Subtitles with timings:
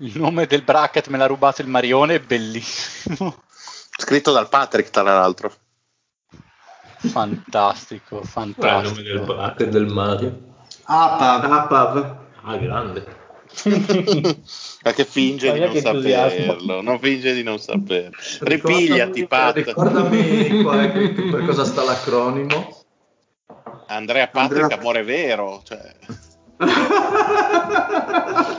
[0.00, 3.42] Il nome del bracket me l'ha rubato il Marione, è bellissimo.
[3.98, 5.52] Scritto dal Patrick, tra l'altro.
[6.96, 8.66] Fantastico, fantastico.
[8.66, 10.40] il nome del bracket del Mario.
[10.84, 11.52] Apav.
[11.52, 12.16] Apav.
[12.44, 13.18] Ah, grande.
[14.82, 18.16] Perché finge Ma di non saperlo, non finge di non saperlo.
[18.40, 19.56] Ripigliati, Pat.
[19.56, 22.84] Ricordami qua, eh, per cosa sta l'acronimo.
[23.88, 25.62] Andrea Patrick, Andrea- amore vero.
[25.62, 25.94] Cioè.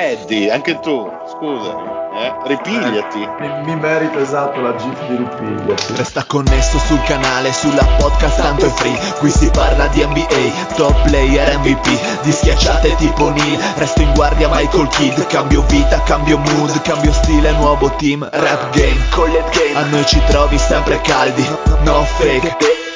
[0.00, 2.32] Eddie, anche tu, scusami, eh?
[2.44, 3.18] ripigliati.
[3.40, 5.94] Mi, mi merito esatto la GIF di ripigliati.
[5.96, 11.02] Resta connesso sul canale, sulla podcast tanto è free Qui si parla di NBA, top
[11.02, 16.80] player MVP Di schiacciate tipo Neil, resto in guardia Michael Kidd Cambio vita, cambio mood,
[16.82, 21.44] cambio stile, nuovo team Rap game, collet game, a noi ci trovi sempre caldi
[21.82, 22.56] No fake,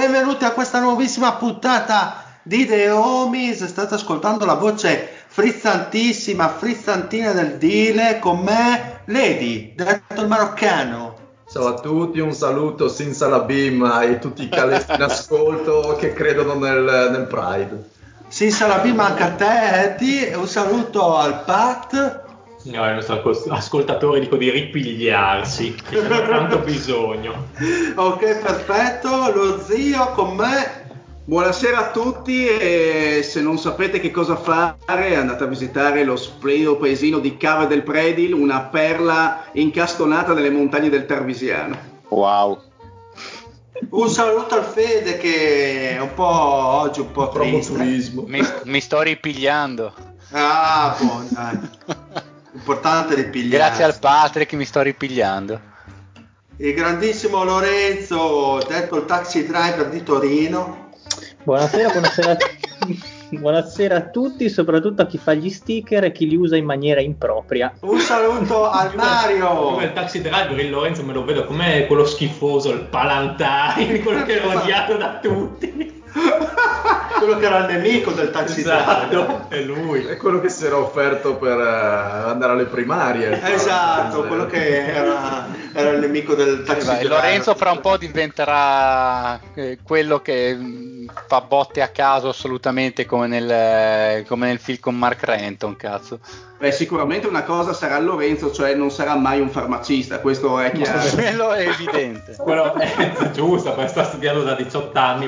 [0.00, 3.62] Benvenuti a questa nuovissima puntata di The Homies.
[3.66, 11.16] State ascoltando la voce frizzantissima, frizzantina del Dile con me, Lady, detto il maroccano.
[11.46, 16.54] Ciao a tutti, un saluto sin salabim a tutti i calesti in ascolto che credono
[16.54, 17.90] nel, nel Pride.
[18.26, 20.30] Sì, Salabim anche a te, Eddie.
[20.30, 22.29] e Un saluto al Pat.
[22.62, 27.46] No, il nostro ascol- ascoltatore dico di ripigliarsi, che c'è tanto bisogno.
[27.94, 29.32] Ok, perfetto.
[29.32, 30.88] Lo zio con me.
[31.24, 36.76] Buonasera a tutti e se non sapete che cosa fare andate a visitare lo splendido
[36.76, 41.78] paesino di Cave del Predil, una perla incastonata nelle montagne del Tarvisiano.
[42.08, 42.60] Wow.
[43.90, 47.72] Un saluto al Fede che è un po' oggi un po' Promo triste.
[47.74, 48.24] turismo.
[48.26, 49.94] Mi, mi sto ripigliando.
[50.32, 51.58] Ah, buon, dai.
[52.52, 53.64] Importante ripigliare.
[53.64, 55.68] Grazie al Patrick mi sto ripigliando.
[56.56, 60.90] Il grandissimo Lorenzo, detto il taxi driver di Torino.
[61.42, 62.36] Buonasera, buonasera,
[63.30, 67.00] buonasera a tutti, soprattutto a chi fa gli sticker e chi li usa in maniera
[67.00, 67.76] impropria.
[67.80, 69.48] Un saluto al Mario.
[69.48, 74.24] Come il taxi driver, il Lorenzo me lo vedo come quello schifoso, il Palantine, quello
[74.24, 75.99] che è odiato da tutti.
[77.18, 78.60] Quello che era il nemico del taxi.
[78.60, 80.06] Esatto, è lui.
[80.06, 83.38] È quello che si era offerto per eh, andare alle primarie.
[83.52, 87.08] Esatto, quello che era, era il nemico del taxi driver.
[87.08, 93.26] Lorenzo fra un po' diventerà eh, quello che mh, fa botte a caso assolutamente come
[93.26, 96.20] nel, come nel film con Mark Renton, cazzo.
[96.60, 101.08] Beh, sicuramente una cosa sarà Lorenzo, cioè non sarà mai un farmacista, questo è chiaro.
[101.16, 102.36] Quello è evidente.
[102.38, 105.26] Quello è giusto, perché sta studiando da 18 anni.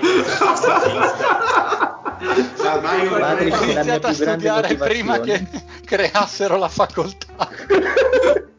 [2.63, 3.07] Ormai
[3.51, 5.43] Ho iniziato a studiare prima che
[5.87, 7.49] creassero la facoltà.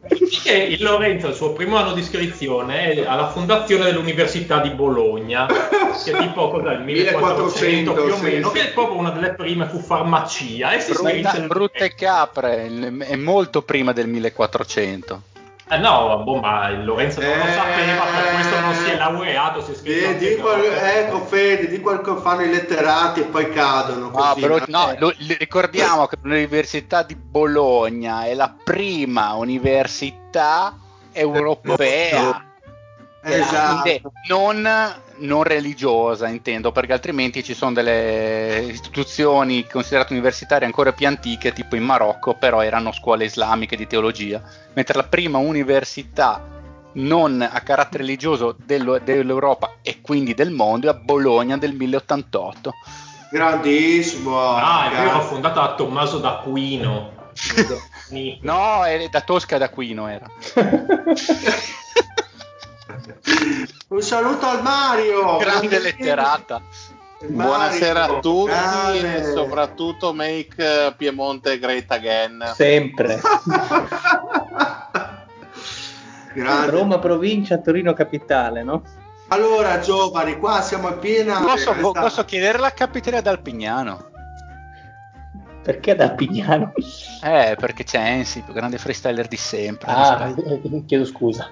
[0.44, 5.46] E il Lorenzo, il suo primo anno di iscrizione è alla fondazione dell'Università di Bologna,
[6.04, 8.54] che è tipo cos'è, il 1400 più o sì, meno, sì.
[8.54, 10.72] che è proprio una delle prime fu farmacia.
[10.72, 12.66] E si Brutta, brutte capre,
[12.98, 15.22] è molto prima del 1400.
[15.66, 18.96] Eh no, boh, ma il Lorenzo non lo Eh, sapeva, per questo non si è
[18.96, 23.20] laureato, si è iscritto Di, di qual- ecco Fede, di quel che fanno i letterati
[23.20, 24.10] e poi cadono.
[24.14, 24.94] Ah, però- no?
[24.98, 30.76] lo- ricordiamo che l'Università di Bologna è la prima università
[31.12, 32.44] europea.
[33.22, 34.12] Esatto.
[34.28, 34.68] Non,
[35.18, 41.76] non religiosa, intendo, perché altrimenti ci sono delle istituzioni considerate universitarie ancora più antiche, tipo
[41.76, 46.52] in Marocco, però erano scuole islamiche di teologia, mentre la prima università
[46.94, 52.72] non a carattere religioso dello- dell'Europa e quindi del mondo è a Bologna del 1088.
[53.30, 54.38] Grandissimo.
[54.38, 57.22] Ah, è vero, fondata da Tommaso d'Aquino.
[58.42, 60.30] No, è da Tosca d'Aquino era.
[63.88, 65.36] Un saluto al Mario.
[65.36, 66.62] Grande letterata.
[67.20, 69.16] Il Mario, Buonasera a tutti grande.
[69.16, 72.52] e soprattutto make eh, Piemonte great again.
[72.54, 73.20] Sempre.
[76.66, 78.82] Roma provincia, Torino capitale, no?
[79.28, 81.40] Allora, giovani, qua siamo in piena.
[81.40, 84.10] Posso, realtà- posso chiedere la capitale ad Alpignano?
[85.62, 86.72] Perché da Pignano?
[87.22, 89.90] Eh, perché c'è Ensi, più grande freestyler di sempre.
[89.90, 90.34] Ah,
[90.86, 91.50] chiedo scusa.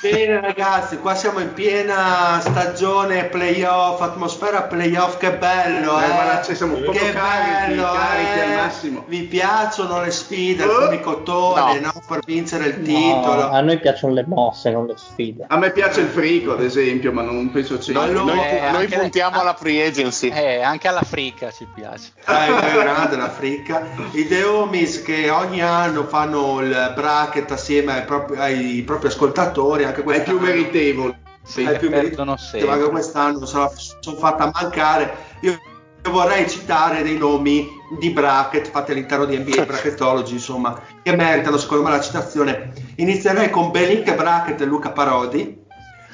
[0.00, 6.44] Bene ragazzi, qua siamo in piena stagione playoff, atmosfera playoff, che bello, Eh, eh.
[6.44, 8.42] ci siamo proprio che carichi, bello, carichi eh.
[8.42, 9.04] al massimo.
[9.06, 10.78] Vi piacciono le sfide, Oh.
[10.78, 11.90] alcuni cottone, No.
[11.94, 13.50] no, per vincere il No, titolo.
[13.50, 15.44] a noi piacciono le mosse, non le sfide.
[15.48, 18.70] A me piace il frico, ad esempio, ma non penso ci Noi, Allora, noi- eh,
[18.70, 19.40] noi puntiamo ah.
[19.40, 20.28] alla free agency.
[20.30, 22.12] Eh, anche all'Africa ci piace.
[22.26, 23.82] Eh, che grande l'Africa.
[24.12, 29.88] I The Homies che ogni anno fanno il bracket assieme ai propri, ai propri ascoltatori,
[29.90, 30.38] anche è quest'anno.
[30.38, 31.18] più meritevole.
[31.42, 32.78] Sì, è più meritevole, ma sempre.
[32.78, 35.14] che quest'anno la sono fatta mancare.
[35.40, 35.58] Io
[36.02, 41.58] io vorrei citare dei nomi di bracket fatti all'interno di NBA Bracketology, insomma, che meritano
[41.58, 42.72] secondo me la citazione.
[42.96, 45.58] Inizierei con Belink Bracket e Luca Parodi,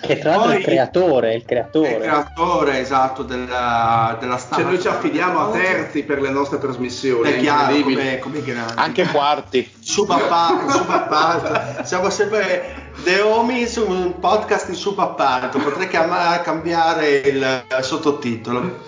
[0.00, 1.98] Che tra l'altro è Poi- il creatore, il il creatore.
[1.98, 4.68] creatore esatto della, della Cioè, stampa.
[4.68, 7.30] noi ci affidiamo a terzi per le nostre trasmissioni.
[7.30, 8.72] È chiaro come, come grandi.
[8.76, 9.70] Anche quarti.
[9.78, 11.84] subappalto, subappalto.
[11.84, 15.58] Siamo sempre The Homies, un podcast in subappalto.
[15.58, 18.80] Potrei chiama- cambiare il sottotitolo.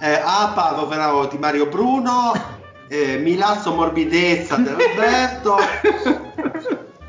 [0.00, 2.32] Eh, APA, ovvero di Mario Bruno,
[2.88, 5.56] eh, Milazzo Morbidezza dell'Alberto,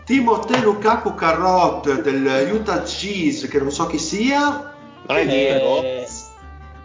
[0.06, 4.74] Timoteo Lukaku Carrot del Utah Cheese, che non so chi sia.
[5.08, 5.82] Non è Diego?
[5.82, 6.06] Eh,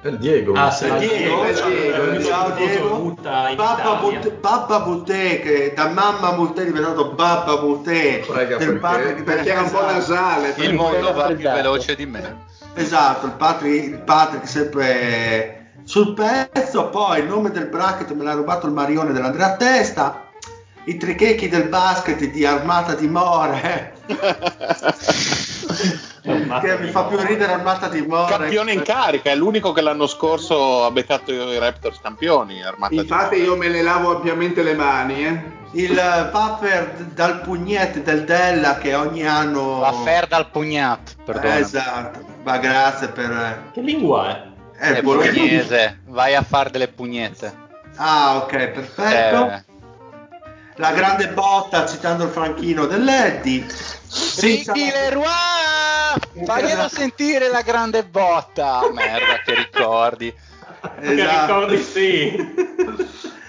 [0.08, 0.52] Il Diego.
[0.54, 1.68] Ah, sì, Ciao, Diego, Diego.
[1.68, 2.22] Diego.
[2.22, 3.14] Ciao, Diego.
[3.56, 3.94] Babba.
[4.00, 8.20] Bute, Babba che da mamma è diventato Babba Butè.
[8.26, 9.22] Prega, perché?
[9.22, 9.92] Perché era un po' Esatto.
[9.92, 10.54] nasale.
[10.58, 11.56] Il mondo va più raffreddato.
[11.56, 12.44] veloce di me.
[12.74, 18.34] Esatto, il Patrick, il Patrick sempre sul pezzo, poi il nome del bracket me l'ha
[18.34, 20.24] rubato il Marione dell'Andrea Testa,
[20.84, 23.94] i trichechi del basket di Armata di More,
[26.60, 28.30] che mi fa più ridere Armata di More.
[28.30, 32.62] Campione in carica, è l'unico che l'anno scorso ha beccato i Raptors campioni.
[32.62, 35.54] Armata di Infatti io me ne lavo ampiamente le mani, eh.
[35.72, 39.80] Il Vapper dal pugnetto del Della che ogni anno...
[39.80, 41.56] La fer dal pugnat, perdona.
[41.56, 43.70] Eh, esatto, ma grazie per...
[43.72, 44.42] Che lingua è?
[44.78, 47.64] È È bolognese, vai a fare delle pugnette.
[47.96, 49.50] Ah, ok, perfetto.
[49.50, 49.64] Eh,
[50.76, 53.66] La grande botta citando il franchino dell'Eddie.
[54.38, 55.75] Ricky Leroy!
[56.44, 58.88] Fagliela sentire la grande botta!
[58.92, 60.32] Merda, che ricordi.
[61.00, 61.46] Che Esatto.
[61.60, 62.54] ricordi sì.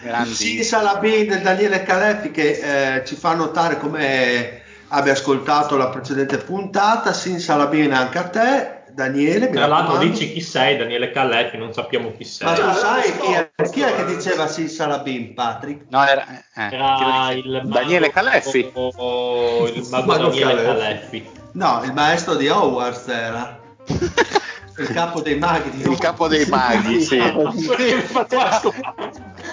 [0.02, 0.62] Grandissimo.
[0.62, 6.38] Sì, Salabin del Daniele Caleffi che eh, ci fa notare come abbia ascoltato la precedente
[6.38, 7.12] puntata.
[7.14, 9.50] Sin Salabin anche a te, Daniele.
[9.50, 12.48] Tra l'altro dici chi sei, Daniele Calletti, non sappiamo chi sei.
[12.48, 15.86] Ma tu Ah, sai chi è, chi è che diceva Sin Salabin, Patrick?
[15.90, 16.26] No, era...
[16.56, 18.72] eh, Era il Daniele Caleffi.
[18.74, 21.22] o il mago, Mago Daniele Caleffi.
[21.24, 21.30] Caleffi.
[21.58, 23.60] No, il maestro di Hogwarts era.
[24.78, 27.18] il capo dei maghi di Il capo dei maghi, sì.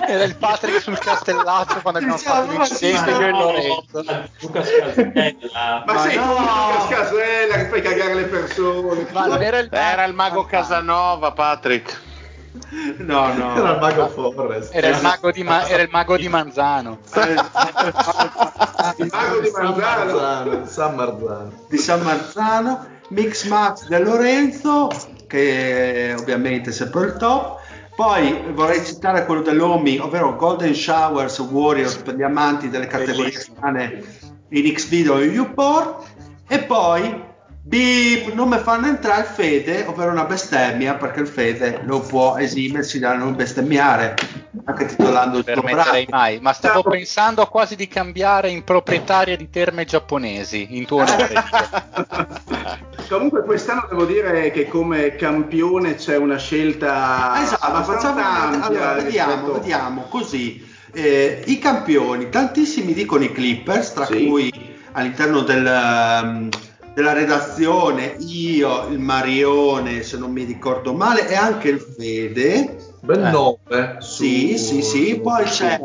[0.07, 3.39] Era il Patrick sul castellato quando abbiamo Diciamo, fatto l'incidente ma io e no.
[3.39, 4.05] Lorenzo.
[4.41, 5.33] Luca Scasella.
[5.55, 6.23] Ma, Ma sei no.
[6.23, 9.07] tu Lucas Casella che fai cagare le persone.
[9.13, 11.99] Ma era il, Era il mago Casanova, Patrick.
[12.99, 13.57] No, no.
[13.57, 14.75] Era il mago Forrest.
[14.75, 16.99] era il mago di, Ma- era il mago di Manzano.
[18.97, 20.19] Il mago di San Manzano.
[20.21, 20.67] Marzano.
[20.67, 21.53] San Marzano.
[21.69, 24.89] di San Marzano, Mix Max del Lorenzo,
[25.27, 27.61] che ovviamente è sempre il top.
[27.97, 34.03] Poi vorrei citare quello dell'Omi, ovvero Golden Showers Warriors per gli amanti delle categorie strane
[34.51, 36.07] in X video e Uport.
[36.47, 37.23] E poi
[37.67, 42.37] Beep, non mi fanno entrare il Fede, ovvero una bestemmia, perché il Fede non può
[42.37, 44.15] esimersi da non bestemmiare,
[44.67, 49.87] anche titolando il permetterei mai, ma stavo pensando quasi di cambiare in proprietaria di terme
[49.87, 51.33] giapponesi in tuo onore.
[53.09, 58.67] Comunque quest'anno devo dire che come campione c'è una scelta Esatto, abbastanza facciamo ampia.
[58.67, 60.73] allora, vediamo, rispetto- vediamo così.
[60.93, 64.27] Eh, I campioni, tantissimi dicono i Clippers, tra Sì.
[64.27, 64.53] cui
[64.93, 65.65] all'interno del,
[66.23, 66.49] um,
[66.95, 72.77] della redazione io, il Marione, se non mi ricordo male, e anche il Fede.
[73.01, 73.31] Bel Eh.
[73.31, 73.97] nome.
[73.99, 75.11] Sì, su- sì, sì.
[75.15, 75.81] su- Poi su- c'è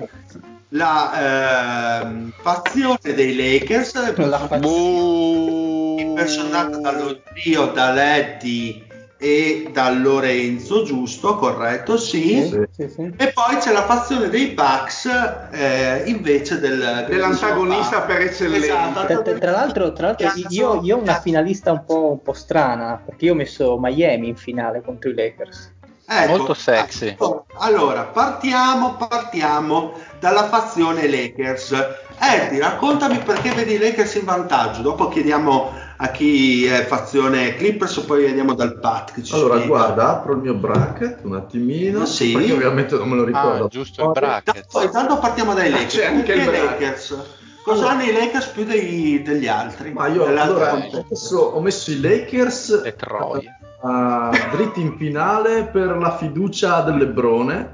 [0.74, 5.98] la ehm, fazione dei Lakers, La Buh.
[6.00, 8.84] impersonata dallo zio, da Letty
[9.22, 11.36] e da Lorenzo, giusto?
[11.36, 12.42] Corretto, sì.
[12.42, 12.64] Sì.
[12.72, 13.14] Sì, sì.
[13.18, 15.10] E poi c'è la fazione dei Bucks
[15.52, 19.04] eh, invece del, Dell'antagonista per eccellenza.
[19.06, 22.32] Tra, tra- tra l'altro, tra l'altro io, io ho una finalista un po', un po'
[22.32, 25.74] strana, perché io ho messo Miami in finale contro i Lakers.
[26.12, 27.08] Ecco, Molto sexy.
[27.08, 27.46] ecco.
[27.58, 31.72] Allora, partiamo, partiamo dalla fazione Lakers.
[32.18, 34.82] Eddie, raccontami perché vedi i Lakers in vantaggio.
[34.82, 35.72] Dopo chiediamo
[36.02, 39.12] a chi è fazione Clippers, poi vediamo dal Pat.
[39.12, 39.68] Che ci Allora, spiega.
[39.76, 42.02] guarda, apro il mio bracket un attimino.
[42.02, 42.32] Ah, sì?
[42.32, 43.66] Perché ovviamente non me lo ricordo.
[43.66, 44.66] Ah, giusto il bracket.
[44.72, 45.94] Poi intanto partiamo dai Lakers.
[45.96, 46.64] c'è anche Perché il.
[46.64, 47.18] Lakers?
[47.64, 49.92] Cosa hanno i Lakers più dei- degli altri?
[49.92, 53.60] Ma io allora, ho, messo, i Lakers Le troie.
[53.84, 57.74] eh, dritti in finale per la fiducia del Lebrone,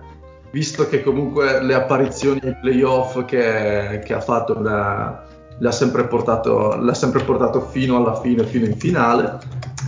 [0.49, 5.19] visto che comunque le apparizioni ai playoff che, che ha fatto le,
[5.57, 9.39] le ha sempre portato, le ha sempre portato fino alla fine, fino in finale.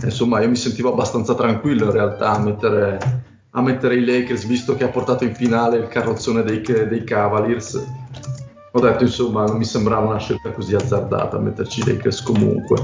[0.02, 2.98] Insomma, io mi sentivo abbastanza tranquillo in realtà a mettere,
[3.50, 7.86] a mettere i Lakers, visto che ha portato in finale il carrozzone dei, dei Cavaliers.
[8.72, 12.76] Ho detto, insomma, non mi sembrava una scelta così azzardata metterci i Lakers comunque.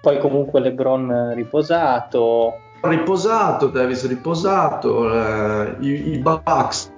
[0.00, 2.54] Poi comunque LeBron riposato.
[2.82, 6.92] riposato, Davis riposato, eh, i, i Bucks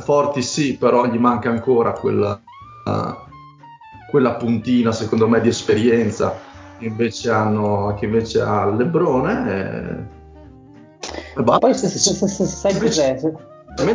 [0.00, 2.38] forti sì, però gli manca ancora quella,
[4.14, 6.38] quella puntina secondo me di esperienza
[6.78, 10.06] che invece, hanno, che invece ha Lebrone.
[11.00, 11.58] E, e basta.
[11.58, 13.16] Poi se, se- se- se- sai cos'è?
[13.18, 13.34] Se-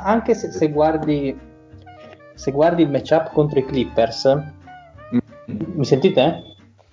[0.02, 1.40] anche se, se guardi
[2.34, 4.38] se guardi il matchup contro i Clippers,
[5.46, 6.44] mi sentite?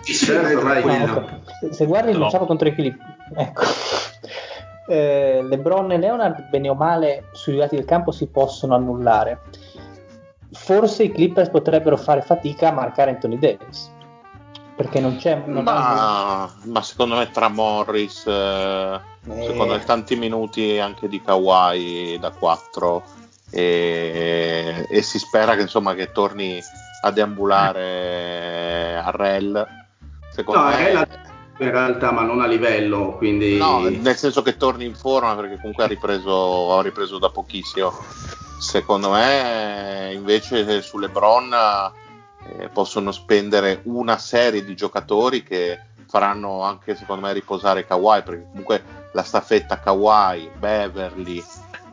[0.05, 0.83] Certo, vai.
[0.85, 1.25] Ah, ok.
[1.63, 2.27] Se- Se guardi il No.
[2.27, 3.63] matchup contro i Clippers, ecco.
[4.87, 9.41] Eh, LeBron e Leonard, bene o male, sui lati del campo si possono annullare.
[10.57, 13.91] Forse i Clippers potrebbero fare fatica a marcare Anthony Davis
[14.77, 15.43] perché non c'è.
[15.47, 22.19] Non Ma, ma secondo me tra Morris, eh, secondo me tanti minuti anche di Kawhi
[22.21, 23.03] da 4
[23.51, 26.61] e, e si spera che insomma che torni
[27.03, 29.67] a deambulare a Rel.
[30.33, 31.09] Secondo No, me, è la-
[31.59, 33.57] in realtà, ma non a livello, quindi...
[33.57, 37.95] No, nel senso che torni in forma perché comunque ha ripreso, ha ripreso da pochissimo.
[38.59, 41.53] Secondo me invece su LeBron
[42.59, 48.47] eh, possono spendere una serie di giocatori che faranno anche secondo me riposare Kawhi perché
[48.49, 48.83] comunque
[49.13, 51.45] la staffetta Kawhi, Beverly,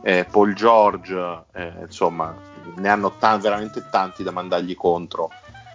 [0.02, 2.34] eh, Paul George, eh, insomma
[2.76, 5.30] ne hanno ta- veramente tanti da mandargli contro.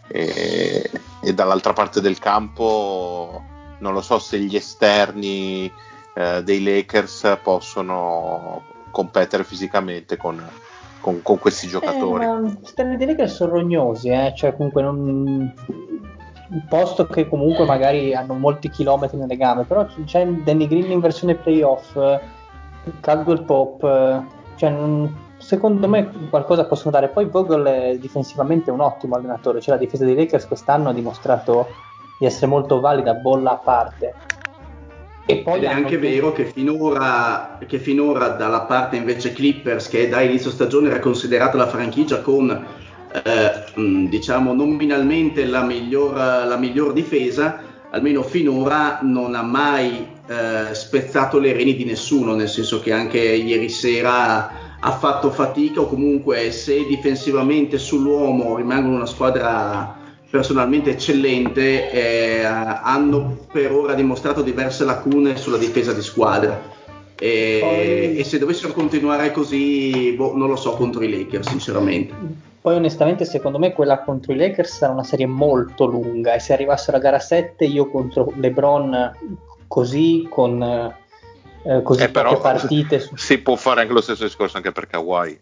[0.08, 0.90] E,
[1.22, 3.44] e dall'altra parte del campo
[3.78, 5.72] non lo so se gli esterni
[6.16, 10.44] eh, dei Lakers possono competere fisicamente con,
[11.00, 12.24] con- con questi giocatori.
[12.24, 15.54] Eh, ma Stanley dei Lakers sono rognosi, eh, cioè comunque non...
[16.68, 21.36] posto che comunque magari hanno molti chilometri nelle gambe, però c'è Danny Green in versione
[21.36, 22.20] playoff, eh,
[23.00, 24.22] Caldwell Pop, eh,
[24.56, 27.10] cioè non- secondo me qualcosa possono dare.
[27.10, 31.68] Poi Vogel è difensivamente un ottimo allenatore, cioè la difesa dei Lakers quest'anno ha dimostrato
[32.18, 34.16] di essere molto valida, bolla a parte.
[35.30, 40.10] E poi Ed è anche vero che finora, che finora dalla parte invece Clippers, che
[40.10, 46.58] da inizio stagione era considerata la franchigia con eh, mh, diciamo nominalmente la miglior, la
[46.58, 52.80] miglior difesa, almeno finora non ha mai eh, spezzato le reni di nessuno, nel senso
[52.80, 59.99] che anche ieri sera ha fatto fatica o comunque se difensivamente sull'uomo rimangono una squadra
[60.30, 66.78] personalmente eccellente, eh, hanno per ora dimostrato diverse lacune sulla difesa di squadra.
[67.22, 72.14] E, Poi- e se dovessero continuare così, boh, non lo so contro i Lakers, sinceramente.
[72.62, 76.54] Poi onestamente secondo me quella contro i Lakers sarà una serie molto lunga e se
[76.54, 79.16] arrivassero a gara 7 io contro LeBron
[79.68, 84.24] così con eh, così Eh, però poche partite su- si può fare anche lo stesso
[84.26, 85.40] discorso anche per Kawhi.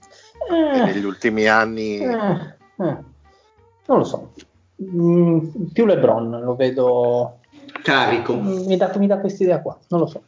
[0.75, 4.32] Eh, negli ultimi anni eh, eh, non lo so
[4.81, 7.39] Mm, più LeBron lo vedo
[7.81, 8.36] Carico.
[8.36, 10.22] mi dà, mi dà quest'idea qua non lo so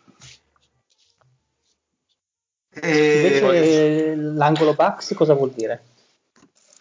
[2.82, 5.84] E- invece l'angolo Bucks cosa vuol dire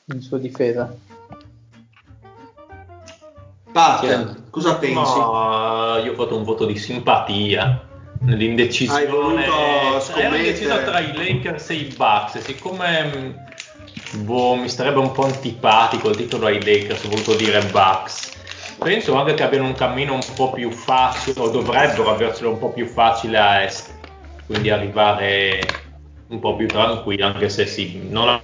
[0.07, 0.97] in sua difesa
[3.71, 4.95] Pat, cosa pensi?
[4.95, 7.87] Ma io ho fatto un voto di simpatia
[8.21, 9.01] nell'indecisione.
[9.05, 10.37] Hai voluto Ero scommettere.
[10.39, 12.39] indeciso tra i Lakers e i Bucks.
[12.39, 13.48] Siccome mh,
[14.13, 18.37] boh, mi starebbe un po' antipatico il titolo ai Lakers, ho voluto dire Bucks.
[18.79, 22.71] Penso anche che abbiano un cammino un po' più facile, o dovrebbero avercelo un po'
[22.71, 23.93] più facile a est,
[24.47, 25.61] quindi arrivare
[26.29, 28.41] un po' più tranquilli, anche se sì, non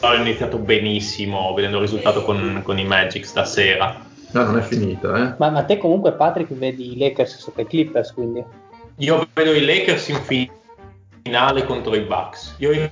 [0.00, 4.08] hanno iniziato benissimo vedendo il risultato con, con i Magic stasera.
[4.32, 5.34] No, non è finita, eh.
[5.38, 8.44] ma, ma te comunque Patrick vedi i Lakers sopra i Clippers quindi
[8.98, 10.50] Io vedo i Lakers in fi-
[11.22, 12.54] finale contro i Bucks.
[12.58, 12.90] Io i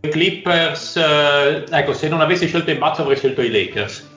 [0.00, 4.08] Clippers, eh, ecco, se non avessi scelto i Bucks avrei scelto i Lakers.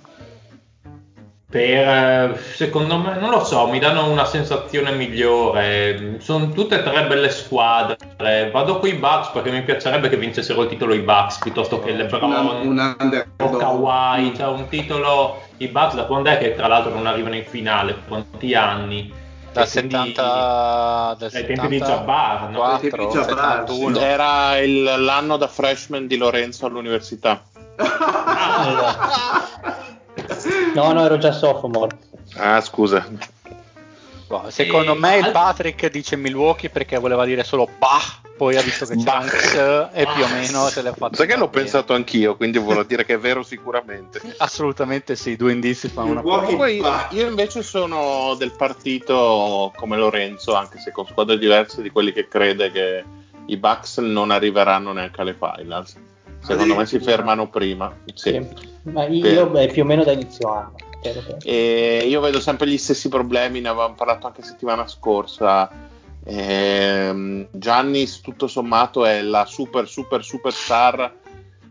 [1.53, 6.15] per, secondo me, non lo so, mi danno una sensazione migliore.
[6.17, 8.49] Sono tutte e tre belle squadre.
[8.51, 11.91] Vado con i Bucks perché mi piacerebbe che vincessero il titolo i Bucks piuttosto che
[11.91, 13.53] LeBron un underdog.
[13.53, 14.33] o Kawhi.
[14.35, 17.97] Cioè un titolo, i Bucks da quando è che tra l'altro non arrivano in finale?
[18.07, 19.13] Quanti anni?
[19.53, 22.63] Dal E quindi- 70 del Ai tempi di Jabbar, no?
[22.63, 23.99] Ai tempi di 74, Jabbar, 71.
[23.99, 27.41] Era il- l'anno da freshman di Lorenzo all'università.
[30.75, 31.97] No, no, ero già sophomore.
[32.37, 33.05] Ah, scusa.
[34.41, 37.99] Boh, Secondo E- me il Patrick dice Milwaukee perché voleva dire solo bah,
[38.35, 39.19] poi ha visto che Bah.
[39.19, 41.15] un X e più o meno se l'ha fatto.
[41.15, 44.19] Sai che l'ho pensato anch'io, quindi vorrà dire che è vero sicuramente.
[44.37, 47.07] Assolutamente sì, due indizi fanno una Milwaukee- Poi bah.
[47.11, 52.27] io invece sono del partito come Lorenzo, anche se con squadre diverse, di quelli che
[52.27, 53.03] crede che
[53.45, 55.95] i Bucks non arriveranno neanche alle finals.
[56.39, 57.95] Secondo me si fermano prima.
[58.13, 58.31] Sì.
[58.31, 58.71] Sì.
[58.91, 60.75] Ma io beh, più o meno da inizio anno.
[61.43, 65.69] E io vedo sempre gli stessi problemi, ne avevamo parlato anche settimana scorsa.
[66.25, 71.13] Ehm, Giannis, tutto sommato, è la super, super, super star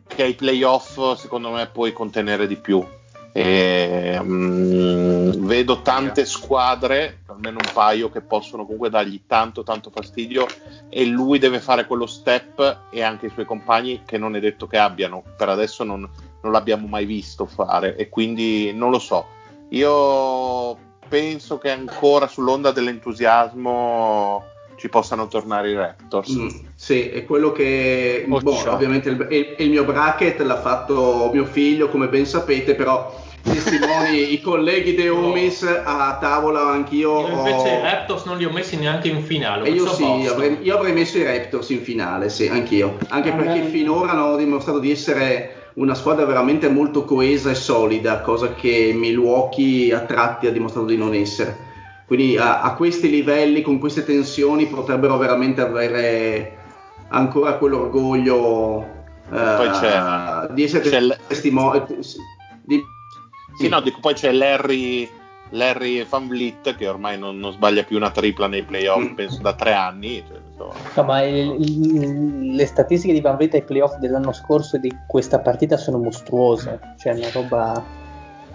[0.07, 2.87] che ai playoff, secondo me, puoi contenere di più.
[3.33, 10.47] Ehm, vedo tante squadre, almeno un paio, che possono comunque dargli tanto, tanto fastidio.
[10.89, 14.67] E lui deve fare quello step, e anche i suoi compagni, che non è detto
[14.67, 15.23] che abbiano.
[15.37, 16.09] Per adesso non,
[16.43, 19.27] non l'abbiamo mai visto fare e quindi non lo so.
[19.71, 20.77] Io
[21.09, 24.45] penso che ancora sull'onda dell'entusiasmo
[24.77, 26.31] ci possano tornare i Raptors.
[26.35, 31.31] Mm, sì, è quello che Oh, boh, ovviamente il, il- il mio bracket l'ha fatto
[31.33, 37.21] mio figlio, come ben sapete, però testimoni i colleghi De Umis a tavola anch'io.
[37.21, 39.69] Io invece ho- i Raptors non li ho messi neanche in finale.
[39.69, 40.27] io sì, Boston.
[40.33, 42.99] avrei, io avrei messo i Raptors in finale, sì, anch'io.
[43.09, 43.69] Anche Ah, perché beh.
[43.69, 49.93] finora hanno dimostrato di essere una squadra veramente molto coesa e solida, cosa che Milwaukee
[49.95, 51.71] a tratti ha dimostrato di non essere.
[52.07, 56.57] Quindi a, a questi livelli, con queste tensioni, potrebbero veramente avere
[57.09, 58.87] ancora quell'orgoglio
[59.31, 61.83] Poi c'è- di essere testimoni.
[63.57, 65.09] Sì, no, dico, poi c'è Larry,
[65.51, 69.15] Larry Van Vliet che ormai non, non sbaglia più una tripla nei playoff, Mm.
[69.15, 70.23] penso da tre anni.
[70.27, 70.73] cioè, insomma.
[70.97, 74.95] No, ma il- il- le statistiche di Van Vliet ai playoff dell'anno scorso e di
[75.07, 78.01] questa partita sono mostruose, cioè una roba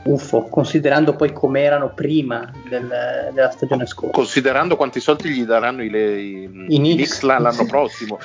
[0.03, 4.13] uffo, considerando poi com'erano prima del- della stagione scorsa.
[4.13, 6.77] Considerando quanti soldi gli daranno i, i, I Knicks.
[6.77, 8.17] Knicks la- l'anno prossimo.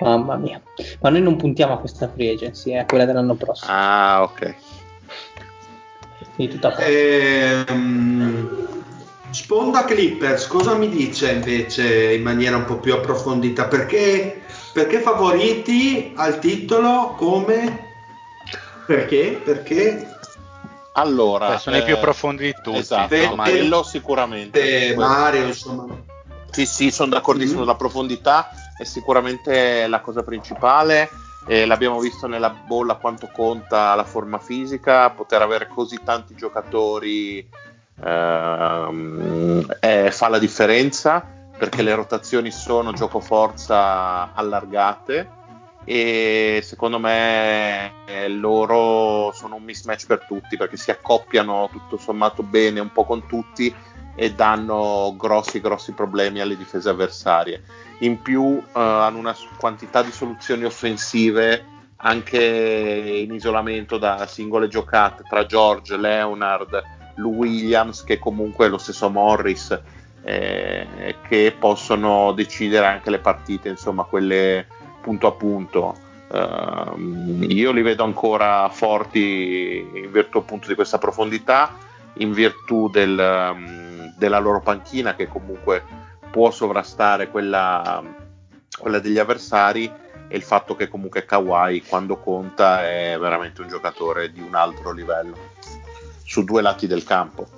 [0.00, 0.60] Mamma mia,
[1.00, 3.70] ma noi non puntiamo a questa free agency, è a quella dell'anno prossimo.
[3.72, 4.54] Ah, ok.
[6.40, 6.90] Quindi tutta a posto.
[6.90, 8.48] Ehm,
[9.30, 13.66] Sponda Clippers, cosa mi dice invece in maniera un po' più approfondita?
[13.66, 14.40] Perché,
[14.72, 17.88] perché favoriti al titolo come?
[18.86, 19.40] perché?
[19.44, 20.16] Perché
[20.94, 22.78] Allora, Beh, sono i eh, più profondi di tutti.
[22.78, 24.88] Esatto, insomma, Eh, quello sicuramente.
[24.88, 25.86] eh, Mario, insomma.
[26.50, 27.64] Sì, sì, sono d'accordissimo Mhm.
[27.64, 31.19] sulla profondità, è sicuramente la cosa principale.
[31.46, 37.48] Eh, l'abbiamo visto nella bolla quanto conta la forma fisica, poter avere così tanti giocatori
[38.02, 41.26] ehm, eh, fa la differenza
[41.56, 45.38] perché le rotazioni sono gioco forza allargate
[45.84, 52.42] e secondo me eh, loro sono un mismatch per tutti perché si accoppiano tutto sommato
[52.42, 53.74] bene un po' con tutti
[54.14, 57.62] e danno grossi grossi problemi alle difese avversarie.
[58.00, 61.64] In più eh, hanno una quantità di soluzioni offensive
[61.96, 66.82] anche in isolamento da singole giocate tra George, Leonard,
[67.16, 69.78] Lou Williams che comunque è lo stesso Morris
[70.22, 74.66] eh, che possono decidere anche le partite, insomma quelle
[75.00, 75.96] punto a punto.
[76.32, 81.76] Ehm, io li vedo ancora forti in virtù appunto di questa profondità,
[82.14, 85.82] in virtù del, um, della loro panchina che comunque
[86.30, 88.02] può sovrastare quella,
[88.78, 89.92] quella degli avversari
[90.28, 94.92] e il fatto che comunque Kawhi quando conta è veramente un giocatore di un altro
[94.92, 95.36] livello
[96.24, 97.48] su due lati del campo.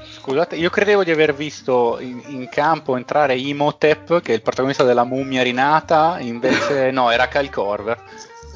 [0.00, 4.84] Scusate, io credevo di aver visto in, in campo entrare Imhotep, che è il protagonista
[4.84, 7.98] della mummia rinata, invece no, era Kyle Corver.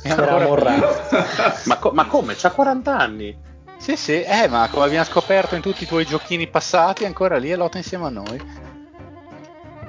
[0.02, 0.37] E Era.
[1.64, 2.35] Ma, co- ma come?
[2.35, 3.37] C'ha 40 anni?
[3.78, 7.37] Sì, sì, eh, ma come abbiamo scoperto in tutti i tuoi giochini passati, è ancora
[7.37, 8.71] lì e lotta insieme a noi.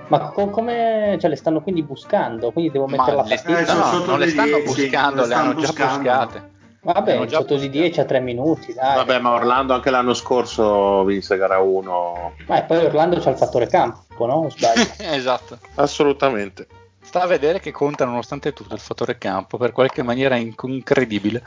[0.07, 2.51] Ma co- come cioè, le stanno quindi buscando?
[2.51, 3.59] Quindi devo mettere la partita?
[3.59, 5.97] Eh, no, sotto non le stanno 10, buscando, le le stanno hanno già buscando.
[5.97, 6.51] buscate.
[6.81, 7.81] Vabbè, già sotto di buscato.
[7.81, 8.95] 10 a 3 minuti, dai.
[8.95, 12.33] Vabbè, ma Orlando anche l'anno scorso vinse gara 1.
[12.47, 14.49] Ma e poi Orlando c'ha il fattore campo, no?
[14.49, 14.85] Sbaglio?
[15.15, 15.59] esatto.
[15.75, 16.67] Assolutamente.
[17.01, 21.41] Sta a vedere che conta nonostante tutto il fattore campo, per qualche maniera inc- incredibile.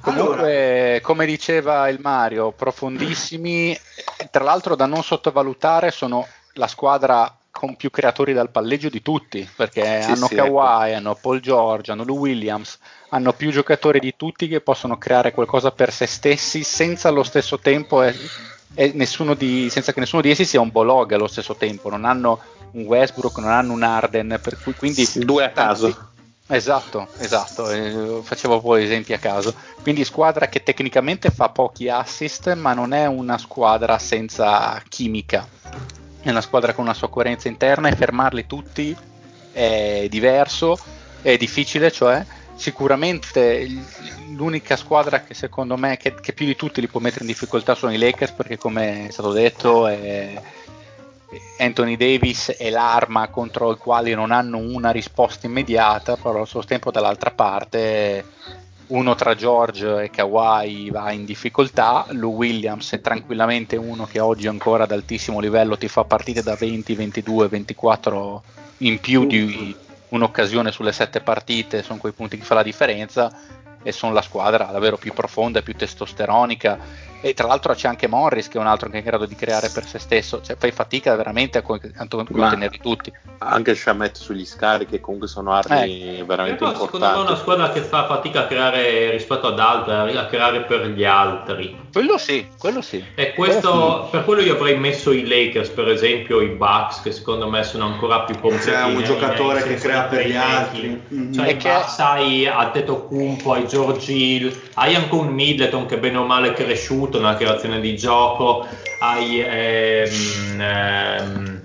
[0.00, 3.76] Comunque, come diceva il Mario, profondissimi,
[4.30, 6.26] tra l'altro da non sottovalutare sono
[6.58, 11.16] la squadra con più creatori dal palleggio di tutti, perché Sì, hanno sì, Kawhi, hanno
[11.20, 15.92] Paul George, hanno Lou Williams, hanno più giocatori di tutti che possono creare qualcosa per
[15.92, 18.14] se stessi senza allo stesso tempo e,
[18.74, 22.04] e nessuno di, senza che nessuno di essi sia un bolog allo stesso tempo, non
[22.04, 22.38] hanno
[22.72, 26.10] un Westbrook, non hanno un Arden, per cui quindi Due a caso.
[26.50, 29.52] Esatto, esatto, eh, facevo poi esempi a caso.
[29.82, 35.46] Quindi squadra che tecnicamente fa pochi assist, ma non è una squadra senza chimica.
[36.28, 38.94] È una squadra con una sua coerenza interna e fermarli tutti
[39.50, 40.78] è diverso,
[41.22, 42.22] è difficile, cioè
[42.54, 43.66] sicuramente
[44.34, 47.74] l'unica squadra che secondo me che, che più di tutti li può mettere in difficoltà
[47.74, 50.38] sono i Lakers perché come è stato detto è,
[51.60, 56.66] Anthony Davis è l'arma contro i quali non hanno una risposta immediata, però allo stesso
[56.66, 58.26] tempo dall'altra parte
[58.88, 64.46] uno tra George e Kawhi va in difficoltà, Lou Williams è tranquillamente uno che oggi
[64.46, 68.42] ancora ad altissimo livello ti fa partite da 20, 22, 24
[68.78, 69.74] in più di
[70.10, 73.30] un'occasione sulle sette partite, sono quei punti che fa la differenza
[73.82, 76.78] e sono la squadra davvero più profonda, più testosteronica
[77.20, 79.34] e tra l'altro c'è anche Morris che è un altro che è in grado di
[79.34, 83.12] creare per se stesso, cioè fai fatica veramente a co- a contenerli tutti.
[83.40, 87.40] Anche Shamet sugli scarichi, che comunque sono armi veramente Però secondo me è una importanti.
[87.40, 91.76] squadra che fa fatica a creare rispetto ad altre, a creare per gli altri.
[91.92, 93.02] Quello sì, quello sì.
[93.14, 97.48] E questo, per quello io avrei messo i Lakers, per esempio, i Bucks, che secondo
[97.48, 98.70] me sono ancora più completi.
[98.70, 101.00] C'è un giocatore che crea per gli altri.
[101.08, 101.32] Mhm.
[101.32, 105.98] Cioè, E che- Bucks hai a Tetocumpo, hai George Hill, hai anche un Middleton che
[105.98, 108.66] bene o male è cresciuto nella creazione di gioco,
[109.00, 111.62] hai ehm, ehm,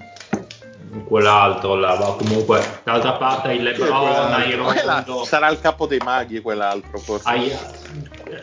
[1.06, 5.26] quell'altro là, ma comunque dall'altra parte hai LeBron, hai Rondo.
[5.26, 7.28] sarà il capo dei maghi, quell'altro forse.
[7.28, 7.52] Hai-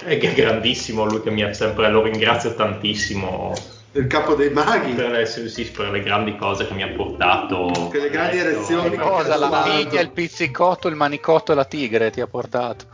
[0.05, 3.53] è grandissimo lui che mi ha sempre lo ringrazio tantissimo
[3.93, 4.93] Il capo dei maghi.
[4.93, 8.49] per le, sì, per le grandi cose che mi ha portato Che le grandi Ecco,
[8.49, 8.97] erezioni.
[8.97, 9.37] Cosa?
[9.37, 12.85] La figlia, il pizzicotto, il manicotto e la tigre ti ha portato.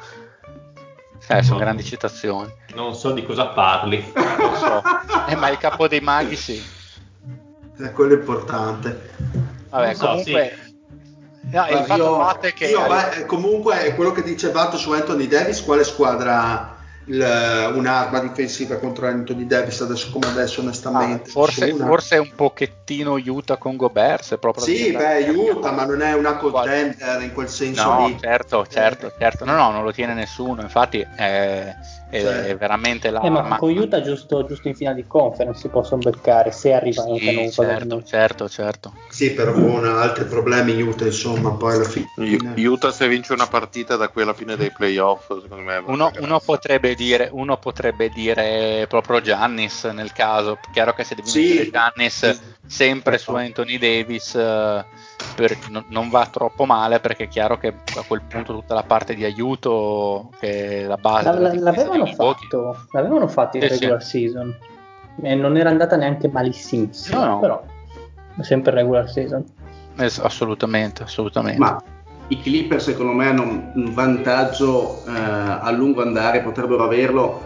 [1.29, 2.53] Eh, sono grandi citazioni.
[2.75, 4.83] non so di cosa parli Lo so.
[5.27, 6.63] Eh, ma il capo dei maghi sì.
[7.79, 9.11] Eh, quello è importante.
[9.71, 10.59] Vabbè, Non so, comunque...
[11.49, 12.67] No, il Guarda, fatto io- è che...
[12.67, 16.76] io, beh, comunque quello che dicevate su Anthony Davis, quale squadra
[17.09, 21.31] il- un'arma difensiva contro Anthony Davis adesso come adesso Ah, onestamente?
[21.31, 21.87] forse, Nessuna.
[21.87, 26.37] forse un pochettino aiuta con Gobert se proprio Sì, beh, aiuta, ma non è una
[26.37, 28.19] contender in quel senso No, lì.
[28.21, 29.45] certo, certo, certo.
[29.45, 30.63] No, no, non lo tiene nessuno.
[30.63, 31.75] Infatti è,
[32.09, 32.47] è- Cioè.
[32.47, 36.53] è veramente Eh, ma con Utah giusto, giusto in finale di conference si possono beccare
[36.53, 38.93] se arrivano Sì, certo, certo, certo.
[39.09, 42.55] Sì, però con altri problemi Utah, insomma, poi alla fine.
[42.57, 46.41] Utah se vince una partita da qui alla fine dei playoff, secondo me Uno, uno
[46.41, 50.59] potrebbe dire, uno potrebbe dire proprio Giannis nel caso.
[50.71, 51.49] Chiaro che se devi Sì.
[51.49, 54.87] mettere Giannis sempre su Anthony Davis eh,
[55.35, 58.83] per- non, non va troppo male perché è chiaro che a quel punto tutta la
[58.83, 63.75] parte di aiuto che è la base La- l'avevano, fatto, l'avevano fatto in Sì, sì.
[63.81, 64.57] regular season
[65.23, 67.39] e non era andata neanche malissimissimo, No, no.
[67.41, 67.63] però
[68.37, 69.45] è sempre regular season.
[69.97, 71.59] Es- assolutamente, assolutamente.
[71.59, 71.83] Ma
[72.29, 77.41] i Clipper secondo me hanno un- un vantaggio eh, a lungo andare, potrebbero averlo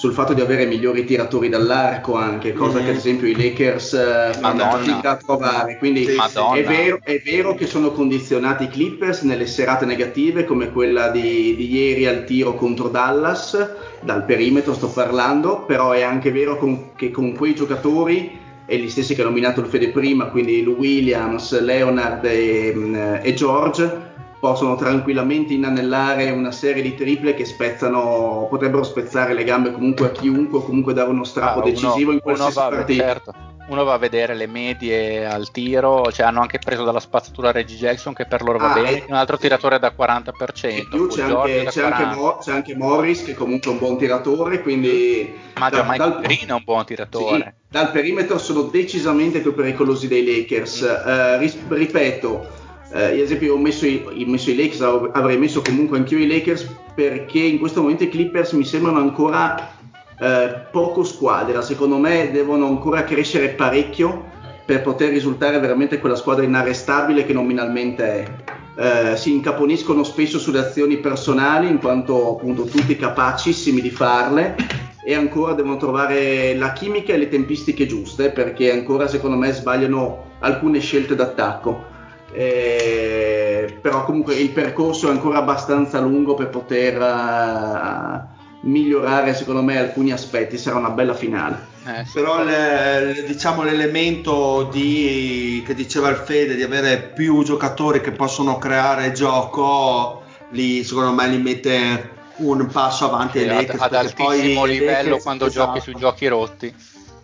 [0.00, 2.84] sul fatto di avere migliori tiratori dall'arco anche, cosa Mhm.
[2.86, 5.76] che ad esempio i Lakers eh, fanno fatica a trovare.
[5.76, 6.16] Quindi Sì,
[6.54, 11.54] è vero, è vero che sono condizionati i Clippers nelle serate negative come quella di,
[11.54, 16.94] di ieri al tiro contro Dallas, dal perimetro sto parlando, però è anche vero con-
[16.96, 21.60] che con quei giocatori e gli stessi che ha nominato il Fede prima, quindi Williams,
[21.60, 24.08] Leonard e, mm, e George,
[24.40, 30.10] possono tranquillamente inanellare una serie di triple che spezzano, potrebbero spezzare le gambe comunque a
[30.10, 33.04] chiunque o comunque dare uno strappo Ah, uno- decisivo in uno qualsiasi va, partita.
[33.04, 33.34] certo.
[33.68, 37.76] Uno va a vedere le medie al tiro, cioè hanno anche preso dalla spazzatura Reggie
[37.76, 41.06] Jackson che per loro va Ah, bene, e- un altro tiratore da In 40%, più
[41.06, 42.14] c'è anche, c'è, anche 40.
[42.16, 45.98] Mo- c'è anche Morris che comunque è un buon tiratore, quindi ma già da- Mike
[45.98, 47.38] dal- Green è un buon tiratore.
[47.44, 50.82] Sì, dal perimetro sono decisamente più pericolosi dei Lakers.
[50.82, 52.59] Eh, ris- ripeto, eh,
[52.92, 56.74] ad esempio ho messo i, messo i Lakers, av- avrei messo comunque anch'io i Lakers
[56.94, 59.72] perché in questo momento i Clippers mi sembrano ancora
[60.18, 61.62] eh, poco squadra.
[61.62, 64.28] Secondo me devono ancora crescere parecchio
[64.66, 69.12] per poter risultare veramente quella squadra inarrestabile che nominalmente è.
[69.12, 74.54] Eh, si incaponiscono spesso sulle azioni personali in quanto appunto tutti capacissimi di farle
[75.02, 80.24] e ancora devono trovare la chimica e le tempistiche giuste perché ancora secondo me sbagliano
[80.40, 81.89] alcune scelte d'attacco.
[82.32, 89.78] Eh, però comunque il percorso è ancora abbastanza lungo per poter, eh, migliorare secondo me
[89.78, 91.68] alcuni aspetti, sarà una bella finale.
[91.86, 92.12] Eh, sì.
[92.12, 98.12] Però le- le- diciamo l'elemento di, che diceva il Fede di avere più giocatori che
[98.12, 103.80] possono creare gioco, lì secondo me li mette un passo avanti ai ad, Lakers.
[103.82, 105.66] ad perché poi altissimo livello Lakers- quando esatto.
[105.66, 106.74] giochi sui giochi rotti.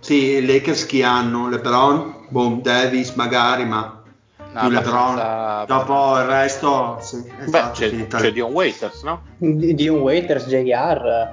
[0.01, 1.49] Sì, i Lakers chi hanno?
[1.49, 3.95] LeBron, boom, Davis magari, ma
[4.62, 5.19] No, più LeBron.
[5.19, 8.33] abbastanza- Dopo il resto, sì, Beh, esatto, c'è, c'è.
[8.33, 9.23] Dion Waiters, no?
[9.37, 11.33] Di- Dion Waiters, JR,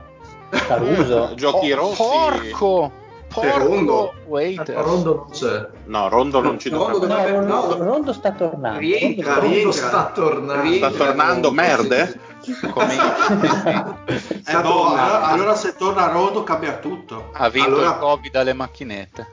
[0.50, 1.34] Caruso.
[1.36, 2.02] Giochi Oh, rossi.
[2.02, 2.92] porco!
[3.34, 3.94] C'è Rondo.
[3.96, 4.80] Porco Waiters.
[4.86, 5.68] Rondo non c'è.
[5.86, 7.08] No, Rondo non ci Rondo dovrebbe.
[7.08, 7.84] No, dovrebbe- Rondo, no.
[7.92, 8.78] Rondo sta tornando.
[8.80, 9.72] Rientra, Rondo rientra.
[9.88, 10.62] sta tornando.
[10.62, 10.90] Rientra.
[10.92, 12.20] Sta tornando, merde?
[12.72, 14.70] Come- Eh, boh, tornando.
[14.70, 17.30] allora, allora se torna Rondo cambia tutto.
[17.34, 19.28] ha vinto Allora- il Covid alle macchinette.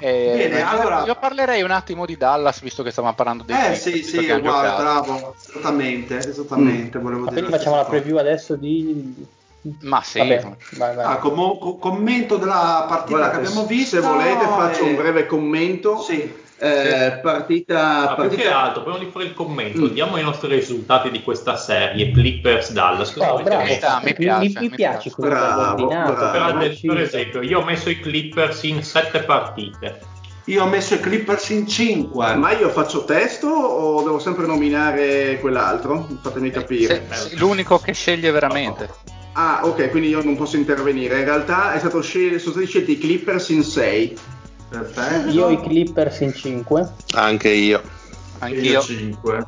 [0.00, 3.54] Eh, Bene, io- allora- Io parlerei un attimo di Dallas, visto che stiamo parlando dei
[3.54, 4.82] Eh sì, sì, guarda, giocato.
[4.82, 7.40] bravo, esattamente, esattamente, volevo Ma dire.
[7.42, 9.26] quindi facciamo la preview adesso di...
[9.82, 11.04] Ma sì, Vabbè, vai, vai.
[11.04, 13.96] Ah, com- co- commento della partita Guardate, che abbiamo visto.
[13.96, 16.00] se volete faccio e- un breve commento.
[16.00, 16.32] Sì.
[16.62, 19.86] Eh, partita, Ma più partita- che altro, prima di fare il commento, Mm.
[19.88, 23.12] diamo i nostri risultati di questa serie, Clippers Dallas.
[23.12, 23.62] Cosa Oh, bravo?
[23.82, 25.10] Ah, mi piace, mi, mi mi piace piace.
[25.16, 26.58] Bravo, bravo.
[26.58, 30.00] Per, per esempio, io ho messo i Clippers in sette partite.
[30.46, 32.34] Io ho messo i Clippers in 5.
[32.34, 36.08] Ma io faccio testo o devo sempre nominare quell'altro?
[36.20, 37.06] Fatemi capire.
[37.10, 38.88] Se- se- l'unico che sceglie veramente.
[39.34, 41.20] Ah, ok, quindi io non posso intervenire.
[41.20, 44.16] In realtà è stato scel- sono stati scelti i Clippers in 6.
[44.70, 45.30] Perfetto.
[45.30, 46.92] Io i Clippers in 5.
[47.14, 47.82] Anche io.
[48.38, 48.80] Anch'io.
[48.80, 49.46] 5.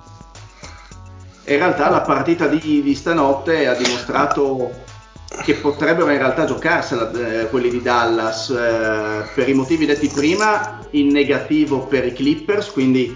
[1.44, 4.70] E in realtà la partita di, di stanotte ha dimostrato
[5.44, 10.80] che potrebbero in realtà giocarsela eh, quelli di Dallas eh, per i motivi detti prima
[10.90, 13.14] in negativo per i Clippers quindi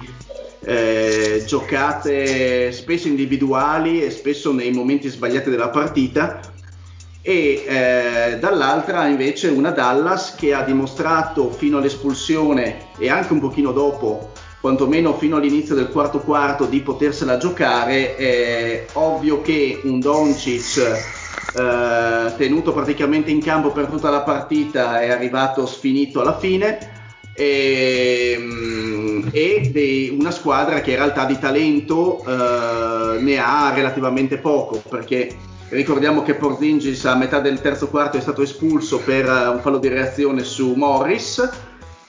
[0.64, 6.40] eh, giocate spesso individuali e spesso nei momenti sbagliati della partita
[7.28, 13.72] e eh, dall'altra invece una Dallas che ha dimostrato fino all'espulsione e anche un pochino
[13.72, 18.14] dopo quantomeno fino all'inizio del quarto quarto di potersela giocare.
[18.14, 25.10] È ovvio che un Doncic eh, tenuto praticamente in campo per tutta la partita è
[25.10, 26.94] arrivato sfinito alla fine.
[27.34, 34.38] E, mm, e dei- una squadra che in realtà di talento eh, ne ha relativamente
[34.38, 39.48] poco perché ricordiamo che Porzingis a metà del terzo quarto è stato espulso per eh,
[39.48, 41.48] un fallo di reazione su Morris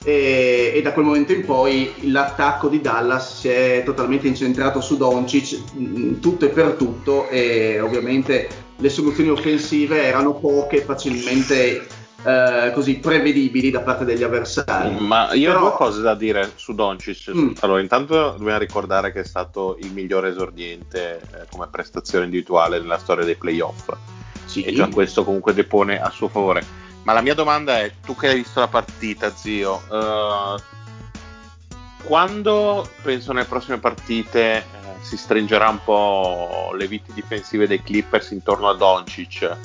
[0.04, 4.96] e, e da quel momento in poi l'attacco di Dallas si è totalmente incentrato su
[4.96, 11.86] Doncic mh, tutto e per tutto e ovviamente le soluzioni offensive erano poche facilmente
[12.24, 16.52] eh, così prevedibili da parte degli avversari Ma io Però- ho due cose da dire
[16.56, 17.30] su Doncic.
[17.34, 17.52] Mm.
[17.60, 22.98] Allora, intanto dobbiamo ricordare che è stato il migliore esordiente eh, come prestazione individuale nella
[22.98, 23.92] storia dei playoff.
[24.44, 24.62] Sì.
[24.62, 26.64] E già questo comunque depone a suo favore.
[27.04, 30.60] Ma la mia domanda è, tu che hai visto la partita, zio, eh,
[32.02, 34.64] quando penso nelle prossime partite eh,
[35.00, 39.56] si stringerà un po' le viti difensive dei Clippers intorno a Doncic,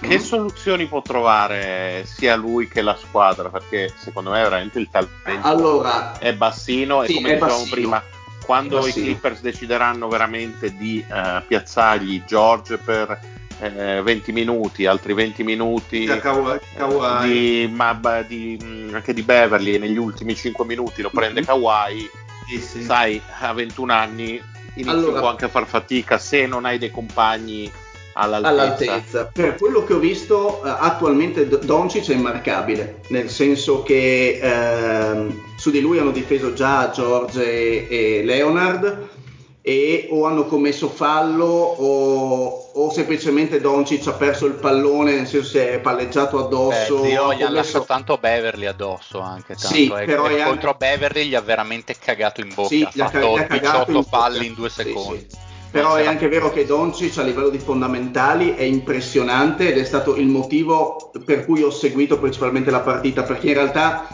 [0.00, 0.20] che Mm.
[0.20, 3.48] soluzioni può trovare sia lui che la squadra?
[3.50, 7.74] Perché secondo me veramente il talento allora è bassino Sì, e come dicevamo bassino.
[7.74, 8.02] prima,
[8.44, 8.92] quando i.
[8.92, 13.18] Clippers decideranno veramente di eh, piazzargli George per
[13.60, 17.28] eh, 20 minuti, altri 20 minuti Kawhi- Kawhi.
[17.28, 21.46] di, ma- di, mh, anche di Beverly negli ultimi 5 minuti lo prende Mhm.
[21.46, 22.10] Kawhi,
[22.48, 22.82] Sì, sì.
[22.82, 24.40] sai, a 21 anni
[24.74, 27.70] inizi Allora- un po' anche a far fatica se non hai dei compagni
[28.12, 28.48] all'altezza.
[28.48, 29.30] all'altezza.
[29.32, 35.70] Per quello che ho visto, eh, attualmente Doncic è immarcabile, nel senso che ehm, su
[35.70, 37.42] di lui hanno difeso già George
[37.88, 39.08] e, e Leonard
[39.62, 45.46] e o hanno commesso fallo o, o semplicemente Doncic ha perso il pallone, nel senso
[45.48, 47.04] si è palleggiato Beh, addosso.
[47.04, 50.32] zio, ha gli commesso- lasciato tanto Beverly addosso anche tanto, Sì, eh, però e è
[50.40, 53.78] anche- contro Beverly gli ha veramente cagato in bocca Sì, ha ha fatto ha cagato
[53.92, 54.44] 18 in falli bocca.
[54.46, 55.36] in due Sì, secondi sì.
[55.70, 60.16] Però è anche vero che Doncic a livello di fondamentali è impressionante ed è stato
[60.16, 64.08] il motivo per cui ho seguito principalmente la partita, perché in realtà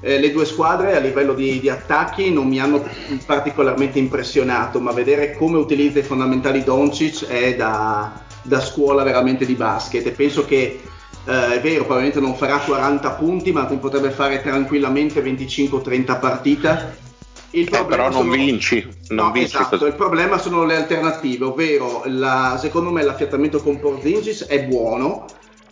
[0.00, 2.82] eh, le due squadre a livello di, di attacchi non mi hanno
[3.26, 9.54] particolarmente impressionato, ma vedere come utilizza i fondamentali Doncic è da, da scuola veramente di
[9.54, 10.80] basket e penso che
[11.24, 16.94] eh, è vero, probabilmente non farà 40 punti, ma potrebbe fare tranquillamente 25-30 a partita.
[17.54, 19.90] Il Eh, però non sono- vinci, non No, vinci esatto, così.
[19.90, 25.26] il problema sono le alternative, ovvero la- secondo me l'affiatamento con Porzingis è buono,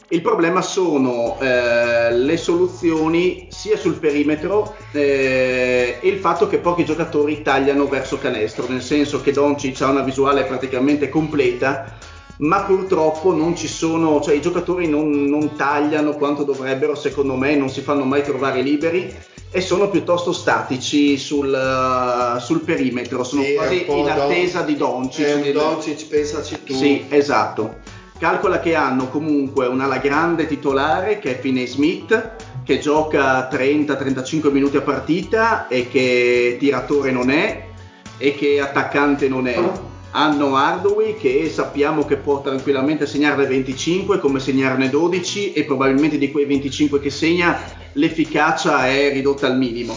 [0.09, 6.85] il problema sono eh, le soluzioni sia sul perimetro eh, e il fatto che pochi
[6.85, 11.97] giocatori tagliano verso canestro, nel senso che Doncic ha una visuale praticamente completa,
[12.39, 17.55] ma purtroppo non ci sono, cioè i giocatori non, non tagliano quanto dovrebbero, secondo me,
[17.55, 19.15] non si fanno mai trovare liberi
[19.53, 24.77] e sono piuttosto statici sul, uh, sul perimetro, sono Sì, quasi in Don- attesa di
[24.77, 25.51] Doncic.
[25.51, 26.75] Doncic, pensaci tu.
[26.75, 27.79] Sì, esatto.
[28.19, 32.31] Calcola che hanno comunque un'ala grande titolare che è Finney Smith,
[32.65, 37.67] che gioca 30-35 minuti a partita e che tiratore non è
[38.19, 39.59] e che attaccante non è.
[40.13, 46.31] Hanno Hardaway che sappiamo che può tranquillamente segnarne 25 come segnarne 12 e probabilmente di
[46.33, 47.57] quei 25 che segna
[47.93, 49.97] l'efficacia è ridotta al minimo.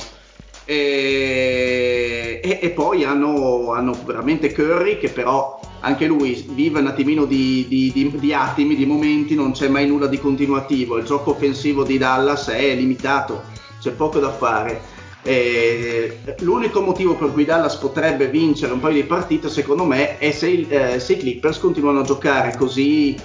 [0.66, 7.26] E, e- e poi hanno, hanno veramente Curry che però anche lui vive un attimino
[7.26, 11.32] di, di- di- di attimi, di momenti, non c'è mai nulla di continuativo, il gioco
[11.32, 13.44] offensivo di Dallas è limitato,
[13.82, 14.93] c'è poco da fare.
[15.26, 20.32] E l'unico motivo per cui Dallas potrebbe vincere un paio di partite secondo me è
[20.32, 23.18] se, il- eh, se i Clippers continuano a giocare così,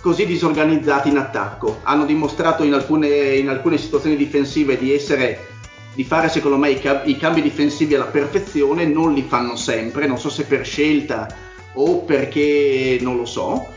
[0.00, 1.78] così disorganizzati in attacco.
[1.84, 5.54] Hanno dimostrato in alcune, in alcune situazioni difensive di essere
[5.94, 10.06] di fare secondo me i, ca- i cambi difensivi alla perfezione, non li fanno sempre,
[10.06, 11.26] non so se per scelta
[11.74, 13.68] o perché non lo so.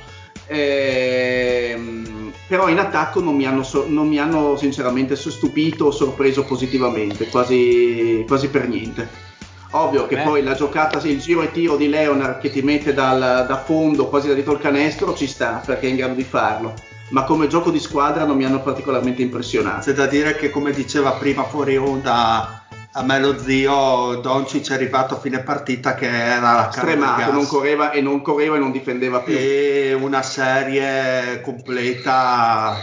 [0.51, 6.43] Ehm, però in attacco non mi hanno, so- non mi hanno sinceramente stupito o sorpreso
[6.43, 9.27] positivamente, quasi, quasi per niente.
[9.71, 10.23] Ovvio che Eh.
[10.23, 14.07] poi la giocata, il giro e tiro di Leonard che ti mette dal- da fondo,
[14.07, 16.73] quasi da dietro il canestro, ci sta perché è in grado di farlo.
[17.09, 19.85] Ma come gioco di squadra non mi hanno particolarmente impressionato.
[19.85, 22.58] C'è da dire che come diceva prima fuori onda
[22.99, 27.47] a me lo zio Doncic è arrivato a fine partita che era la Stremato, non
[27.47, 29.33] correva e non correva e non difendeva più.
[29.37, 32.77] e una serie completa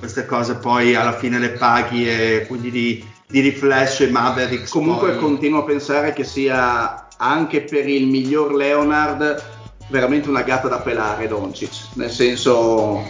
[0.00, 5.12] queste cose poi alla fine le paghi e quindi di, di riflesso i Mavericks Comunque
[5.12, 9.42] poi- continuo a pensare che sia anche per il miglior Leonard
[9.88, 13.00] veramente una gatta da pelare Doncic, nel senso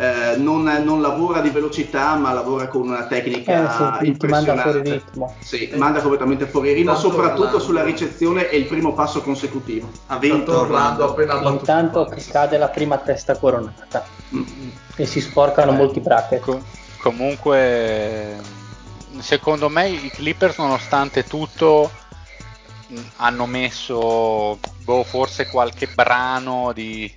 [0.00, 4.82] eh, non, non lavora di velocità ma lavora con una tecnica Eh, sì, manda impressionante.
[4.90, 5.34] ritmo.
[5.40, 7.58] Sì, manda completamente fuori ritmo, Tanto soprattutto Orlando.
[7.60, 9.90] sulla ricezione e il primo passo consecutivo.
[10.06, 14.42] ha vinto Tanto Orlando appena battuto Intanto che cade la prima testa coronata Mm.
[14.96, 15.74] e si sporcano Eh.
[15.76, 16.40] molti bracket.
[16.42, 16.60] Co-
[16.98, 18.36] comunque,
[19.18, 21.90] secondo me i Clippers, nonostante tutto,
[22.88, 27.10] mh, hanno messo boh, forse qualche brano di,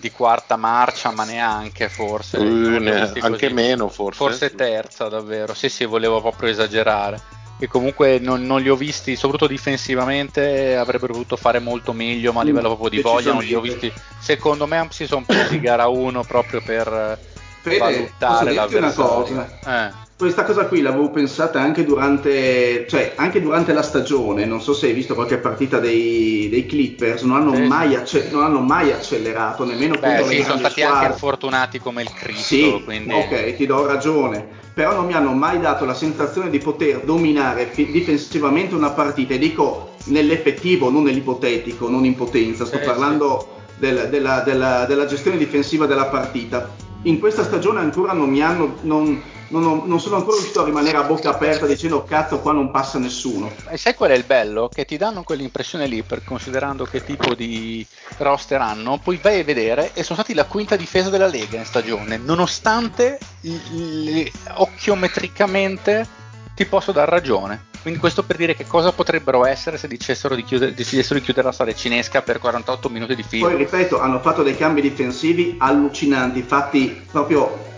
[0.00, 2.38] di quarta marcia, ma neanche forse.
[2.38, 3.52] Ho ne- anche così.
[3.52, 4.18] meno forse.
[4.18, 5.54] Forse terza, davvero.
[5.54, 7.20] Sì, sì, volevo proprio esagerare.
[7.58, 12.40] E comunque non, non li ho visti, soprattutto difensivamente, avrebbero potuto fare molto meglio, ma
[12.40, 13.92] a livello proprio di voglia non li ho visti.
[14.18, 17.18] Secondo me si sono presi gara 1 proprio per
[17.60, 19.04] Fede, valutare una l'avversario.
[19.04, 19.58] cosa?
[19.66, 20.08] Eh.
[20.20, 24.88] Questa cosa qui l'avevo pensata anche durante, cioè, anche durante la stagione, non so se
[24.88, 27.66] hai visto qualche partita dei, dei Clippers, non hanno, Sì, sì.
[27.68, 30.94] mai acce- non hanno mai accelerato, nemmeno Beh, contro le sì, sono grandi stati anche
[30.96, 31.12] squadre.
[31.14, 35.58] infortunati come il Cristo, Sì, quindi ok, ti do ragione, però non mi hanno mai
[35.58, 41.88] dato la sensazione di poter dominare fi- difensivamente una partita, e dico nell'effettivo, non nell'ipotetico,
[41.88, 46.88] non in potenza, sto Sì, parlando del- della, della- della gestione difensiva della partita.
[47.04, 50.64] In questa stagione ancora non mi hanno, non, non ho- non sono ancora riuscito a
[50.64, 53.50] rimanere a bocca aperta dicendo cazzo qua non passa nessuno.
[53.70, 54.68] E sai qual è il bello?
[54.68, 57.86] Che ti danno quell'impressione lì, per considerando che tipo di
[58.18, 61.64] roster hanno, poi vai a vedere e sono stati la quinta difesa della Lega in
[61.64, 66.06] stagione, nonostante il- il- occhiometricamente
[66.54, 67.68] ti posso dar ragione.
[67.82, 71.46] Quindi questo per dire che cosa potrebbero essere se dicessero di chiudere, decidessero di chiudere
[71.46, 73.48] la storia cinesca per 48 minuti di fila.
[73.48, 77.68] Poi ripeto, hanno fatto dei cambi difensivi allucinanti, fatti proprio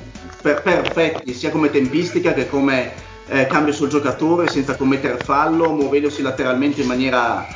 [0.42, 2.92] per- perfetti, sia come tempistica che come
[3.28, 7.46] eh, cambio sul giocatore, senza commettere fallo, muovendosi lateralmente in maniera.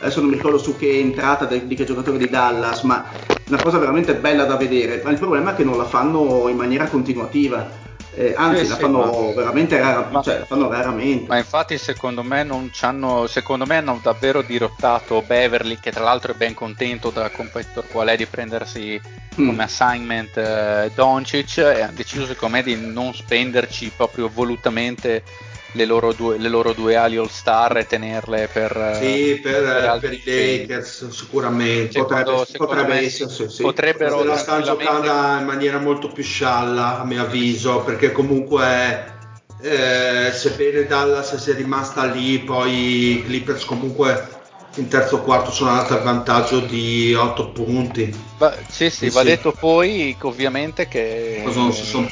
[0.00, 3.04] Adesso non mi ricordo su che entrata de- di che giocatore di Dallas, ma
[3.46, 5.00] una cosa veramente bella da vedere.
[5.04, 7.81] Ma il problema è che non la fanno in maniera continuativa.
[8.14, 11.26] Eh, anzi, Sì, la sì, fanno ma- veramente rara- ma- cioè, la fanno raramente.
[11.28, 16.32] Ma infatti secondo me non c'hanno, secondo me hanno davvero dirottato Beverly che tra l'altro
[16.32, 19.00] è ben contento da competitor qual è di prendersi
[19.40, 19.46] Mm.
[19.46, 25.24] come assignment eh, Doncic e hanno deciso secondo me di non spenderci proprio volutamente
[25.72, 29.64] le loro due, le loro due ali all star e tenerle per, eh, Sì, per,
[29.64, 30.58] altri per i.
[30.58, 31.92] Lakers sicuramente.
[31.92, 35.08] Secondo- Potrebbe- secondo potrebbe me essere, sì, potrebbero Se la stanno giocando
[35.40, 39.10] in maniera molto più scialla, a mio avviso, perché comunque
[39.62, 44.40] eh, sebbene Dallas sia rimasta lì, poi i Clippers comunque
[44.76, 48.14] in terzo quarto sono andati al vantaggio di 8 punti.
[48.38, 49.26] Va- sì, sì, Sì, va sì.
[49.26, 51.42] detto poi che ovviamente che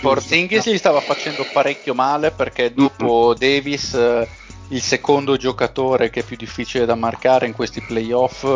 [0.00, 4.28] Porzingis gli stava facendo parecchio male perché dopo Davis eh,
[4.68, 8.46] il secondo giocatore che è più difficile da marcare in questi playoff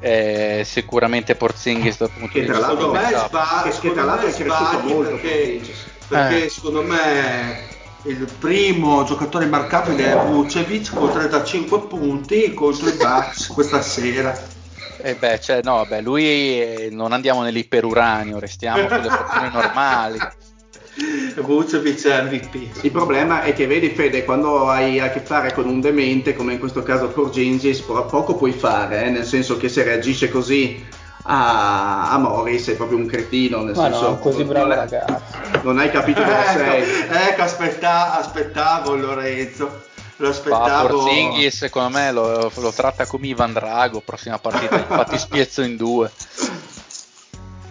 [0.00, 3.28] eh, sicuramente Porzingis dal punto Che di tra vista l'altro- Secondo me difensivo.
[3.28, 5.60] sbagli, che- che secondo tra l'altro me è cresciuto sbagli molto, perché,
[6.08, 6.48] perché Eh.
[6.48, 7.68] secondo me
[8.06, 14.54] il primo giocatore immarcabile è Vucevic con 35 punti contro i Bucks questa sera.
[14.98, 20.18] Eh beh, cioè, no, beh, lui eh, non andiamo nell'iperuranio, restiamo sulle porzioni normali.
[21.36, 22.84] Vucevic è MVP.
[22.84, 26.54] Il problema è che vedi Fede, quando hai a che fare con un demente, come
[26.54, 30.82] in questo caso Porzingis, po- poco puoi fare, eh, nel senso che se reagisce così
[31.26, 35.20] a, a Morris sei proprio un cretino, nel Ma senso no, così bravo non, ragazzo.
[35.62, 36.82] non hai capito dove sei.
[36.82, 39.84] Ecco, ecco, aspetta- aspettavo Lorenzo.
[40.18, 40.88] Lo Ma aspettavo.
[40.88, 46.10] Porzingis secondo me lo, lo tratta come Ivan Drago, prossima partita infatti spiezzo in due.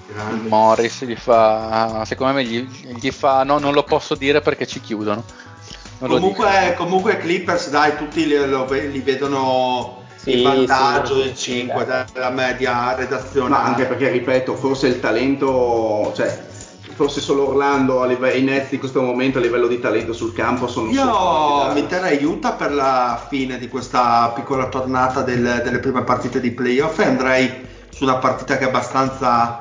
[0.08, 0.48] Grande.
[0.50, 2.60] Morris gli fa, secondo me gli,
[3.00, 5.24] gli fa, no non lo posso dire perché ci chiudono.
[5.98, 11.86] Comunque, comunque Clippers, dai, tutti li, lo- li vedono Sì, il vantaggio del sì, 5
[11.86, 12.04] dai.
[12.12, 13.50] della media redazione.
[13.50, 16.44] Ma anche perché, ripeto, forse il talento, cioè,
[16.96, 20.34] forse solo Orlando a live- i Nets in questo momento a livello di talento sul
[20.34, 26.04] campo sono Io terrei Utah per la fine di questa piccola tornata del- delle prime
[26.04, 27.52] partite di playoff e andrei
[27.90, 29.60] su una partita che è abbastanza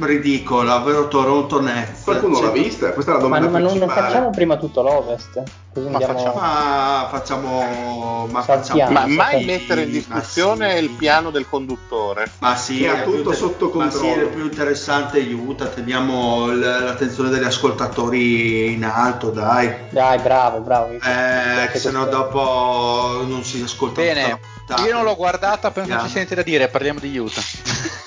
[0.00, 2.02] ridicola, ovvero Toronto Nets.
[2.04, 2.92] Qualcuno Cioè, l'ha vista?
[2.92, 5.42] Questa è la Ma, domanda non- ma non, facciamo prima tutto l'Ovest?
[5.72, 6.14] Così Ma andiamo...
[6.18, 10.82] facciamo- Ma facciamo, ma facciamo Ma mai sì, mettere in discussione sì.
[10.82, 12.28] il piano del conduttore.
[12.40, 14.26] Ma sì, è tutto sotto Ma sì, controllo.
[14.26, 19.72] è più interessante Utah, teniamo l- l'attenzione degli ascoltatori in alto, dai.
[19.90, 20.90] Dai, bravo, bravo.
[20.90, 24.40] Eh, se no dopo non si ascolta tutta Bene,
[24.86, 26.00] io non l'ho guardata, Andiamo.
[26.02, 27.42] ci sia niente da dire, parliamo di Utah.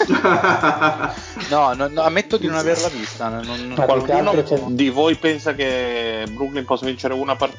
[1.49, 3.29] no, no, no, ammetto di non averla vista.
[3.29, 7.51] Non, non- Qualcuno altro di voi pensa che Brooklyn possa vincere una partita?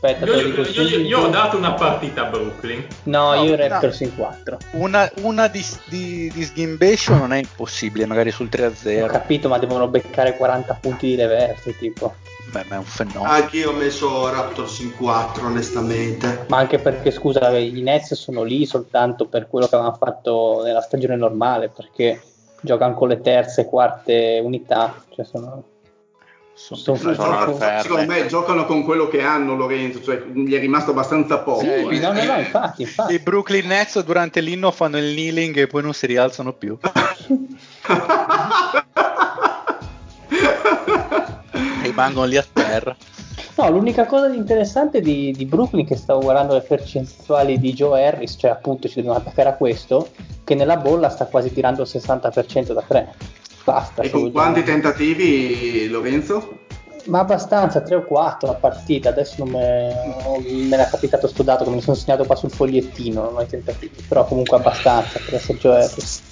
[0.00, 2.86] Aspetta, te Io, io- io- io ho dato una partita a Brooklyn.
[3.04, 3.66] No, No, io no.
[3.66, 4.56] Raptors in 4.
[4.72, 9.06] Una, una di, di, di sghimbation non è impossibile, magari sul Ho 3-0.
[9.08, 12.14] capito, ma devono beccare 40 punti di reverse, tipo.
[12.52, 13.24] Beh, ma è un fenomeno.
[13.24, 16.44] Anche io ho messo Raptors in 4, onestamente.
[16.46, 20.80] Ma anche perché, scusa, i Nets sono lì soltanto per quello che avevano fatto nella
[20.80, 22.22] stagione normale, perché
[22.60, 24.94] giocano con le terze e quarte unità.
[25.12, 25.64] Cioè sono...
[26.60, 27.56] Sono- sono- sono.
[27.80, 31.60] Secondo me giocano con quello che hanno Lorenzo, cioè gli è rimasto abbastanza poco.
[31.60, 31.98] Sì, eh.
[32.00, 33.18] No, no, no, infatti, I infatti.
[33.20, 36.76] Brooklyn Nets durante l'inno fanno il kneeling e poi non si rialzano più.
[41.82, 42.96] Rimangono lì a terra.
[43.56, 48.04] No, l'unica cosa di interessante di, di Brooklyn che stavo guardando le percentuali di Joe
[48.06, 50.10] Harris, cioè appunto ci dobbiamo attaccare a questo,
[50.44, 53.14] che nella bolla sta quasi tirando il 60% da 3.
[53.68, 54.00] Basta.
[54.00, 56.60] E con quanti tentativi, Lorenzo?
[57.04, 59.92] Ma abbastanza, 3 o 4 a partita, adesso non me,
[60.24, 63.36] non me ne è capitato sto dato che ne sono segnato qua sul fogliettino, non
[63.36, 66.22] ho i tentativi, però comunque abbastanza per essere Harris.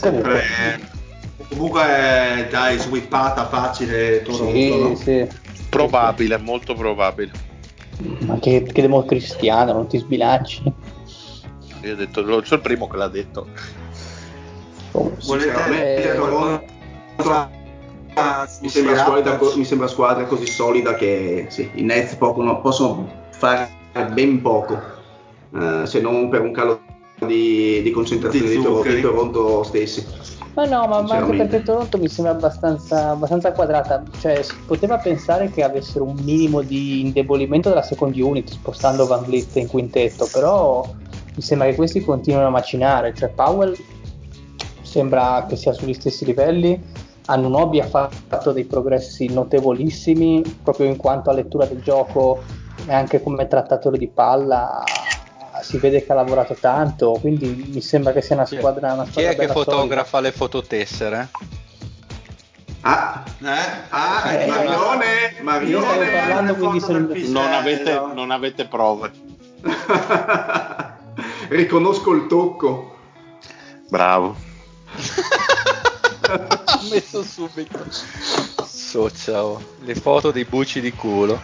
[0.00, 0.96] Comunque, Sempre-
[1.48, 4.52] Comunque, dai, swippata facile Toronto.
[4.52, 4.94] sì, no?
[4.96, 5.28] sì.
[5.68, 7.30] Probabile, molto probabile.
[8.20, 10.62] Ma che, che democristiano, non ti sbilanci.
[11.82, 13.46] Io ho detto, lo- sono il primo che l'ha detto.
[14.92, 15.52] Volete
[18.18, 19.54] Eh, mi sembra, squadra, Raptors.
[19.54, 23.70] mi sembra squadra così solida che sì, i Nets possono, possono fare
[24.12, 24.76] ben poco,
[25.54, 26.80] eh, se non per un calo
[27.26, 30.04] di, di concentrazione Di di, Toronto stessi.
[30.54, 34.02] Ma no, ma, ma anche perché Toronto mi sembra abbastanza, abbastanza quadrata.
[34.18, 39.22] Cioè, si poteva pensare che avessero un minimo di indebolimento della second unit spostando Van
[39.22, 40.84] Vliet in quintetto, però
[41.36, 43.14] mi sembra che questi continuino a macinare.
[43.14, 43.76] Cioè, Powell
[44.98, 46.82] sembra che sia sugli stessi livelli.
[47.26, 52.42] Anunobi ha fatto dei progressi notevolissimi proprio in quanto a lettura del gioco
[52.86, 54.82] e anche come trattatore di palla.
[55.62, 59.10] Si vede che ha lavorato tanto, quindi mi sembra che sia una squadra, una Chi
[59.10, 59.70] squadra è che bella solida.
[59.72, 61.28] fotografa le fototessere?
[62.80, 63.46] Ah, Eh?
[63.90, 65.04] Ah, Eh, Marione,
[65.36, 66.98] Io Marione, stavo parlando, quindi sono-
[67.42, 69.10] Non avete, non avete prove.
[71.50, 72.94] riconosco il tocco.
[73.90, 74.46] Bravo.
[76.28, 77.78] ha messo subito.
[78.66, 79.60] So, ciao.
[79.82, 81.40] Le foto dei buci di culo.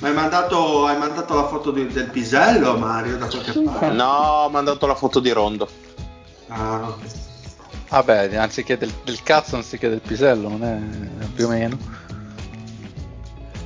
[0.00, 3.90] Ma hai mandato, hai mandato la foto di- del pisello, Mario, da qualche parte?
[3.90, 4.04] No,
[4.44, 5.68] ho mandato la foto di Rondo.
[6.48, 7.22] Ah, ok.
[7.88, 11.78] Vabbè, anziché del, del cazzo anziché del pisello, non è più o meno.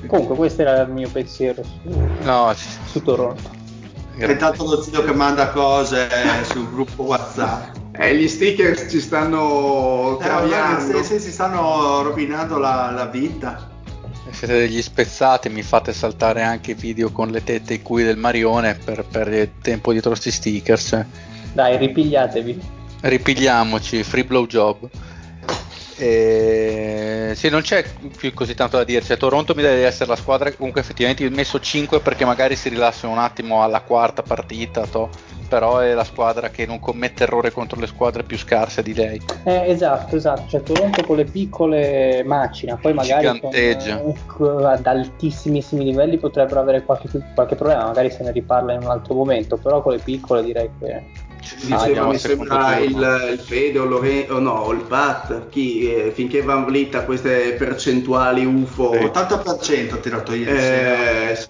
[0.07, 2.55] Comunque, questo era il mio pensiero su, No,
[2.87, 3.57] su Toronto.
[4.17, 6.09] È tanto lo zio che manda cose
[6.51, 7.77] sul gruppo WhatsApp.
[8.01, 11.03] Eh, gli sticker ci stanno Eh, traviando.
[11.03, 13.69] sì, sì, si stanno rovinando la, la vita.
[14.31, 18.05] siete degli spezzati, mi fate saltare anche i video con le tette e i cui
[18.05, 21.05] del Marione per perdere tempo dietro questi stickers.
[21.53, 22.61] Dai, ripigliatevi.
[23.01, 24.89] Ripigliamoci, free blow job.
[25.99, 27.33] E...
[27.35, 27.85] Sì, non c'è
[28.17, 29.03] più così tanto da dire.
[29.03, 30.53] Cioè, Toronto mi deve essere la squadra.
[30.53, 34.87] Comunque, effettivamente, ho messo 5 perché magari si rilassano un attimo alla quarta partita.
[34.87, 35.11] To.
[35.49, 39.21] Però è la squadra che non commette errore contro le squadre più scarse di lei.
[39.45, 40.49] Eh, esatto, esatto.
[40.49, 47.09] Cioè, Toronto con le piccole macina, poi magari con, ad altissimissimi livelli potrebbero avere qualche,
[47.35, 47.87] qualche problema.
[47.87, 49.57] Magari se ne riparla in un altro momento.
[49.57, 51.27] Però con le piccole direi che.
[51.57, 54.81] Diceva, andiamo mi al secondo sembra il, il Fede o, Lore- o no, o il
[54.83, 60.51] Pat, chi, eh, finché Van Vliet ha queste percentuali UFO, 80% ha tirato ieri.
[60.51, 61.47] eh, sì.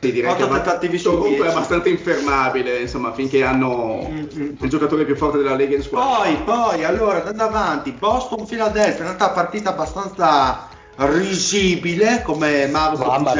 [0.00, 1.56] sì, direi Otto che va- tentativi su comunque è 10.
[1.56, 4.48] abbastanza infermabile, insomma, finché hanno Mm, mm.
[4.60, 6.22] il giocatore più forte della Lega in squadra.
[6.22, 13.32] Poi, poi, allora, andando avanti, Boston-Philadelphia, in realtà partita abbastanza risibile, come Mauro Mamma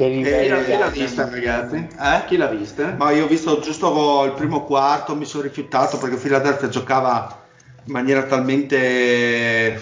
[0.00, 1.76] Che Chi l'ha, livelli chi l'ha vista, ragazzi?
[1.76, 2.24] Eh?
[2.26, 2.94] Chi l'ha vista?
[2.96, 7.38] Ma io ho visto giusto il primo quarto, mi sono rifiutato perché Philadelphia giocava
[7.84, 9.78] in maniera talmente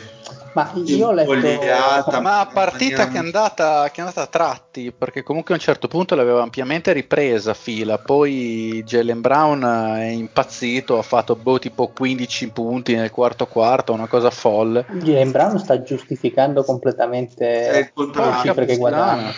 [0.54, 2.20] Ma io ho letto.
[2.20, 5.62] Ma partita maniera- che è, andata, che è andata a tratti, perché comunque a un
[5.62, 9.62] certo punto l'aveva ampiamente ripresa fila, poi Jalen Brown
[10.00, 14.84] è impazzito, ha fatto boh, tipo 15 punti nel quarto quarto, una cosa folle.
[14.94, 18.40] Jalen Brown sta giustificando È completamente il le contrario.
[18.40, 18.96] cifre che puttana.
[18.96, 19.32] guadagna.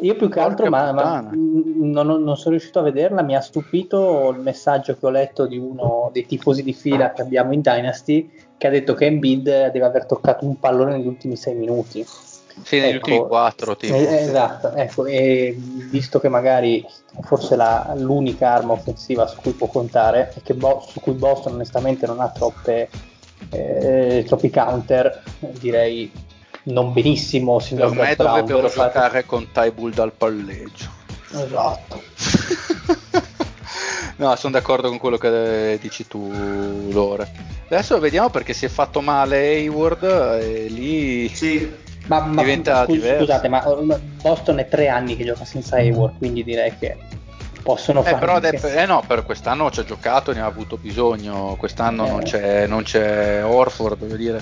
[0.00, 4.30] Io più che altro, ma, ma, non, non sono riuscito a vederla, mi ha stupito
[4.30, 8.30] il messaggio che ho letto di uno dei tifosi di fila che abbiamo in Dynasty
[8.58, 12.04] che ha detto che Embiid deve aver toccato un pallone negli ultimi sei minuti.
[12.62, 13.94] Sì, negli Ecco, ultimi quattro, tipo.
[13.94, 16.84] eh, esatto, ecco, e visto che magari
[17.22, 21.54] forse la- l'unica arma offensiva su cui può contare e che Bo- su cui Boston
[21.54, 22.88] onestamente non ha troppe,
[23.50, 25.22] eh, troppi counter,
[25.58, 26.10] direi
[26.66, 30.88] non benissimo signor Per me Brown, dovrebbero giocare con Tybull dal palleggio.
[31.32, 32.02] Esatto.
[34.16, 36.30] no, sono d'accordo con quello che dici tu,
[36.90, 37.30] Lore.
[37.68, 41.70] Adesso vediamo perché si è fatto male Hayward e lì Sì,
[42.06, 43.24] Ma, ma Diventa scusi- diverso.
[43.24, 46.96] scusate, ma ma Boston è tre anni che gioca senza Hayward, quindi direi che
[47.62, 50.46] possono Eh, fare però anche- de- eh no, per quest'anno ci ha giocato, ne ha
[50.46, 51.56] avuto bisogno.
[51.58, 52.10] Quest'anno Eh.
[52.10, 54.40] non, c'è, non c'è Orford, voglio dire,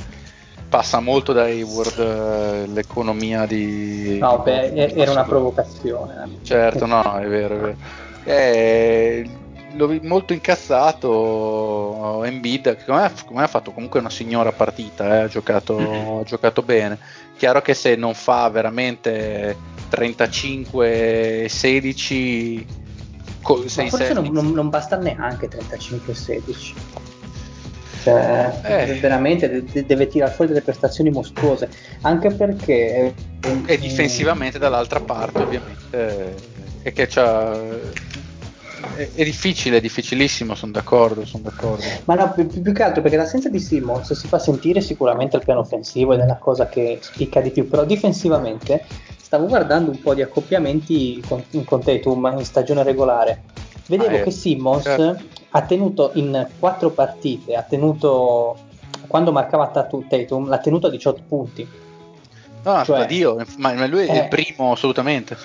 [0.69, 4.19] passa molto da Hayward eh, l'economia di.
[4.19, 6.15] No, beh, era una provocazione.
[6.25, 6.29] eh.
[6.43, 7.77] Certo, no, è vero, è vero.
[8.25, 9.31] Eh,
[9.75, 15.07] l'ho molto incazzato Embiid, che secondo me, secondo me ha fatto comunque una signora partita,
[15.07, 16.99] eh, ha, giocato, ha giocato bene.
[17.37, 19.57] Chiaro che se non fa veramente
[19.91, 22.65] 35-16,
[23.43, 26.75] co- Ma 6 forse non, non- non basta neanche 35-16.
[28.05, 28.99] Cioè, Eh.
[29.01, 31.71] veramente de- de- deve tirare fuori delle prestazioni mostruose.
[32.03, 33.15] Anche perché.
[33.67, 36.35] e difensivamente dall'altra parte ovviamente
[36.83, 37.59] è che c'ha
[38.97, 41.83] è, difficile, è difficilissimo, sono d'accordo, sono d'accordo.
[42.05, 45.45] Ma no, più, più che altro perché l'assenza di Simmons si fa sentire sicuramente al
[45.45, 48.85] piano offensivo ed è la cosa che spicca di più, però difensivamente
[49.17, 53.43] stavo guardando un po' di accoppiamenti con, con Tatum in stagione regolare.
[53.87, 55.22] Vedevo Ah, eh, che Simmons certo.
[55.51, 58.57] ha tenuto in quattro partite, ha tenuto
[59.07, 61.68] quando marcava Tatu- Tatum, l'ha tenuto a 18 punti.
[62.62, 64.18] No, Cioè- Dio, ma, ma lui è Eh.
[64.22, 65.37] il primo assolutamente.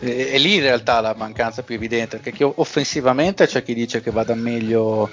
[0.00, 4.00] eh, è, è lì in realtà la mancanza più evidente, perché offensivamente c'è chi dice
[4.00, 5.08] che vada meglio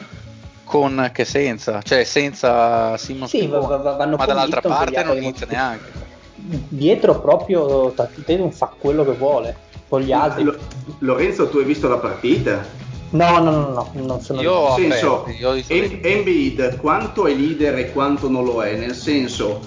[0.63, 5.03] con che senza, cioè senza Simon Sì, va- va- va- vanno ma dall'altra Milton, parte
[5.03, 5.91] non inizia neanche.
[6.35, 9.55] Dietro proprio Tatum fa quello che vuole
[9.93, 10.43] con gli altri.
[10.43, 10.57] Lo-
[10.99, 12.65] Lorenzo, tu hai visto la partita?
[13.11, 15.27] No, no, no, no, non sono Io ho Nel senso,
[15.67, 19.59] Embiid quanto è leader e quanto non lo è, nel senso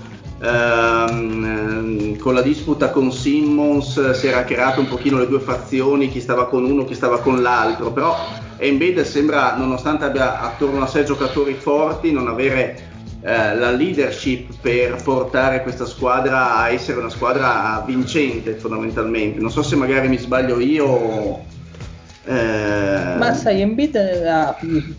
[0.42, 6.20] ehm, con la disputa con Simmons si era creato un pochino le due fazioni, chi
[6.20, 8.16] stava con uno, chi stava con l'altro, però
[8.56, 12.95] Embiid sembra, nonostante abbia attorno a sé giocatori forti, non avere
[13.26, 19.40] eh, la leadership per portare questa squadra a essere una squadra vincente fondamentalmente.
[19.40, 21.40] Non so se magari mi sbaglio io.
[22.24, 24.54] eh, Ma sai, Embiid, eh,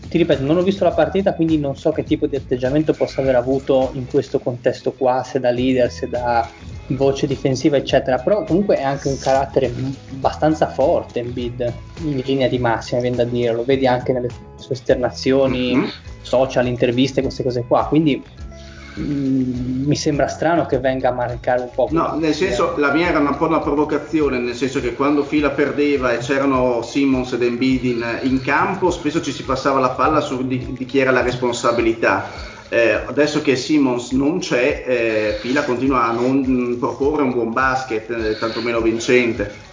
[0.08, 3.22] ti ripeto, non ho visto la partita, quindi non so che tipo di atteggiamento possa
[3.22, 6.46] aver avuto in questo contesto qua, se da leader, se da
[6.88, 8.18] voce difensiva, eccetera.
[8.18, 9.72] Però comunque è anche un carattere
[10.12, 11.72] abbastanza forte Embiid,
[12.02, 15.90] in linea di massima, viene da dire, lo vedi anche nelle sue esternazioni, Mhm.
[16.28, 17.86] Social, interviste, queste cose qua.
[17.88, 18.22] Quindi
[19.00, 21.88] mm, mi sembra strano che venga a marcare un po'.
[21.90, 25.50] No, nel senso, la mia era un po' una provocazione, nel senso che quando Fila
[25.50, 30.20] perdeva e c'erano Simmons ed Embiid in, in campo, spesso ci si passava la palla
[30.20, 32.30] su di, di chi era la responsabilità.
[32.70, 37.52] eh, adesso che Simmons non c'è, eh, Fila continua a non mh, proporre un buon
[37.52, 39.66] basket, eh, tantomeno vincente.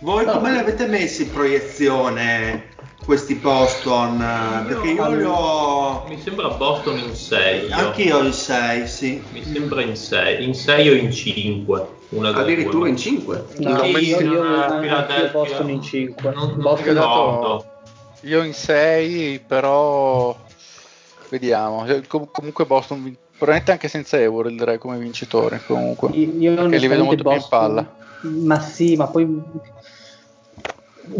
[0.00, 0.32] Voi No.
[0.32, 2.68] come li avete messi in proiezione
[3.04, 4.18] questi Boston?
[4.66, 6.04] Perché io li ho...
[6.08, 7.72] Mi sembra Boston in 6.
[7.72, 9.22] Anch'io il 6, sì.
[9.32, 11.86] Mi sembra in 6, in 6 o in 5.
[12.10, 12.88] Una Addirittura due.
[12.90, 13.44] in 5.
[13.58, 14.32] No, L'ho io, messo io, in,
[14.76, 15.30] eh, Philadelphia.
[15.32, 16.30] Boston in 5.
[16.32, 17.64] Non, non Boston ricordo.
[18.22, 20.36] Io in 6, però
[21.28, 21.84] vediamo.
[21.86, 25.60] Eh, com- comunque Boston, vin- probabilmente anche senza Euro direi come vincitore.
[25.66, 27.96] Comunque, Io, io li vedo molto più in Boston- palla.
[28.20, 29.42] Ma sì, ma poi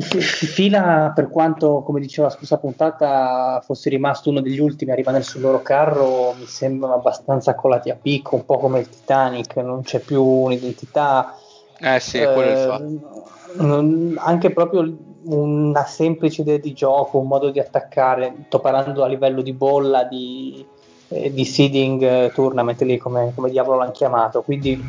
[0.00, 5.24] Fila, per quanto, come dicevo la scorsa puntata, fosse rimasto uno degli ultimi a rimanere
[5.24, 9.82] sul loro carro, mi sembrano abbastanza colati a picco, un po' come il Titanic, non
[9.82, 11.34] c'è più un'identità.
[11.80, 13.26] Eh sì, quello è il Eh, fatto.
[13.56, 19.08] non- anche proprio una semplice idea di gioco, un modo di attaccare, sto parlando a
[19.08, 20.64] livello di bolla, di,
[21.08, 24.80] eh, di seeding eh, tournament, lì come, come diavolo l'hanno chiamato, quindi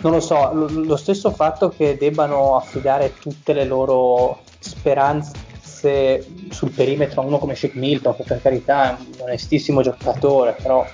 [0.00, 6.70] non lo so, lo, lo stesso fatto che debbano affidare tutte le loro speranze sul
[6.70, 10.86] perimetro a uno come Shake Milton, che per carità è un onestissimo giocatore, però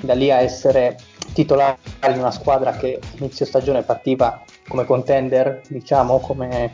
[0.00, 0.96] da lì a essere
[1.32, 1.78] titolare
[2.08, 6.72] in una squadra che inizio stagione partiva come contender, diciamo, come,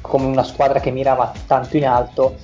[0.00, 2.36] come una squadra che mirava tanto in alto,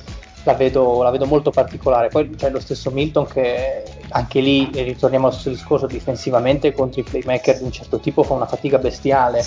[0.45, 2.09] la vedo, la vedo molto particolare.
[2.09, 7.05] Poi c'è lo stesso Milton che anche lì, ritorniamo al stesso discorso, difensivamente contro i
[7.05, 9.45] playmaker di un certo tipo fa una fatica bestiale.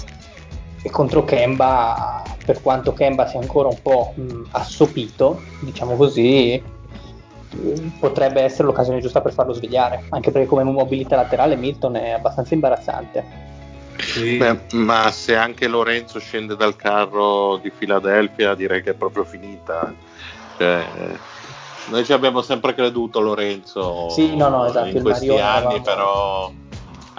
[0.82, 6.62] E contro Kemba, per quanto Kemba sia ancora un po' mh, assopito, diciamo così,
[8.00, 12.54] potrebbe essere l'occasione giusta per farlo svegliare, anche perché come mobilità laterale Milton è abbastanza
[12.54, 13.24] imbarazzante.
[13.98, 14.38] Sì.
[14.38, 19.92] Beh, ma se anche Lorenzo scende dal carro di Filadelfia, direi che è proprio finita.
[20.58, 21.18] Cioè,
[21.90, 26.52] noi ci abbiamo sempre creduto, Lorenzo, Sì, no, no, esatto, in questi anni, però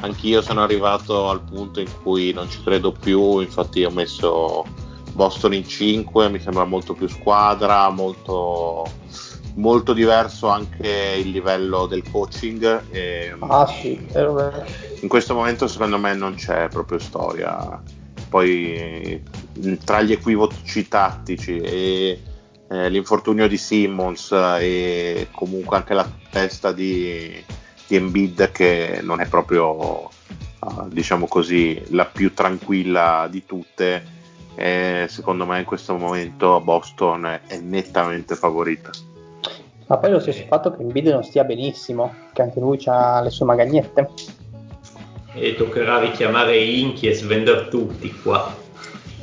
[0.01, 3.41] anch'io sono arrivato al punto in cui non ci credo più.
[3.41, 4.65] Infatti, ho messo
[5.13, 8.85] Boston in 5, mi sembra molto più squadra, molto,
[9.55, 10.89] molto diverso anche
[11.23, 12.85] il livello del coaching.
[12.91, 14.09] E, Ah sì,
[15.01, 17.81] in questo momento secondo me non c'è proprio storia.
[18.29, 19.23] Poi
[19.85, 22.21] tra gli equivoci tattici e
[22.69, 27.43] eh, l'infortunio di Simmons eh, e comunque anche la testa di,
[27.87, 34.15] di Embiid che non è proprio eh, diciamo così la più tranquilla di tutte
[34.57, 38.91] eh, secondo me in questo momento Boston è, nettamente favorita
[39.87, 43.31] Ma poi lo stesso fatto che Embiid non stia benissimo, che anche lui ha le
[43.31, 44.09] sue magagnette.
[45.35, 48.65] E toccherà richiamare Inchi e svendere tutti qua.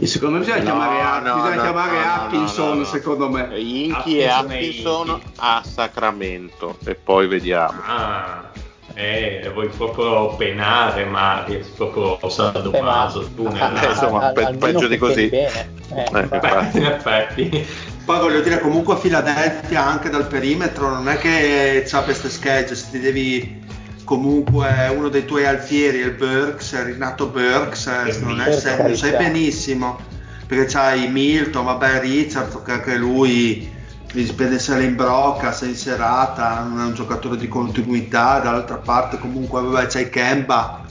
[0.01, 2.83] Secondo me bisogna No, chiamare, no, bisogna no, chiamare Atkinson, no, no.
[2.85, 3.49] secondo me.
[3.59, 8.49] Inchi e Atkinson a Sacramento e poi vediamo Ah,
[8.95, 13.81] eh, vuoi proprio penare Marius, proprio sadomaso, a-.
[13.81, 15.27] Eh, insomma, a- pe- peggio di così.
[15.29, 15.69] Bene.
[15.95, 17.67] Eh, Eh, Beh, in effetti.
[18.03, 22.87] Poi voglio dire, comunque Philadelphia anche dal perimetro non è che c'ha queste schegge, se
[22.91, 23.62] ti devi
[24.04, 28.89] comunque uno dei tuoi alfieri è il Burks, è Renato Burks, eh, non è sempre,
[28.89, 29.99] lo sai benissimo,
[30.45, 33.72] perché c'hai Milton, vabbè Richard, che anche lui
[34.14, 38.39] dipende se è in brocca, se è in serata, non è un giocatore di continuità,
[38.39, 40.86] dall'altra parte comunque vabbè, c'hai Kemba,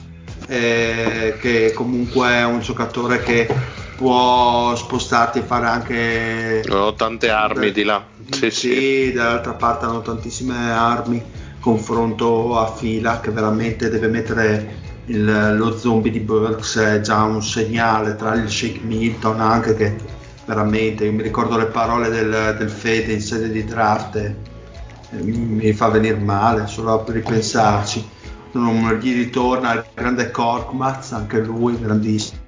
[0.47, 3.47] eh, che comunque è un giocatore che
[3.95, 8.03] può spostarti e fare anche ho tante armi di là.
[8.29, 9.11] Sì, sì.
[9.13, 11.23] dall'altra parte hanno tantissime armi
[11.63, 17.41] confronto a fila che veramente deve mettere il- lo zombie di Burks è già un
[17.41, 19.95] segnale tra il Shake Milton anche che
[20.45, 24.35] veramente io mi ricordo le parole del, del Fede in sede di draft e
[25.21, 28.09] mi, mi fa venire male solo a ripensarci.
[28.51, 32.41] Non gli ritorna il grande Korkmaz anche lui grandissimo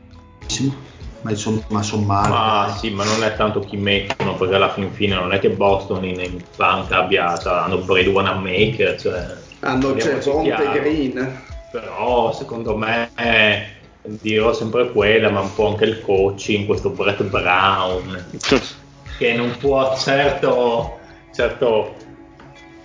[1.26, 1.62] ma insomma
[2.06, 2.78] male Ma dai.
[2.78, 6.06] sì, ma non è tanto chi mettono, perché alla fin fine non è che Boston
[6.06, 9.34] in, in banca abbia, hanno Brady Wanamaker, cioè...
[9.62, 10.80] Hanno parliamoci Gervonta e chiaro.
[10.80, 11.42] Green.
[11.72, 13.66] Però secondo me eh,
[14.04, 18.26] dirò sempre quella, ma un po' anche il coaching, questo Brett Brown,
[19.18, 21.00] che non può certo,
[21.34, 21.96] certo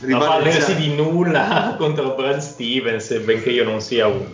[0.00, 0.28] non Rivalità.
[0.38, 4.24] valersi di nulla contro Brad Stevens, benché io non sia un,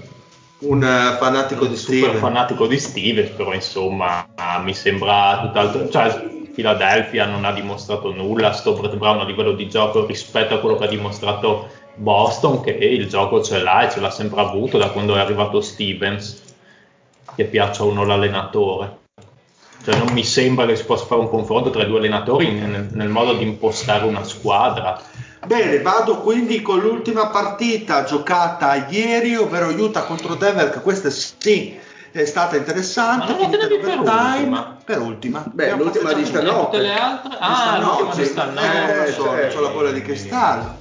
[0.59, 4.27] un eh, fanatico un di super Steven fanatico di Stevens, però insomma
[4.63, 9.69] mi sembra tutt'altro, cioè Philadelphia non ha dimostrato nulla, sto Brett Brown a livello di
[9.69, 14.01] gioco rispetto a quello che ha dimostrato Boston, che il gioco ce l'ha e ce
[14.01, 16.43] l'ha sempre avuto da quando è arrivato Stevens,
[17.35, 19.05] che piaccia o no l'allenatore.
[19.85, 22.89] Cioè non mi sembra che si possa fare un confronto tra i due allenatori nel,
[22.93, 25.01] nel modo di impostare una squadra.
[25.47, 31.79] Bene, vado quindi con l'ultima partita giocata ieri, ovvero Utah contro Denver, che questa sì
[32.11, 33.33] è stata interessante.
[33.33, 34.77] Ma non per ultima?
[34.85, 35.45] Per ultima.
[35.47, 36.65] Beh, Abbiamo l'ultima di stanotte.
[36.65, 37.37] Tutte le altre?
[37.39, 39.05] Ah, l'ultima di stanotte.
[39.05, 39.57] Eh, Eh, so, certo.
[39.57, 40.75] c'ho la bolla di cristallo.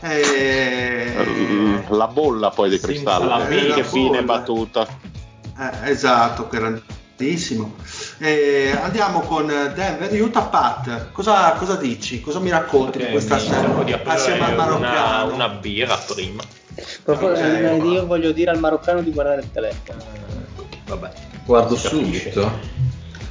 [0.00, 3.28] Eh, La bolla poi di cristallo.
[3.28, 4.86] la Che bella fine battuta.
[5.58, 7.74] eh, esatto, grandissimo.
[8.20, 11.12] Eh, andiamo con Denver, Utah Pat.
[11.12, 12.20] Cosa, cosa dici?
[12.20, 13.68] Cosa mi racconti di Eh, questa di sera?
[14.04, 15.34] Assieme al aprire una, maroccano.
[15.34, 16.42] una birra prima.
[17.04, 20.02] Proprio- Ok, eh, io voglio dire al maroccano di guardare il telefono.
[20.86, 21.10] Vabbè.
[21.44, 22.76] Guardo subito.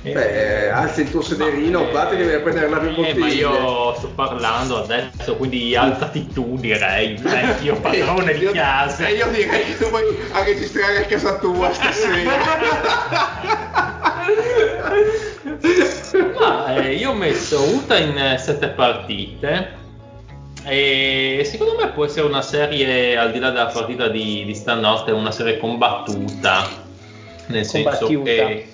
[0.04, 3.94] Beh, alzi il tuo sederino, Eh, Pat, che devi prendere la più eh, ma io
[3.98, 9.06] sto parlando adesso, quindi alzati tu direi, vecchio padrone di casa.
[9.06, 12.32] E io direi che tu vuoi a registrare a casa tua stasera.
[16.40, 17.14] Ma eh, io ho
[17.88, 19.76] Utah in eh, sette partite
[20.66, 25.12] e secondo me può essere una serie, al di là della partita di, di stanotte,
[25.12, 26.68] una serie combattuta,
[27.46, 28.30] nel senso Combattuta.
[28.30, 28.68] che...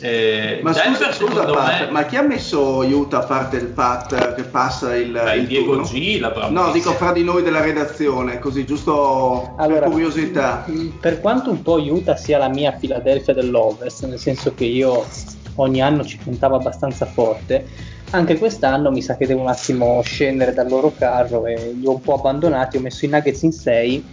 [0.00, 3.56] eh, Ma Denver, scusa, scusa secondo Pat, me- ma chi ha messo Utah a parte
[3.56, 5.84] il Pat che passa il, Beh, il Diego turno?
[5.84, 10.66] G l'avrà No, dico fra di noi della redazione, così giusto Allora, per curiosità.
[11.00, 15.06] Per quanto un po' Utah sia la mia Philadelphia dell'Ovest, nel senso che io
[15.54, 20.52] ogni anno ci puntavo abbastanza forte, anche quest'anno mi sa che devo un attimo scendere
[20.54, 24.04] dal loro carro e li ho un po' abbandonati, ho messo i Nuggets in 6,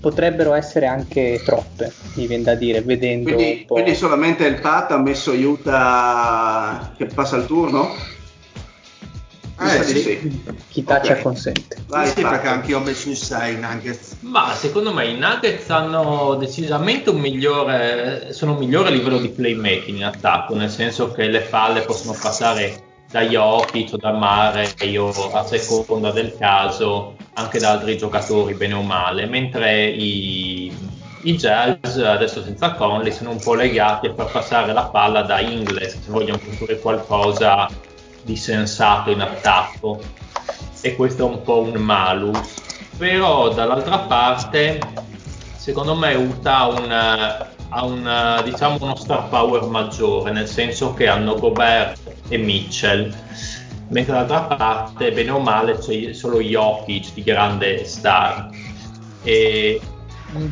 [0.00, 3.74] potrebbero essere anche troppe, mi viene da dire, vedendo un Quindi, po'.
[3.74, 8.10] quindi solamente il Pat ha messo Utah che passa il turno?
[9.58, 10.42] Mi Eh, di sì.
[10.68, 11.22] Chi taccia Ok.
[11.22, 11.76] consente.
[11.86, 14.16] Vai, sì, perché anche io ho messo in 6 Nuggets.
[14.20, 19.98] Ma secondo me i Nuggets hanno decisamente un migliore, sono migliori a livello di playmaking
[19.98, 25.32] in attacco, nel senso che le palle possono passare da Jokic o da Mare o
[25.32, 30.74] a seconda del caso anche da altri giocatori bene o male, mentre i,
[31.22, 35.40] i Jazz adesso senza Conley sono un po' legati a far passare la palla da
[35.40, 37.68] Ingles se vogliono costruire qualcosa
[38.22, 40.00] di sensato in attacco.
[40.80, 42.60] E questo è un po' un malus
[42.96, 44.78] però dall'altra parte
[45.56, 51.08] secondo me Utah ha un, ha un, diciamo uno star power maggiore nel senso che
[51.08, 51.98] hanno Gobert
[52.28, 53.12] e Mitchell
[53.88, 58.48] mentre dall'altra parte bene o male c'è solo Jokic di grande star
[59.22, 59.80] e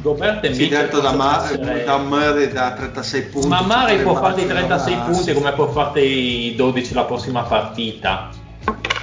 [0.02, 3.48] Gobert e Si Mitchell da, possono Ma- essere- da Murray da 36 punti.
[3.48, 7.42] ma Murray può farti Imbarazzino 36 da- punti come può farti i 12 la prossima
[7.42, 8.28] partita.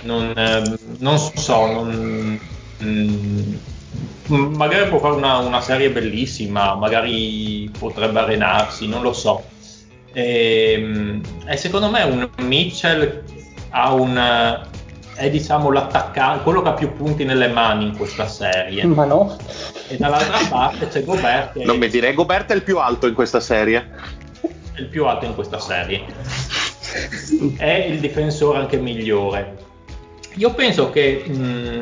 [0.03, 2.39] Non, ehm, non so, non-
[2.83, 3.53] mm,
[4.27, 9.43] magari può fare una, una serie bellissima, magari potrebbe arenarsi, non lo so.
[10.13, 13.23] Ehm, E, secondo me un Mitchell
[13.69, 14.61] ha un,
[15.15, 18.83] è diciamo l'attaccante, quello che ha più punti nelle mani in questa serie.
[18.85, 19.35] Ma no,
[19.87, 23.13] E dall'altra parte c'è Gobert che Non mi direi Gobert è il più alto in
[23.13, 23.89] questa serie.
[24.73, 26.03] è il più alto in questa serie.
[27.57, 29.57] È il difensore anche migliore.
[30.35, 31.81] Io penso che, mh,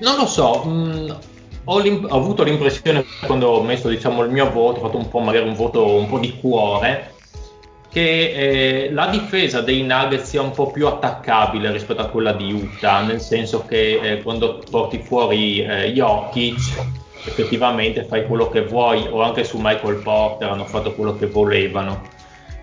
[0.00, 1.16] non lo so, mh,
[1.64, 5.20] ho, ho avuto l'impressione quando ho messo diciamo, il mio voto, ho fatto un po'
[5.20, 7.14] magari un voto un po' di cuore,
[7.90, 12.50] che eh, la difesa dei Nuggets sia un po' più attaccabile rispetto a quella di
[12.50, 19.06] Utah, nel senso che eh, quando porti fuori eh, Jokic effettivamente fai quello che vuoi,
[19.08, 22.00] o anche su Michael Porter hanno fatto quello che volevano.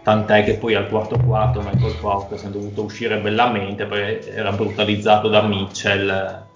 [0.02, 4.52] Tant'è che poi al quarto quarto Michael Porter si è dovuto uscire bellamente perché era
[4.52, 6.47] brutalizzato da Mitchell.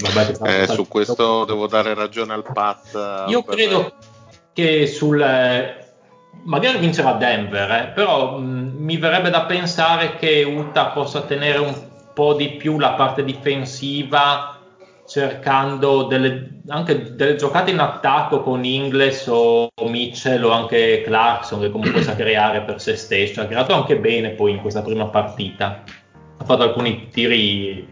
[0.00, 2.94] Vabbè, Eh, su questo devo dare ragione al Pat.
[3.26, 3.92] eh, io per- credo
[4.52, 5.18] che sul
[6.44, 11.74] magari vincerà Denver, eh, però mh, mi verrebbe da pensare che Utah possa tenere un
[12.14, 14.56] po' di più la parte difensiva
[15.06, 21.70] cercando delle, anche delle giocate in attacco con Ingles o Mitchell o anche Clarkson che
[21.70, 23.40] comunque sa creare per se stesso.
[23.40, 25.82] Ha creato anche bene poi in questa prima partita.
[26.38, 27.86] Ha fatto alcuni tiri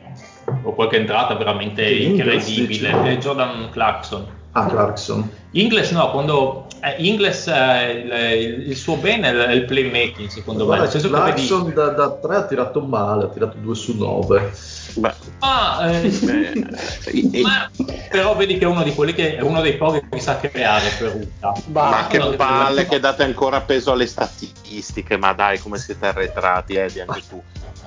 [0.62, 5.30] o qualche entrata veramente Che Ingles, incredibile è Jordan Clarkson Ah, Clarkson.
[5.52, 7.90] Ingles no, quando eh, Ingles eh,
[8.34, 11.72] il, il suo bene è il playmaking secondo me, Guarda, nel senso che vedi, Clarkson
[11.74, 14.52] da, da 3 ha tirato male, ha tirato 2 su 9.
[14.94, 16.06] Beh, ma, eh,
[17.32, 17.70] eh, ma-
[18.08, 20.88] però vedi che è uno di quelli che è uno dei pochi che sa creare
[20.98, 21.52] per Utah.
[21.66, 21.90] va.
[21.90, 27.02] ma che palle che date ancora peso alle statistiche, ma dai come siete arretrati, Eddie,
[27.02, 27.42] anche tu.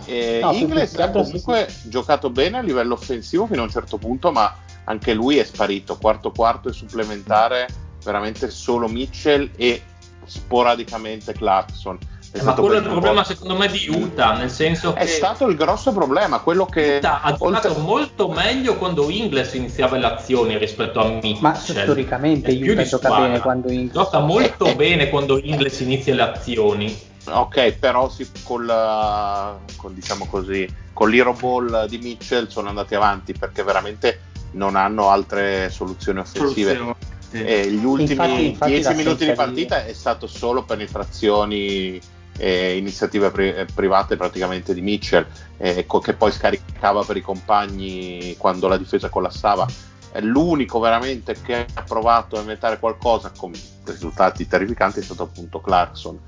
[0.05, 3.97] Eh, No, Ingles ha altro comunque giocato bene a livello offensivo fino a un certo
[3.97, 4.53] punto, ma
[4.85, 5.97] anche lui è sparito.
[5.97, 7.67] Quarto quarto e supplementare,
[8.03, 9.81] veramente solo Mitchell e
[10.25, 11.97] sporadicamente Clarkson.
[12.31, 15.07] È Ma stato quello è il problema secondo me di Utah, nel senso È che
[15.07, 19.97] stato il grosso problema, quello che Utah ha giocato oltre- molto meglio quando Ingles iniziava
[19.97, 21.41] le azioni rispetto a Mitchell.
[21.41, 23.25] Ma storicamente È Utah gioca squadra.
[23.27, 24.75] bene quando Ingles- Gioca molto Eh, eh.
[24.75, 26.97] bene quando Ingles inizia le azioni.
[27.25, 32.95] Ok, però sì, col, uh, con, diciamo così, con l'Hero Ball di Mitchell sono andati
[32.95, 36.75] avanti perché veramente non hanno altre soluzioni offensive.
[36.75, 37.09] Soluzione.
[37.33, 42.01] E gli ultimi Infatti- infatti 10 minuti di partita è stato solo penetrazioni
[42.37, 45.25] e iniziative pri- eh, private praticamente di Mitchell,
[45.57, 49.65] eh, co- che poi scaricava per i compagni quando la difesa collassava.
[50.11, 53.53] È l'unico veramente che ha provato a inventare qualcosa con
[53.85, 56.19] risultati terrificanti è stato appunto Clarkson.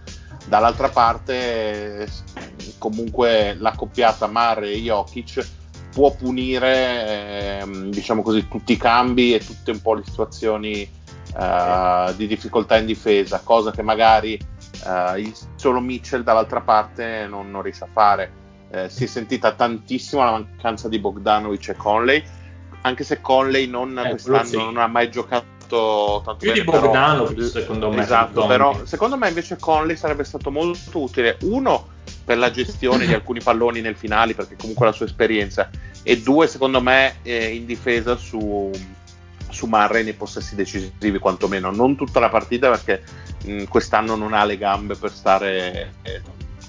[0.45, 2.07] Dall'altra parte,
[2.77, 5.47] comunque, la coppiata Mare e Jokic
[5.93, 12.13] può punire ehm, diciamo così, tutti i cambi e tutte un po' le situazioni eh,
[12.15, 17.61] di difficoltà in difesa, cosa che magari eh, il solo Mitchell dall'altra parte non, non
[17.61, 18.31] riesce a fare.
[18.71, 22.23] Eh, si è sentita tantissimo la mancanza di Bogdanovic e Conley,
[22.81, 24.57] anche se Conley non, Eh, quest'anno sì.
[24.57, 25.45] non ha mai giocato
[26.23, 26.59] tanto Più bene.
[26.63, 31.37] di però- Bogdanovic, secondo me, Esatto, però secondo me invece Conley sarebbe stato molto utile.
[31.41, 31.87] Uno,
[32.25, 35.69] per la gestione di alcuni palloni nel finale, perché comunque la sua esperienza,
[36.03, 38.69] e due, secondo me, eh, in difesa su,
[39.49, 41.71] su Murray nei possessi decisivi, quantomeno.
[41.71, 43.03] Non tutta la partita, perché
[43.45, 46.21] mh, quest'anno non ha le gambe per stare eh,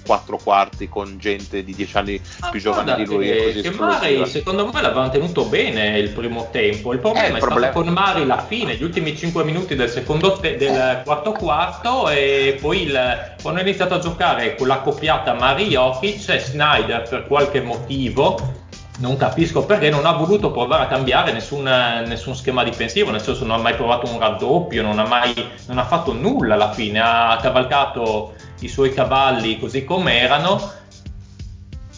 [0.05, 3.61] quattro quarti con gente di dieci anni Ah, più giovane di lui e che, così
[3.61, 3.71] che.
[3.71, 7.71] Murray secondo me l'avevano tenuto bene il primo tempo il problema Eh, il è problema-
[7.71, 12.09] stato con Mari la fine gli ultimi 5 minuti del secondo te- del quarto quarto
[12.09, 17.07] e poi il- quando ha iniziato a giocare con la coppiata Mari Jokic e Snyder
[17.09, 18.63] per qualche motivo
[18.97, 23.43] non capisco perché non ha voluto provare a cambiare nessun, nessun schema difensivo, nel senso
[23.45, 25.33] non ha mai provato un raddoppio, non ha mai
[25.67, 30.71] non ha fatto nulla alla fine, ha cavalcato i suoi cavalli così come erano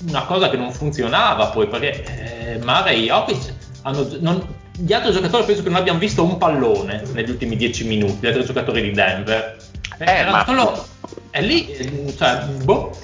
[0.08, 3.53] una cosa che non funzionava poi perché eh, Murray e Jokic
[3.84, 7.86] hanno, non- gli altri giocatori penso che non abbiano visto un pallone negli ultimi 10
[7.88, 9.58] minuti gli altri giocatori di Denver.
[9.97, 10.86] Eh, ma- solo
[11.32, 12.95] è lì cioè boh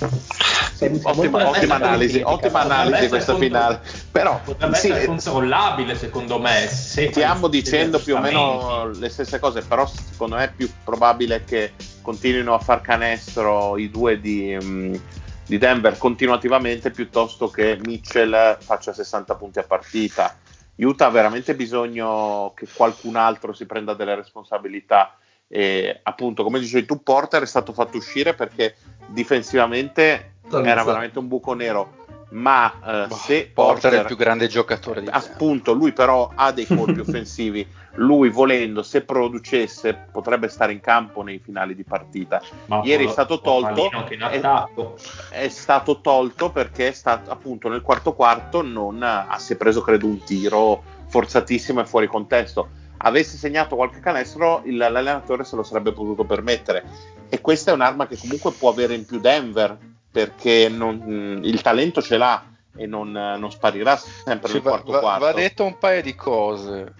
[0.00, 3.80] Molto Ottima, ottima attento analisi, ottima ma- analisi questa contro- finale.
[4.10, 9.08] Però potrebbe sì, essere eh, controllabile secondo me se stiamo dicendo più o meno le
[9.10, 14.20] stesse cose, però secondo me è più probabile che continuino a far canestro i due
[14.20, 14.94] di, mm,
[15.44, 20.34] di Denver continuativamente piuttosto che Mitchell faccia 60 punti a partita.
[20.76, 25.14] Utah ha veramente bisogno che qualcun altro si prenda delle responsabilità.
[25.46, 28.76] E appunto, come dicevi tu, Porter è stato fatto uscire perché
[29.10, 30.68] difensivamente Totalizzato.
[30.68, 31.98] era veramente un buco nero.
[32.30, 36.52] Ma eh, Boh, se Porter è il più grande giocatore di appunto lui però ha
[36.52, 42.40] dei colpi offensivi lui volendo se producesse potrebbe stare in campo nei finali di partita
[42.66, 43.90] Ma ieri è stato tolto
[44.20, 44.96] attacco
[45.30, 49.80] è stato tolto perché è stato appunto nel quarto quarto non ha, si è preso
[49.80, 52.68] credo un tiro forzatissimo e fuori contesto
[53.02, 56.84] avesse segnato qualche canestro il- l'allenatore se lo sarebbe potuto permettere
[57.28, 59.76] e questa è un'arma che comunque può avere in più Denver
[60.10, 62.44] perché non- mh, il talento ce l'ha
[62.76, 66.14] e non, non sparirà sempre Sì, nel quarto va- quarto va detto un paio di
[66.14, 66.94] cose.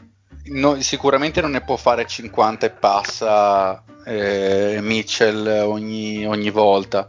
[0.47, 7.09] No, sicuramente non ne può fare 50 e passa eh, Mitchell ogni, ogni volta.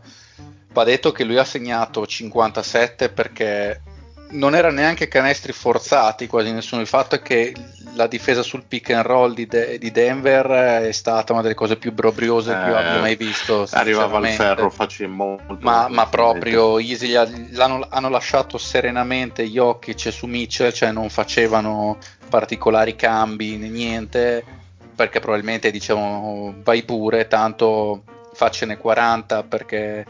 [0.73, 3.81] Va detto che lui ha segnato 57 perché
[4.32, 6.82] non era neanche canestri forzati quasi nessuno.
[6.82, 7.53] Il fatto è che
[7.95, 10.45] la difesa sul pick and roll di, De- di Denver
[10.84, 13.67] è stata una delle cose più brobriose che io Eh, abbia mai visto.
[13.71, 20.25] arrivava al ferro facile molto ma, ma proprio easy, gli hanno lasciato serenamente Jokic su
[20.27, 21.97] Mitchell, cioè non facevano
[22.29, 24.43] particolari cambi né niente,
[24.95, 28.03] perché probabilmente dicevano vai pure, tanto
[28.34, 30.05] faccene 40 perché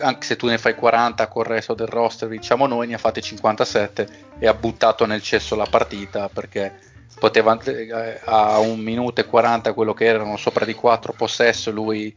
[0.00, 3.20] anche se tu ne fai 40 col resto del roster, diciamo noi, ne ha fate
[3.20, 6.88] 57 e ha buttato nel cesso la partita perché
[7.18, 12.14] poteva eh, a un minuto e 40 quello che erano sopra di 4 possesso lui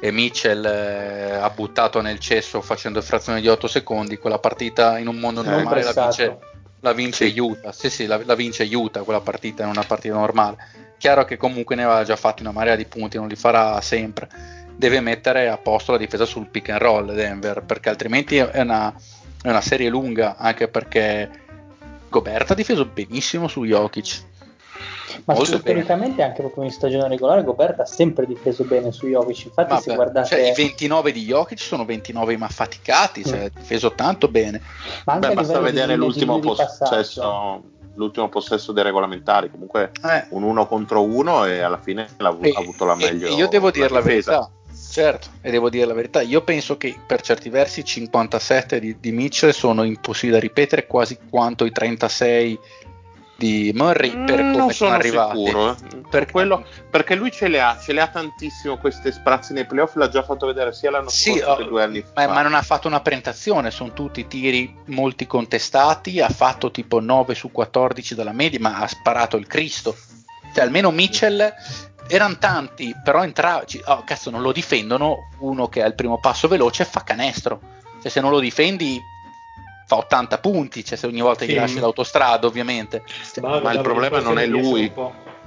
[0.00, 5.08] e Mitchell eh, ha buttato nel cesso facendo frazione di 8 secondi quella partita in
[5.08, 6.38] un mondo Eh, normale la vince,
[6.80, 7.38] la vince Sì.
[7.38, 7.72] Utah.
[7.72, 10.56] Sì sì la, la vince Utah quella partita in una partita normale.
[10.98, 14.28] Chiaro che comunque ne aveva già fatti una marea di punti non li farà sempre
[14.78, 18.94] deve mettere a posto la difesa sul pick and roll Denver perché altrimenti è una,
[19.42, 21.28] è una serie lunga anche perché
[22.08, 24.22] Gobert ha difeso benissimo su Jokic
[25.24, 29.46] Ma storicamente anche proprio in stagione regolare Gobert ha sempre difeso bene su Jokic.
[29.46, 33.50] Infatti se Vabbè, guardate cioè, i 29 di Jokic sono 29 ma faticati, cioè, ha
[33.52, 34.62] difeso tanto bene.
[35.06, 37.62] ma anche Beh, a basta vedere l'ultimo possesso,
[37.94, 39.50] l'ultimo possesso dei regolamentari.
[39.50, 43.26] Comunque Eh, un uno contro uno e alla fine l'ha e- ha avuto la meglio.
[43.26, 44.30] e io devo dire la difesa.
[44.30, 44.50] verità,
[45.02, 48.96] Certo, e devo dire la verità, io penso che per certi versi i 57 di,
[48.98, 52.58] di Mitchell sono impossibili da ripetere quasi quanto i 36
[53.36, 55.38] di Murray per Mm, come non sono arrivati.
[55.44, 55.74] sicuro, eh.
[55.76, 59.64] Per Per quello- perché lui ce le ha, ce le ha tantissimo queste sprazzi nei
[59.64, 62.32] playoff, l'ha già fatto vedere sia l'anno Sì, scorso oh, che due anni ma, fa.
[62.32, 67.36] ma non ha fatto una presentazione, sono tutti tiri molti contestati, ha fatto tipo 9
[67.36, 69.94] su 14 dalla media, ma ha sparato il Cristo.
[70.52, 71.54] Cioè, almeno Mitchell
[72.06, 76.48] erano tanti, però entrava, oh, cazzo, non lo difendono, uno che ha il primo passo
[76.48, 77.60] veloce fa canestro.
[78.00, 79.00] Cioè, se non lo difendi
[79.86, 81.52] fa 80 punti, cioè se ogni volta Sì.
[81.52, 83.02] gli lasci l'autostrada, ovviamente.
[83.40, 84.92] Ma il problema non è lui.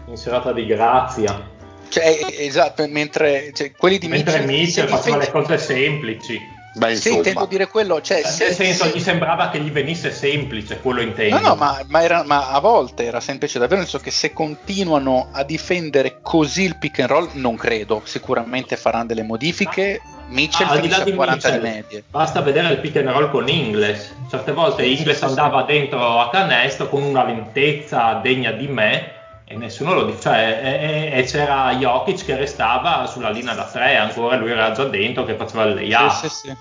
[0.08, 1.60] In serata di grazia.
[1.88, 6.40] Cioè, esatto, mentre cioè, quelli di Mentre Mitchell, Mitchell faceva le cose semplici.
[6.74, 9.72] Beh, Sì, insomma, intendo dire quello, cioè, se- Nel senso, se- gli sembrava che gli
[9.72, 11.40] venisse semplice, quello intendo.
[11.40, 14.32] No, no, ma, ma era- ma a volte era semplice davvero, nel senso che se
[14.32, 20.68] continuano a difendere così il pick and roll, non credo, sicuramente faranno delle modifiche, Mitchell
[20.68, 22.04] Ah, al di là finisce di a 40 di Mitchell, medie.
[22.10, 24.16] Basta vedere il pick and roll con Ingles.
[24.30, 29.20] Certe volte Ingles andava dentro a canestro con una lentezza degna di me
[29.52, 30.40] e nessuno lo diceva.
[30.42, 34.86] e, e- e c'era Jokic che restava sulla linea da tre, ancora lui era già
[34.86, 36.10] dentro che faceva il layup.
[36.12, 36.58] Sì, sì, sì.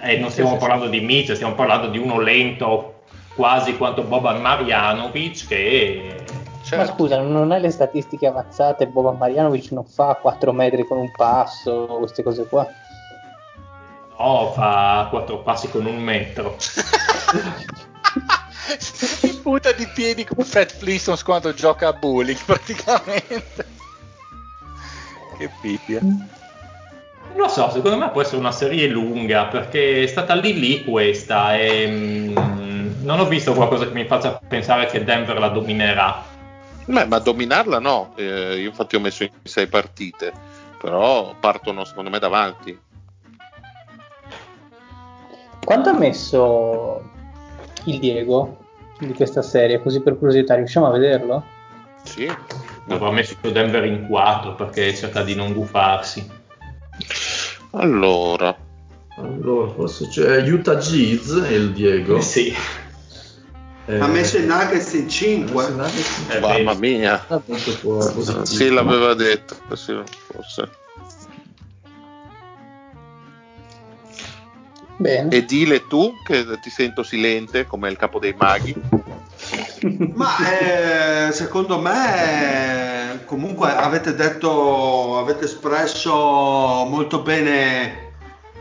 [0.00, 3.00] E non stiamo Sì, sì, parlando di Mitchell, stiamo parlando di uno lento
[3.34, 6.24] quasi quanto Boban Marjanovic che
[6.64, 6.76] Certo.
[6.76, 8.86] Ma scusa, non hai le statistiche avanzate?
[8.86, 12.66] Boban Marjanovic non fa 4 metri con un passo, queste cose qua.
[14.18, 16.56] no, fa quattro passi con un metro.
[19.44, 23.66] butta di piedi come Fred Flintstones quando gioca a bowling praticamente.
[25.36, 26.00] Che pipia.
[26.00, 30.84] Non lo so, secondo me può essere una serie lunga perché è stata lì lì
[30.84, 36.24] questa e mm, non ho visto qualcosa che mi faccia pensare che Denver la dominerà.
[36.86, 40.32] Beh, ma dominarla no, Eh, io infatti ho messo in sei partite,
[40.80, 42.78] però partono secondo me davanti.
[45.64, 47.02] Quanto ha messo
[47.84, 48.63] il Diego
[48.98, 49.80] di questa serie?
[49.82, 51.44] Così per curiosità, riusciamo a vederlo?
[52.02, 52.30] Sì.
[52.88, 56.26] Avrà messo Denver in 4 perché cerca di non gufarsi.
[57.72, 58.54] Allora,
[59.16, 62.20] Allora, forse c'è Utah Jazz e il Diego.
[62.20, 62.54] Sì,
[63.86, 65.54] Eh, Ha messo i Nuggets in ha 5.
[65.54, 66.20] messo i Nuggets.
[66.30, 67.24] Eh, mamma mia.
[67.28, 67.40] Ah.
[68.44, 69.94] Sì, l'aveva detto, sì,
[70.30, 70.70] forse.
[74.96, 75.34] Bene.
[75.34, 78.74] E dile tu che ti sento silente come il capo dei maghi.
[80.14, 86.12] Ma eh, secondo me comunque avete detto, avete espresso
[86.88, 88.12] molto bene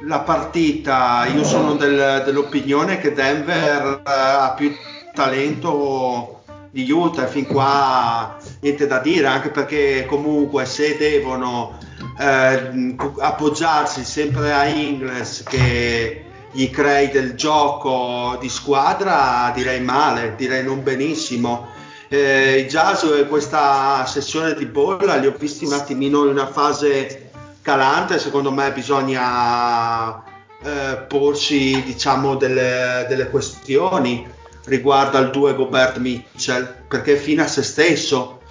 [0.06, 1.26] la partita.
[1.34, 4.72] Io sono del- dell'opinione che Denver eh, ha più
[5.14, 11.78] talento di Utah e fin qua niente da dire, anche perché comunque se devono
[12.20, 16.23] eh, appoggiarsi sempre a Ingles che
[16.54, 21.68] gli crei del gioco di squadra, direi male, direi non benissimo.
[22.08, 27.32] Eh, I Jazz questa sessione di bolla li ho visti un attimino in una fase
[27.64, 30.24] calante, secondo me bisogna
[30.62, 34.28] eh, porsi diciamo delle, delle questioni
[34.66, 38.42] riguardo al 2 Gobert Mitchell, perché fino a se stesso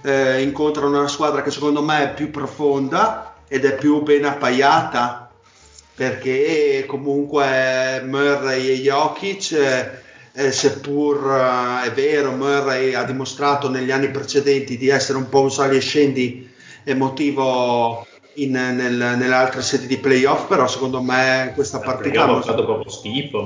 [0.00, 5.29] eh, incontrano una squadra che secondo me è più profonda ed è più ben appaiata
[6.04, 9.90] perché comunque Murray e Jokic eh,
[10.32, 15.40] eh, seppur eh, è vero Murray ha dimostrato negli anni precedenti di essere un po'
[15.42, 16.50] un sali e scendi
[16.84, 22.64] emotivo in- nel- nelle altre sedi di playoff però secondo me questa partita Abbiamo fatto
[22.64, 23.42] proprio schifo.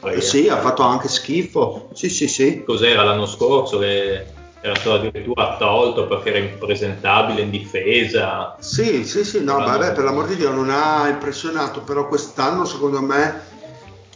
[0.00, 4.24] ma- eh, sì ha fatto anche schifo sì sì sì Cos'era l'anno scorso che
[4.62, 8.56] era stato addirittura tolto perché era impresentabile in difesa?
[8.60, 13.02] Sì, sì, sì, no, vabbè, per l'amor di Dio non ha impressionato, però quest'anno secondo
[13.02, 13.50] me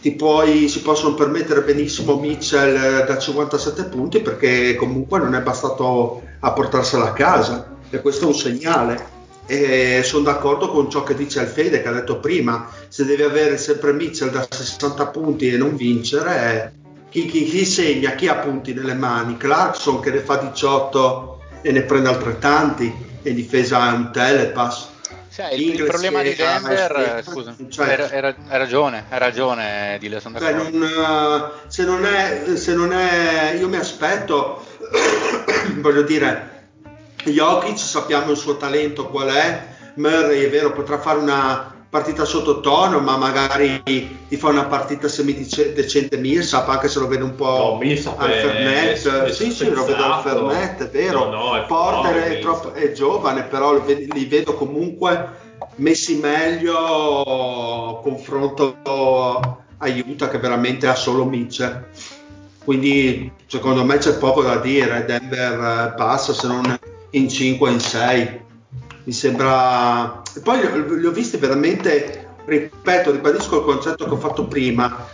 [0.00, 5.40] ti puoi, si possono permettere benissimo Mitchell eh, da 57 punti perché comunque non è
[5.40, 9.14] bastato a portarsela a casa e questo è un segnale.
[9.48, 13.56] E sono d'accordo con ciò che dice Alfede che ha detto prima, se devi avere
[13.58, 16.85] sempre Mitchell da 60 punti e non vincere, eh,
[17.16, 19.38] chi, chi- chi segna, chi ha punti nelle mani?
[19.38, 22.92] Clarkson che ne fa 18 e ne prende altrettanti
[23.22, 24.88] e difesa è un telepass.
[25.32, 30.20] Cioè, il, il problema di Denver, scusa, cioè- era- era- hai ragione, hai ragione, Dile,
[30.20, 34.66] sono Cioè, non, eh, se, non è, se non è, io mi aspetto,
[35.80, 36.68] voglio dire,
[37.24, 43.00] Jokic sappiamo il suo talento qual è, Murray è vero potrà fare una partita sottotono,
[43.00, 43.82] ma magari
[44.28, 48.30] ti fa una partita semidecente Millsap, anche se lo vedo un No, po' Millsap al
[48.32, 50.22] Fernet, è sì sì lo vedo al.
[50.22, 54.54] Fernet, è vero, No, no, è Porter forte, è, troppo- è giovane, però li vedo
[54.54, 55.44] comunque
[55.76, 58.76] messi meglio confronto
[59.78, 61.84] a Utah che veramente ha solo Mitchell.
[62.64, 66.76] Quindi secondo me c'è poco da dire Denver eh, passa se non
[67.10, 68.40] in 5 in 6
[69.04, 74.46] mi sembra e poi li, ho visti veramente ripeto ribadisco il concetto che ho fatto
[74.46, 75.08] prima.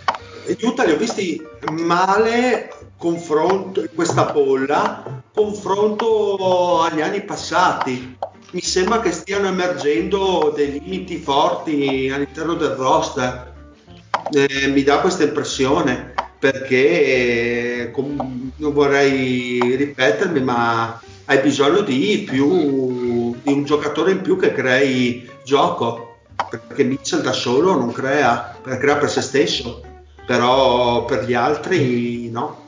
[0.61, 8.17] Utah li ho visti male confronto questa bolla confronto agli anni passati.
[8.51, 13.51] Mi sembra che stiano emergendo dei limiti forti all'interno del roster.
[14.31, 23.37] Eh, mi dà questa impressione perché com- non vorrei ripetermi ma hai bisogno di più
[23.43, 26.09] di un giocatore in più che crei gioco.
[26.49, 29.83] Perché Mitchell da solo non crea crea per se stesso
[30.27, 32.61] però per gli altri no.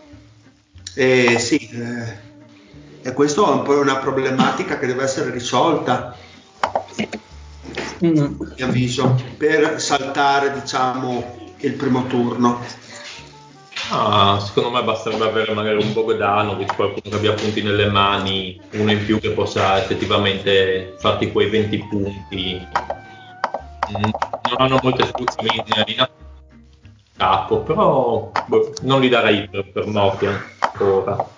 [0.95, 2.23] E sì eh,
[3.03, 6.17] e questo è un po' una problematica che deve essere risolta
[8.05, 8.17] Mm.
[8.17, 12.61] a mio avviso per saltare diciamo il primo turno
[13.91, 18.91] Ah, secondo me basterebbe avere magari un Bogdanovic, qualcuno che abbia punti nelle mani, uno
[18.91, 22.67] in più che possa effettivamente farti quei 20 punti.
[23.93, 26.09] Non hanno molte soluzioni in, in
[27.17, 30.27] attacco, però boh, non li darei per, per morti
[30.61, 31.29] ancora.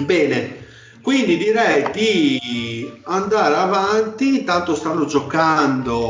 [0.00, 0.66] Bene,
[1.00, 4.40] quindi direi di andare avanti.
[4.40, 6.08] Intanto stanno giocando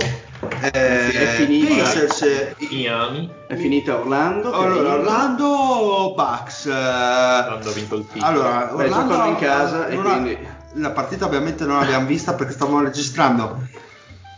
[0.72, 1.82] eh, È finita.
[1.82, 4.52] Pacers e- Miami, È finita Orlando.
[4.52, 4.94] Allora.
[4.94, 6.66] Orlando Bucks.
[6.66, 8.26] eh, quando ha vinto il titolo.
[8.30, 10.38] allora, Beh, Orlando in casa e ha- quindi-
[10.74, 13.66] la partita ovviamente non l'abbiamo vista perché stavamo registrando.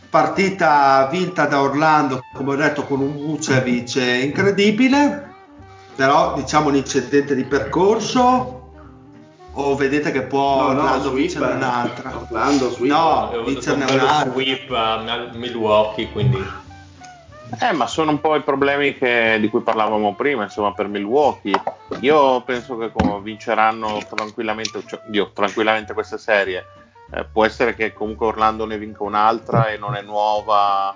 [0.09, 5.29] Partita vinta da Orlando, come ho detto, con un Vucevic incredibile,
[5.95, 8.60] però diciamo un incidente di percorso.
[9.53, 11.17] O vedete che può No, no, Orlando sweep.
[11.17, 12.17] vincerne un'altra?
[12.17, 12.91] Orlando, sweep.
[12.93, 14.31] No, avuto vincerne un'altra.
[14.31, 16.69] sweep a Milwaukee, quindi
[17.59, 21.61] Eh, ma sono un po' i problemi che- di cui parlavamo prima, insomma, per Milwaukee.
[21.99, 26.65] Io penso che come vinceranno tranquillamente, cioè, Dio, tranquillamente queste serie.
[27.13, 30.95] Eh, può essere che comunque Orlando ne vinca un'altra e non è nuova.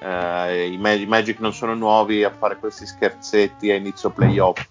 [0.00, 4.66] Eh, i, Ma- i Magic non sono nuovi a fare questi scherzetti a inizio playoff.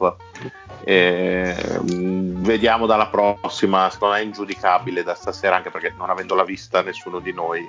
[0.83, 6.43] Eh, mh, vediamo dalla prossima, secondo me è ingiudicabile da stasera, anche perché non avendola
[6.43, 7.67] vista nessuno di noi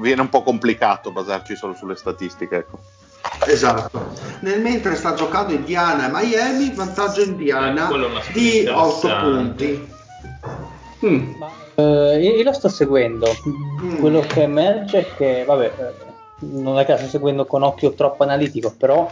[0.00, 2.56] viene un po' complicato basarci solo sulle statistiche.
[2.56, 2.78] Ecco.
[3.46, 4.12] Esatto.
[4.40, 9.66] Nel mentre sta giocando Indiana e Miami, vantaggio Indiana Eh, di sfida 8 interessante.
[9.66, 9.96] punti.
[11.06, 11.34] Mm.
[11.38, 13.30] Ma, eh, io, io lo sto seguendo.
[13.82, 13.96] Mm.
[13.98, 16.06] Quello che emerge è che, vabbè, eh,
[16.40, 19.08] non è che la sto seguendo con occhio troppo analitico, però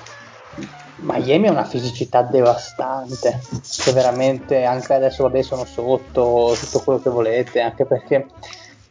[0.99, 3.41] Miami ha una fisicità devastante.
[3.85, 8.27] Che veramente anche adesso, vabbè, sono sotto tutto quello che volete, anche perché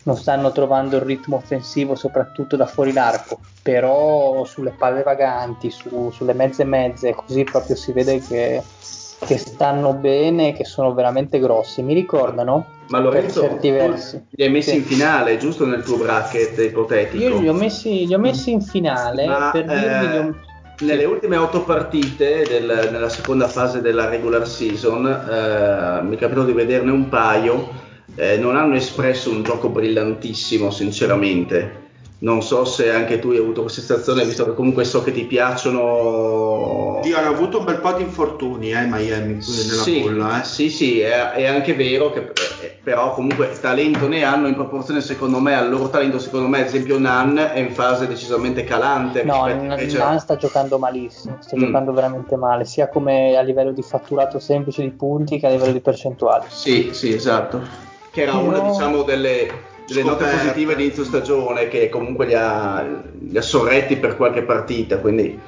[0.04, 3.40] non stanno trovando il ritmo offensivo, soprattutto da fuori l'arco.
[3.62, 8.64] Però sulle palle vaganti, su- sulle mezze mezze, così proprio si vede che,
[9.20, 11.82] che stanno bene, che sono veramente grossi.
[11.82, 14.24] Mi ricordano Ma Lorenzo, per certi versi.
[14.30, 14.76] li hai messi Sì.
[14.78, 17.24] in finale, giusto nel tuo bracket ipotetico?
[17.24, 20.08] Io li ho messi, li ho messi in finale Ma, per dirvi.
[20.08, 21.08] li ho- eh, Nelle sì.
[21.08, 26.52] ultime otto partite del- nella seconda fase della regular season, eh, mi è capitato di
[26.52, 27.70] vederne un paio,
[28.16, 31.84] eh, non hanno espresso un gioco brillantissimo, sinceramente.
[32.18, 35.26] Non so se anche tu hai avuto questa sensazione, visto che comunque so che ti
[35.26, 37.00] piacciono.
[37.02, 40.42] Dio, hanno avuto un bel po' di infortuni eh, Miami nella sì, bolla.
[40.42, 40.46] Eh.
[40.46, 45.02] sì, sì, è, è anche vero che eh, però comunque talento ne hanno in proporzione
[45.02, 49.24] secondo me al loro talento, secondo me ad esempio Nan è in fase decisamente calante.
[49.24, 51.60] No, Nan invece- Nan sta giocando malissimo, sta Mm.
[51.60, 55.74] giocando veramente male, sia come a livello di fatturato semplice di punti che a livello
[55.74, 56.46] di percentuale.
[56.48, 57.62] Sì, sì, esatto.
[58.10, 59.48] Che era una Però- diciamo delle,
[59.88, 62.84] delle note positive di inizio stagione che comunque li ha,
[63.20, 65.40] li ha sorretti per qualche partita, quindi,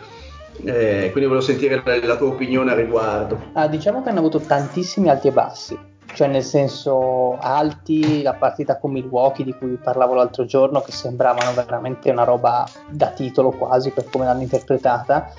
[0.64, 3.40] eh, quindi volevo sentire la, la tua opinione a riguardo.
[3.54, 5.78] Ah, diciamo che hanno avuto tantissimi alti e bassi,
[6.14, 11.54] cioè nel senso alti la partita con Milwaukee di cui parlavo l'altro giorno che sembravano
[11.54, 15.32] veramente una roba da titolo quasi per come l'hanno interpretata,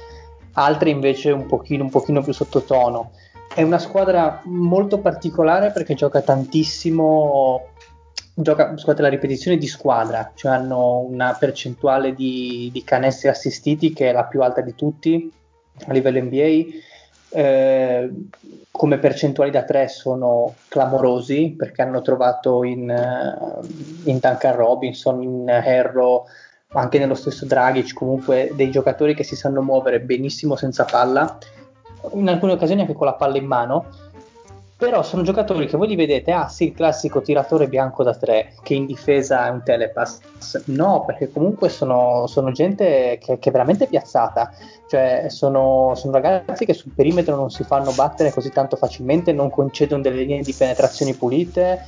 [0.55, 3.13] altre invece un pochino, un pochino più sottotono.
[3.55, 7.68] È una squadra molto particolare perché gioca tantissimo,
[8.41, 14.11] gioca scusate, la ripetizione di squadra, cioè hanno una percentuale di, di canestri assistiti che
[14.11, 15.31] è la più alta di tutti
[15.87, 16.87] a livello NBA.
[17.31, 18.11] Eh,
[18.71, 25.49] come percentuali da 3 sono clamorosi perché hanno trovato in, eh, in Duncan Robinson, in
[25.49, 26.27] Herro,
[26.73, 31.39] anche nello stesso Dragic, comunque dei giocatori che si sanno muovere benissimo senza palla,
[32.13, 33.87] in alcune occasioni anche con la palla in mano.
[34.79, 38.53] Però sono giocatori che voi li vedete, ah sì, il classico tiratore bianco da tre,
[38.63, 40.21] che in difesa è un telepass.
[40.67, 44.53] No, perché comunque sono, sono gente che, che, è veramente piazzata,
[44.87, 49.51] cioè sono, sono, ragazzi che sul perimetro non si fanno battere così tanto facilmente, non
[49.51, 51.85] concedono delle linee di penetrazioni pulite.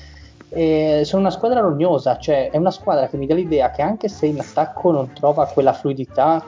[0.49, 4.09] E sono una squadra rognosa, cioè è una squadra che mi dà l'idea che anche
[4.09, 6.45] se in attacco non trova quella fluidità,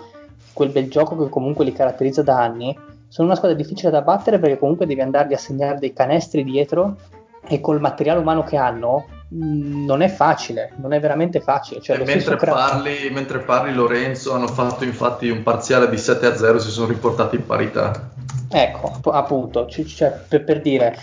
[0.52, 2.76] quel bel gioco che comunque li caratterizza da anni,
[3.12, 6.96] sono una squadra difficile da battere perché comunque devi andargli a segnare dei canestri dietro
[7.46, 11.82] e col materiale umano che hanno mh, non è facile, non è veramente facile.
[11.82, 16.56] Cioè, mentre, parli, mentre, parli, Lorenzo, hanno fatto infatti un parziale di 7 a 0
[16.56, 18.08] e si sono riportati in parità.
[18.48, 20.96] Ecco, appunto, cioè, per, per dire.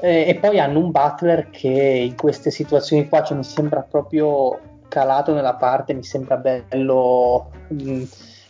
[0.00, 4.58] E poi hanno un Butler che in queste situazioni qua cioè, mi sembra proprio
[4.88, 7.50] calato nella parte, mi sembra bello.
[7.68, 8.02] Mh,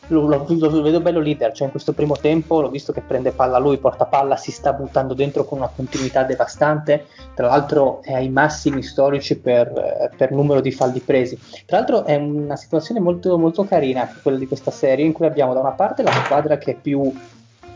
[0.09, 3.31] lo, lo, lo, vedo bello leader, cioè in questo primo tempo l'ho visto che prende
[3.31, 8.15] palla lui, porta palla, si sta buttando dentro con una continuità devastante, tra l'altro è
[8.15, 11.39] ai massimi storici per, per numero di falli presi.
[11.67, 15.53] Tra l'altro è una situazione molto, molto carina quella di questa serie in cui abbiamo
[15.53, 17.13] da una parte la squadra che è più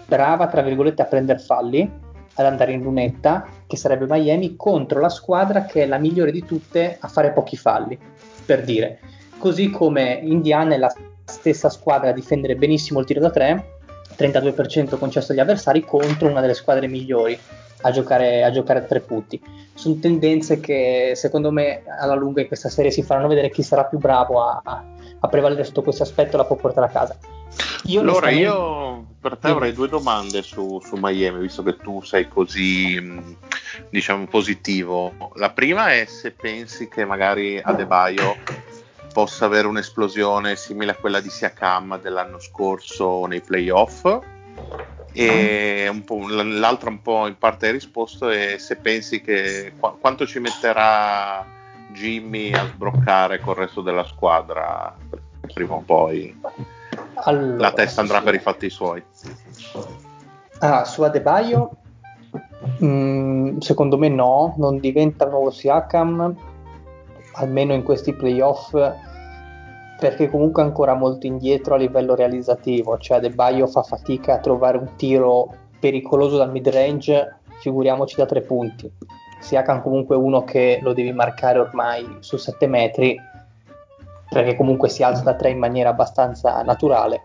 [0.06, 1.90] brava, tra virgolette, a prendere falli,
[2.34, 6.44] ad andare in lunetta, che sarebbe Miami, contro la squadra che è la migliore di
[6.44, 7.98] tutte a fare pochi falli,
[8.44, 9.00] per dire.
[9.38, 10.92] Così come Indiana è la
[11.24, 13.78] stessa squadra a difendere benissimo il tiro da 3,
[14.16, 17.39] 32% concesso agli avversari contro una delle squadre migliori
[17.85, 19.40] a giocare a, giocare a tre punti.
[19.74, 23.85] Sono tendenze che secondo me alla lunga in questa serie si faranno vedere chi sarà
[23.85, 24.62] più bravo a,
[25.19, 27.16] a prevalere sotto questo aspetto e la può portare a casa.
[27.86, 32.28] Io allora, io per te avrei due domande su, su, Miami, visto che tu sei
[32.28, 33.20] così,
[33.90, 35.12] diciamo, positivo.
[35.35, 38.36] La prima è se pensi che magari Adebayo
[39.12, 44.20] possa avere un'esplosione simile a quella di Siakam dell'anno scorso nei playoff.
[45.14, 45.90] E
[46.28, 51.44] l'altra un po' in parte hai risposto è se pensi che qu- quanto ci metterà
[51.93, 54.97] Jimmy a sbroccare col resto della squadra
[55.52, 56.34] prima o poi
[57.14, 58.24] allora, la testa andrà sì.
[58.24, 59.05] per i fatti suoi
[60.60, 61.70] ah, su Adebayo
[62.78, 66.52] mh, mm, secondo me no non diventa nuovo Siakam
[67.34, 68.74] almeno in questi playoff
[69.98, 74.40] perché comunque è ancora molto indietro a livello realizzativo, cioè De Baio fa fatica a
[74.40, 78.90] trovare un tiro pericoloso dal mid range, figuriamoci da tre punti.
[79.40, 83.16] Siakam comunque uno che lo devi marcare ormai su 7 metri,
[84.28, 87.22] perché comunque si alza da tre in maniera abbastanza naturale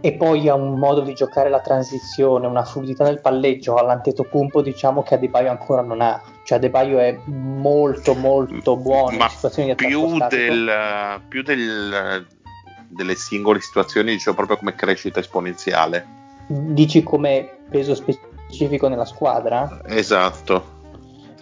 [0.00, 5.02] e poi ha un modo di giocare la transizione, una fluidità nel palleggio all'Antetokounmpo diciamo
[5.02, 9.74] che Adebayo ancora non ha, cioè Adebayo è molto molto buono Ma in situazioni di
[9.74, 12.26] più, del, più del,
[12.88, 16.06] delle singole situazioni dicevo proprio come crescita esponenziale.
[16.46, 19.80] Dici come peso specifico nella squadra?
[19.86, 20.74] esatto.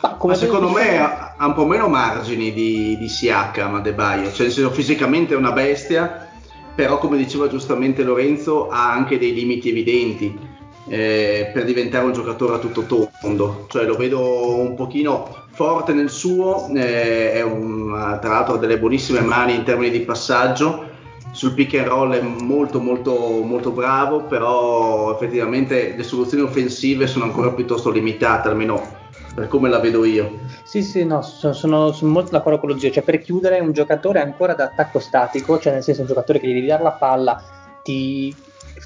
[0.00, 4.50] Ma, Ma secondo me ha, ha, un po' meno margini di, di Siakam Adebayo, cioè
[4.70, 6.28] fisicamente è una bestia
[6.74, 10.52] però come diceva giustamente Lorenzo ha anche dei limiti evidenti
[10.88, 12.84] eh, per diventare un giocatore a tutto
[13.20, 18.78] tondo, cioè lo vedo un pochino forte nel suo, eh, un, tra l'altro ha delle
[18.78, 20.92] buonissime mani in termini di passaggio,
[21.30, 27.24] sul pick and roll è molto molto molto bravo, però effettivamente le soluzioni offensive sono
[27.24, 29.02] ancora piuttosto limitate, almeno
[29.34, 30.38] per come la vedo io.
[30.62, 32.90] Sì, sì, no, sono, sono, sono molto d'accordo con lo zio.
[32.90, 36.46] Cioè, per chiudere, un giocatore ancora da attacco statico, cioè nel senso un giocatore che
[36.46, 37.42] gli devi dare la palla,
[37.82, 38.34] ti,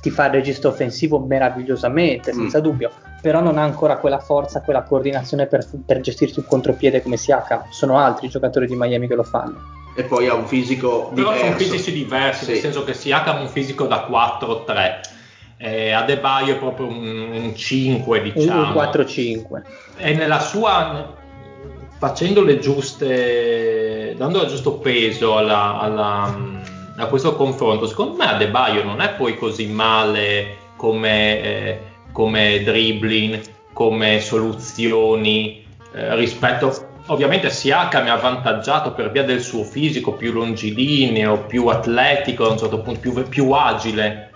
[0.00, 2.62] ti fa il registro offensivo meravigliosamente, senza mm.
[2.62, 7.16] dubbio, però non ha ancora quella forza, quella coordinazione per, per gestirsi un contropiede come
[7.16, 7.64] Siakam.
[7.70, 9.76] Sono altri giocatori di Miami che lo fanno.
[9.94, 11.32] E poi ha un fisico diverso.
[11.32, 12.50] Però sono fisici diversi, sì.
[12.52, 15.16] nel senso che Siakam ha un fisico da 4-3
[15.59, 18.68] eh, Adebayo è proprio un, un 5 diciamo.
[18.68, 19.62] un 4-5
[19.97, 21.16] e nella sua
[21.98, 26.39] facendo le giuste dando il giusto peso alla, alla,
[26.97, 31.80] a questo confronto secondo me Adebayo non è poi così male come, eh,
[32.12, 33.40] come dribbling
[33.72, 40.32] come soluzioni eh, rispetto ovviamente Siaka mi ha avvantaggiato per via del suo fisico più
[40.32, 44.27] longilineo, più atletico, a un certo punto più, più agile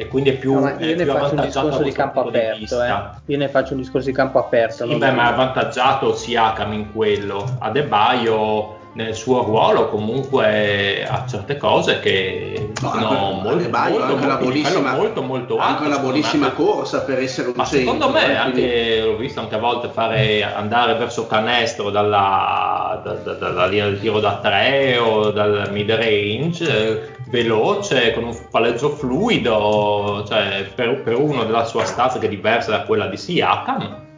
[0.00, 2.94] e quindi è più, no, io ne faccio un discorso di campo aperto eh.
[3.26, 6.90] io ne faccio un discorso di campo aperto sì, beh, ma è avvantaggiato Siakam in
[6.90, 14.24] quello Adebayo nel suo ruolo comunque ha certe cose che no, sono molto, molto, anche
[14.24, 18.22] una buonissima, molto, molto anche una buonissima corsa per essere un ma centro, secondo me
[18.22, 18.62] eh, quindi...
[18.62, 23.84] anche, l'ho visto anche a volte fare andare verso canestro dalla, da, da, dalla linea
[23.84, 30.64] del tiro da 3 o dal mid range eh, veloce con un palleggio fluido cioè
[30.74, 34.08] per, per uno della sua stazza che è diversa da quella di Siakam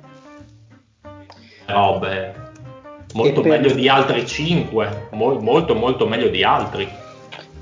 [1.66, 2.34] robe.
[3.14, 6.88] Molto E per- meglio di altri 5, molto molto meglio di altri.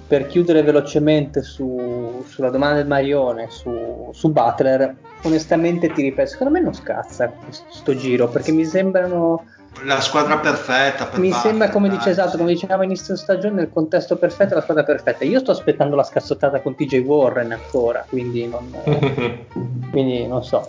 [0.07, 6.53] Per chiudere velocemente su- sulla domanda del Marione su, su Butler, onestamente ti ripeto, secondo
[6.53, 9.45] me non scazza questo giro perché mi sembrano
[9.85, 13.71] La squadra perfetta per mi Butler, sembra come dice esatto, come dicevamo inizio stagione, nel
[13.73, 15.25] contesto perfetto, la squadra perfetta.
[15.25, 18.71] Io sto aspettando la scazzottata con TJ Warren ancora, quindi non,
[19.91, 20.69] quindi non so.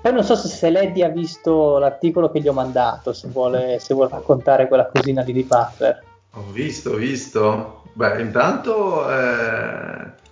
[0.00, 3.78] Poi non so se, se Leddy ha visto l'articolo che gli ho mandato, se vuole,
[3.80, 6.02] se vuole raccontare quella cosina lì di Butler.
[6.34, 7.82] Ho visto, ho visto.
[7.92, 10.22] Beh, intanto eh,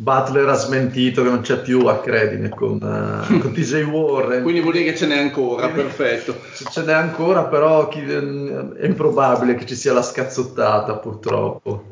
[0.00, 4.42] Butler ha smentito che non c'è più a Credine con, eh, con TJ Warren.
[4.42, 6.36] Quindi vuol dire che ce n'è ancora, Quindi- perfetto.
[6.70, 11.84] Ce n'è ancora, però chi- è improbabile che ci sia la scazzottata, purtroppo.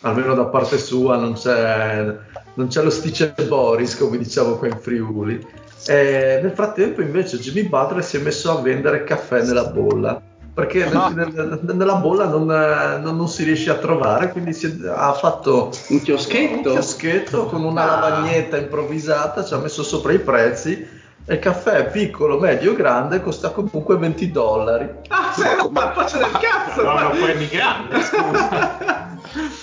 [0.00, 2.14] Almeno da parte sua non c'è,
[2.54, 5.46] non c'è lo stice Boris, come diciamo qua in Friuli.
[5.86, 10.20] E nel frattempo, invece, Jimmy Butler si è messo a vendere caffè nella bolla.
[10.54, 14.88] Perché nel- nella bolla non, eh, non- non si riesce a trovare, quindi si è-
[14.88, 16.70] ha fatto Un un chioschetto?
[16.70, 18.00] chioschetto con una Ah.
[18.08, 20.86] lavagnetta improvvisata, ci ha messo sopra i prezzi
[21.26, 24.88] e il caffè piccolo, medio, grande costa comunque 20 dollari.
[25.08, 26.82] Ah, sì, ma faccia del cazzo!
[26.82, 29.12] No, ma- no, premi grande, scusa.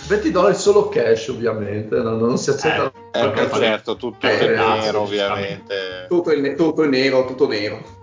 [0.08, 2.88] 20 dollari solo cash ovviamente, non, non si accetta.
[2.88, 5.74] Eh, Perché beh, certo, tutto Eh, è cazzo, nero ovviamente.
[6.10, 8.00] Tutto, il ne- tutto nero, tutto nero.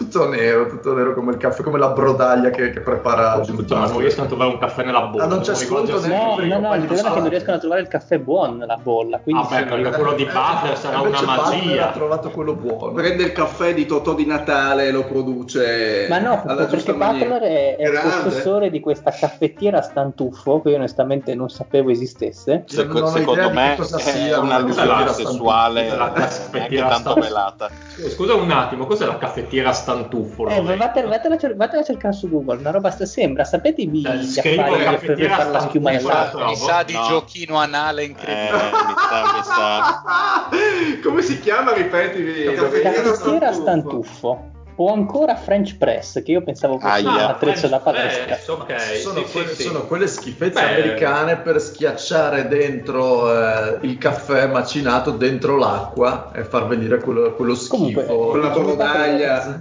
[0.00, 3.86] Tutto nero, tutto nero come il caffè, come la brodaglia che, che prepara Scusa, ma
[3.86, 5.24] non riescono a trovare un caffè nella bolla.
[5.24, 7.58] Ah, non c'è sconto neanche No, no, no, il problema è che non riescono a
[7.58, 9.18] trovare il caffè buono nella bolla.
[9.18, 11.88] Quindi Vabbè, sono- perché quello di Butler sarà una magia.
[11.88, 12.92] ha trovato quello buono.
[12.94, 17.42] Prende il caffè di Totò di Natale e lo produce Ma no, alla perché Butler
[17.42, 18.22] è, è Grande.
[18.24, 22.64] possessore di questa caffettiera Stantuffo che io onestamente non sapevo esistesse.
[22.70, 27.68] Io non Secondo me è sia una allusione sessuale La caffettiera tanto sta- velata.
[28.08, 29.88] Scusa un attimo, cos'è la caffettiera Stantuffo?
[29.90, 33.80] Eh, vattene- vattene a cer- vattene a cercare su Google, una roba sta sembra, sapete
[33.82, 35.92] i Dai, gli affari per caffettiera fare la schiuma?
[35.98, 36.44] Bravo.
[36.46, 37.02] Mi sa di No.
[37.08, 38.52] giochino anale Eh, incredibile.
[38.52, 40.48] mi sta, mi sta.
[41.02, 41.72] Come si chiama?
[41.72, 42.22] Ripeti.
[42.54, 43.60] Caffettiera Caffettiera Stantuffo.
[43.60, 44.50] Stantuffo.
[44.82, 48.24] O ancora French Press, che io pensavo fosse un attrezzo da palestra.
[48.24, 53.76] press, ok, sono, sì, quelle, sì, sono quelle schifezze Beh, americane per schiacciare dentro eh,
[53.82, 57.76] il caffè macinato dentro l'acqua e far venire quello, quello schifo.
[57.76, 59.60] Comunque, Con la brodaglia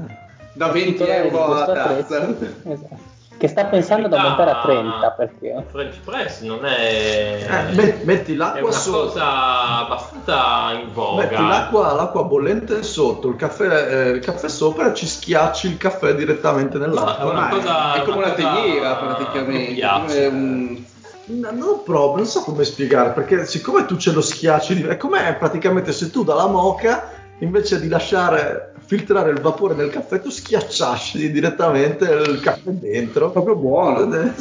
[0.53, 2.27] da 20 titolare di euro a tazza.
[2.63, 3.08] esatto,
[3.39, 7.37] che sta pensando ad aumentare a 30 perché French press non è...
[7.69, 9.05] Eh, met- metti è l'acqua una sotto.
[9.07, 11.23] cosa abbastanza in voga.
[11.23, 16.13] Metti l'acqua, l'acqua bollente sotto, il caffè, eh, il caffè sopra ci schiacci il caffè
[16.15, 17.29] direttamente No, è nell'acqua.
[17.31, 19.81] una Ma cosa- è come una una teiera praticamente.
[19.81, 20.83] È un-
[21.31, 25.35] No, non proprio, non so come spiegare, perché siccome tu ce lo schiacci, è come
[25.37, 31.31] praticamente se tu dalla moca, invece di lasciare filtrare il vapore nel caffè, tu schiacciasci
[31.31, 33.29] direttamente il caffè dentro.
[33.29, 34.09] proprio buono.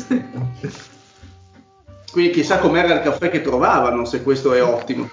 [2.10, 5.10] Quindi chissà com'era il caffè che trovavano, se questo è ottimo.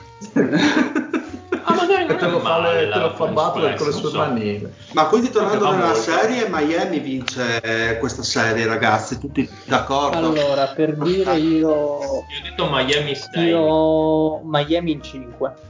[1.67, 4.09] Ah, magari non te lo fa, male le- te lo fa Butler con le sue
[4.09, 4.17] so.
[4.17, 4.71] manine.
[4.93, 5.99] Ma quindi tornando nella molto.
[5.99, 10.17] serie, Miami vince questa serie, ragazzi, tutti d'accordo?
[10.17, 13.41] allora per dire io Io ho detto Miami State.
[13.41, 15.61] io Miami in 5 anche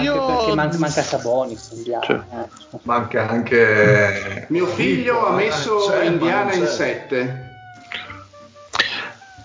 [0.00, 2.16] Io- perché man- manca Sabonis Indiana, Cioè.
[2.30, 2.48] eh.
[2.82, 4.46] Manca anche.
[4.48, 6.68] Mio figlio ha messo C'è, ma Indiana in c'è.
[6.70, 7.50] 7.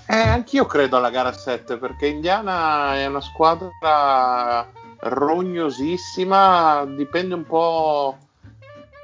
[0.10, 4.66] Eh, anch'io credo alla gara 7 perché Indiana è una squadra
[5.00, 8.18] rognosissima, dipende un po'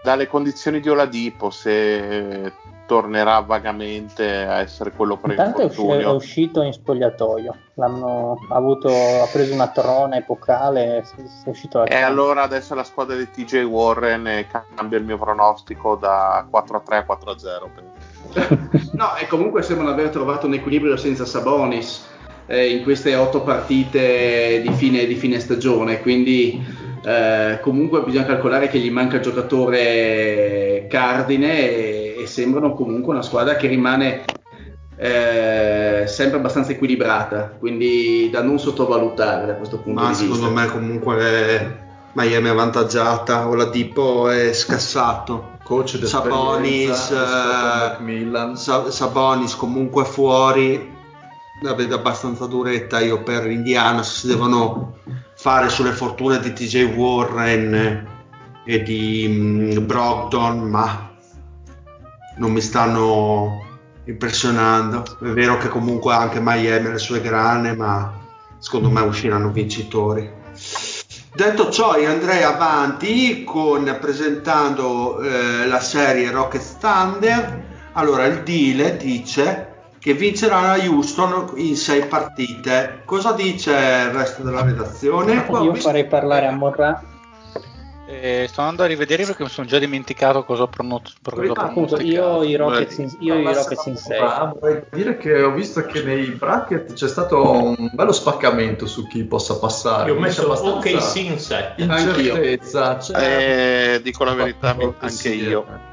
[0.03, 2.53] dalle condizioni di Oladipo se
[2.85, 6.13] tornerà vagamente a essere quello intanto è, usci- è pre-infortunio.
[6.13, 12.43] uscito in spogliatoio l'hanno ha avuto ha preso una trona epocale è uscito E allora
[12.43, 16.97] adesso la squadra di TJ Warren e cambia il mio pronostico da 4 a 3
[16.97, 17.71] a 4 a 0.
[18.93, 22.07] No, e comunque sembrano aver trovato un equilibrio senza Sabonis
[22.47, 26.63] eh, in queste otto partite di fine, di fine stagione, quindi
[27.05, 33.21] eh, comunque bisogna calcolare che gli manca il giocatore cardine e, e sembrano comunque una
[33.21, 34.31] squadra che rimane
[34.95, 40.33] eh, sempre abbastanza equilibrata, quindi da non sottovalutare da questo punto Ma di vista.
[40.33, 41.81] secondo me comunque
[42.13, 45.51] Miami è avvantaggiata, Oladipo è scassato.
[45.63, 48.55] Coach Sabonis, eh.
[48.55, 50.91] Sa- Sabonis comunque fuori,
[51.61, 54.97] la vedo abbastanza duretta io per Indiana, se si devono
[55.43, 58.07] fare sulle fortune di TJ Warren
[58.63, 61.11] e di mm, Brogdon, ma
[62.37, 63.61] non mi stanno
[64.05, 65.03] impressionando.
[65.03, 68.21] È vero che comunque anche Miami ha le sue grane, ma
[68.57, 70.31] secondo me usciranno vincitori.
[71.35, 77.63] Detto ciò, io andrei avanti con, presentando eh, la serie Rocket Thunder.
[77.91, 79.72] Allora, il deal dice
[80.03, 83.03] che vincerà la Houston in sei partite.
[83.05, 85.45] Cosa dice il resto della redazione?
[85.49, 87.01] Io farei parlare a Morra.
[88.05, 91.53] Eh, sto andando a rivedere perché mi sono già dimenticato cosa ho pronunciato.
[91.53, 94.19] Appunto, io i Rockets in, io i Rockets in 6.
[94.59, 99.23] Vorrei dire che ho visto che nei bracket c'è stato un bello spaccamento su chi
[99.23, 100.09] possa passare.
[100.09, 101.81] Io ho messo Abbastanza OKC in 7.
[101.81, 102.97] Incertezza.
[102.97, 105.91] C'è Eh, dico la verità, Sì, anche io.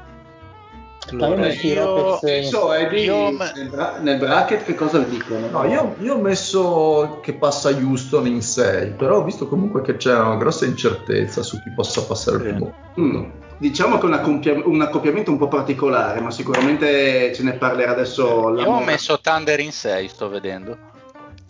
[1.13, 5.49] Ma io So, Eddie, Io- nel, bra- nel bracket che cosa dicono?
[5.49, 9.97] No, io, io ho messo che passa Houston in 6, però ho visto comunque che
[9.97, 12.73] c'è una grossa incertezza su chi possa passare il primo.
[12.99, 17.53] Mm, Diciamo che è un, accompia- un accoppiamento un po' particolare, ma sicuramente ce ne
[17.53, 20.77] parlerà adesso la Io ho messo Thunder in 6, sto vedendo.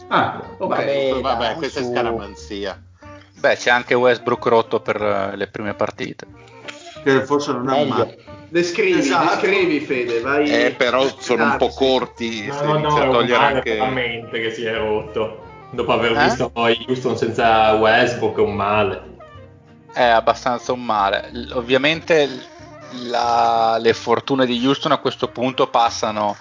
[0.07, 0.57] Ah, ok.
[0.67, 2.81] Vabbè, Vabbè, dai, questa è su- scaramanzia.
[3.39, 6.27] Beh, c'è anche Westbrook rotto per eh, le prime partite.
[7.03, 8.13] Che forse non è Meglio.
[8.51, 9.29] Descrivi, Esatto.
[9.29, 10.51] descrivi Fede, vai.
[10.51, 12.47] Eh, però sono un po' corti.
[12.47, 13.73] No, no, inizi no, a togliere anche.
[13.75, 15.45] veramente che si è rotto.
[15.71, 16.23] Dopo aver Eh?
[16.25, 19.01] visto poi Houston senza Westbrook è un male.
[19.93, 21.31] È abbastanza un male.
[21.53, 22.27] Ovviamente
[23.03, 26.35] la- le fortune di Houston a questo punto passano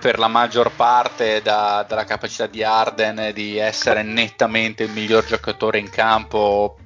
[0.00, 5.78] per la maggior parte da- dalla capacità di Arden di essere nettamente il miglior giocatore
[5.78, 6.78] in campo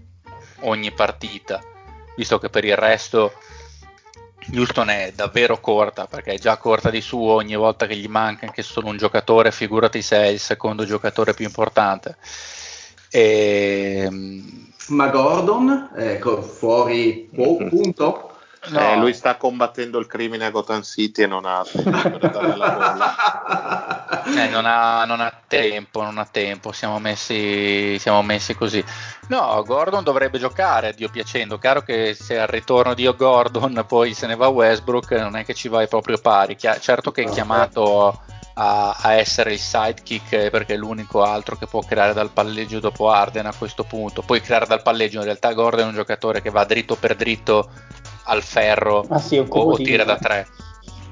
[0.63, 1.61] ogni partita,
[2.17, 3.35] visto che per il resto
[4.55, 8.47] Houston è davvero corta, perché è già corta di suo ogni volta che gli manca
[8.47, 12.17] anche solo un giocatore, figurati se è il secondo giocatore più importante.
[13.11, 14.09] E,
[14.89, 18.32] Ma Gordon, ecco, fuori oh, punto.
[18.69, 18.79] No.
[18.79, 22.57] Eh, lui sta combattendo il crimine a Gotham City e non ha tempo per dare
[22.57, 24.23] la bolla.
[24.25, 28.83] Eh, non, ha, non ha tempo, non ha tempo, siamo messi, siamo messi così.
[29.29, 31.59] No, Gordon dovrebbe giocare, a Dio piacendo.
[31.59, 35.55] Chiaro che se al ritorno di Gordon poi se ne va Westbrook, non è che
[35.55, 36.55] ci vai proprio pari.
[36.55, 38.21] Chia- certo che è chiamato
[38.55, 42.81] a, a essere il sidekick eh, perché è l'unico altro che può creare dal palleggio
[42.81, 44.23] dopo Arden a questo punto.
[44.23, 47.71] Poi creare dal palleggio, in realtà Gordon è un giocatore che va dritto per dritto
[48.25, 50.49] al ferro Ah sì, è o, tira da tre.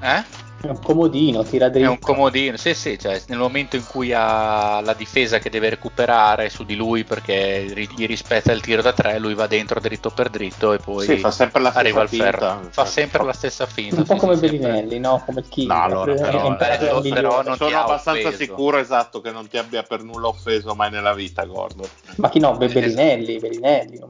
[0.02, 0.48] Eh?
[0.62, 1.90] È un comodino, tira È dritto.
[1.90, 6.50] un comodino, sì, sì, cioè, nel momento in cui ha la difesa che deve recuperare
[6.50, 7.64] su di lui perché
[7.96, 11.16] gli rispetta il tiro da tre, lui va dentro dritto per dritto e poi Sì,
[11.16, 12.46] fa sempre la stessa arriva al finta, ferro.
[12.46, 12.90] Fa infatti.
[12.90, 13.96] sempre la stessa finta.
[13.96, 14.58] un po' sì, come sì, sempre.
[14.58, 15.22] Bellinelli, no?
[15.24, 15.68] Come il King.
[15.70, 17.08] No, allora, però, migliore.
[17.08, 18.42] però non Sono abbastanza offeso.
[18.44, 21.88] sicuro, esatto, che non ti abbia per nulla offeso mai nella vita, Gordon.
[22.16, 22.54] Ma chi no?
[22.58, 22.68] Be-.
[22.68, 23.98] Bellinelli, Bellinelli.
[23.98, 24.06] no?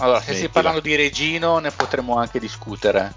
[0.00, 3.14] Allora, se stai parlando di Regino ne potremmo anche discutere.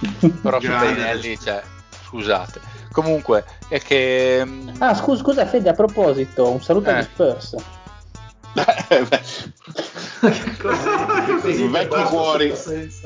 [0.42, 0.86] Però su Grande.
[0.92, 1.62] Bellinelli, cioè,
[2.06, 2.60] scusate.
[2.90, 4.42] Comunque, è che...
[4.44, 6.94] mm, Ah, scusa, scusa Fede, a proposito, un saluto Eh.
[6.94, 7.54] agli Spurs.
[11.44, 12.52] I vecchi cuori.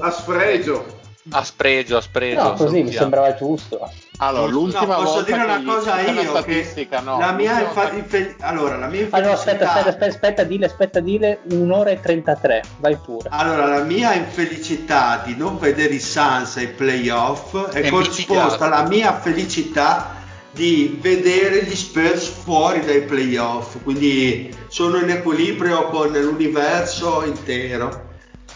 [0.01, 1.01] A sfregio.
[1.31, 2.43] a spregio, a spregio.
[2.43, 2.99] No, così mi salutiamo.
[3.01, 3.91] sembrava giusto.
[4.19, 7.19] Allora, l'ultima No, posso volta dire una che cosa io che no.
[7.19, 11.01] la mia infa- infe- allora la mia Allora, aspetta, infelicità aspetta, aspetta, aspetta, dile, aspetta,
[11.01, 13.29] dile, un'ora e 33, vai pure.
[13.33, 18.87] allora la mia infelicità di non vedere i Suns ai playoff è È corrisposta alla
[18.87, 20.23] mia felicità
[20.53, 28.13] di vedere gli Spurs fuori dai playoff quindi sono in equilibrio con l'universo intero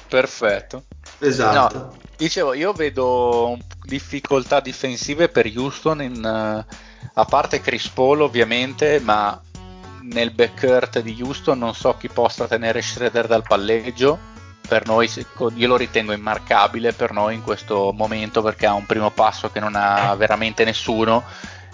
[0.09, 0.85] Perfetto.
[1.19, 3.59] esatto No, dicevo, io vedo un-
[3.89, 6.77] difficoltà difensive per Houston, in, eh,
[7.15, 9.41] a parte Chris Paul ovviamente, ma
[10.03, 14.37] nel backcourt di Houston non so chi possa tenere Schroeder dal palleggio.
[14.69, 15.11] Per noi,
[15.55, 19.61] io lo ritengo immarcabile per noi in questo momento perché ha un primo passo che
[19.61, 21.25] non ha veramente nessuno.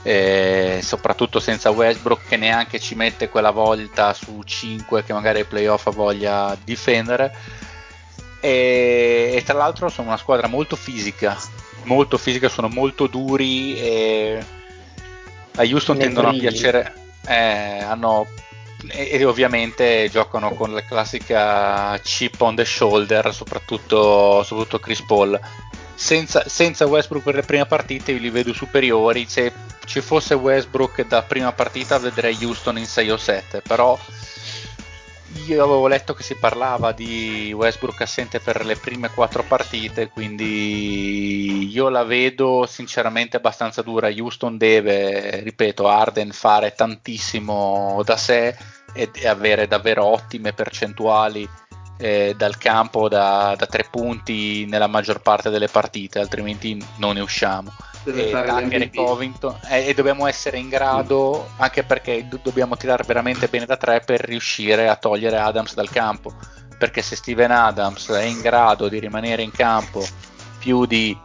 [0.06, 5.44] eh, soprattutto senza Westbrook che neanche ci mette quella volta su 5 che magari ai
[5.46, 7.34] playoff voglia difendere
[8.44, 11.34] e, e tra l'altro sono una squadra molto fisica,
[11.84, 14.44] molto fisica, sono molto duri e
[15.56, 16.92] a Houston tendono a piacere,
[17.26, 18.26] eh, hanno
[18.90, 25.38] e, e ovviamente giocano con la classica chip on the shoulder, soprattutto, soprattutto Chris Paul.
[25.94, 29.26] Senza, senza Westbrook per le prime partite io li vedo superiori.
[29.28, 29.52] Se
[29.84, 33.98] ci fosse Westbrook da prima partita vedrei Houston in 6 o 7, però
[35.46, 41.68] io avevo letto che si parlava di Westbrook assente per le prime quattro partite, quindi
[41.70, 44.08] io la vedo sinceramente abbastanza dura.
[44.08, 48.56] Houston deve, ripeto, Arden fare tantissimo da sé
[48.94, 51.48] e, avere davvero ottime percentuali
[51.98, 57.20] eh, dal campo da, da tre punti nella maggior parte delle partite, altrimenti non ne
[57.20, 57.72] usciamo.
[58.04, 58.90] Deve e Tucker e.
[58.90, 59.58] Covington.
[59.68, 64.00] E, e dobbiamo essere in grado anche perché do- dobbiamo tirare veramente bene da tre
[64.00, 66.32] per riuscire a togliere Adams dal campo.
[66.78, 70.04] Perché se Steven Adams è in grado di rimanere in campo
[70.58, 71.16] più di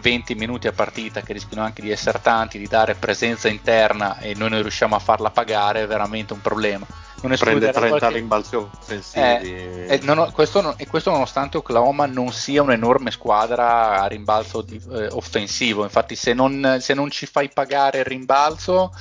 [0.00, 4.34] 20 minuti a partita che rischiano anche di essere tanti di dare presenza interna e
[4.34, 6.84] noi non riusciamo a farla pagare è veramente un problema
[7.26, 9.24] non Prende escludere 30 qualche- rimbalzi offensivi.
[9.50, 14.06] eh, eh, non ho- questo, non- e questo nonostante Oklahoma non sia un'enorme squadra a
[14.06, 15.82] rimbalzo di- eh, offensivo.
[15.84, 18.92] Infatti, se non, se non ci fai pagare il rimbalzo,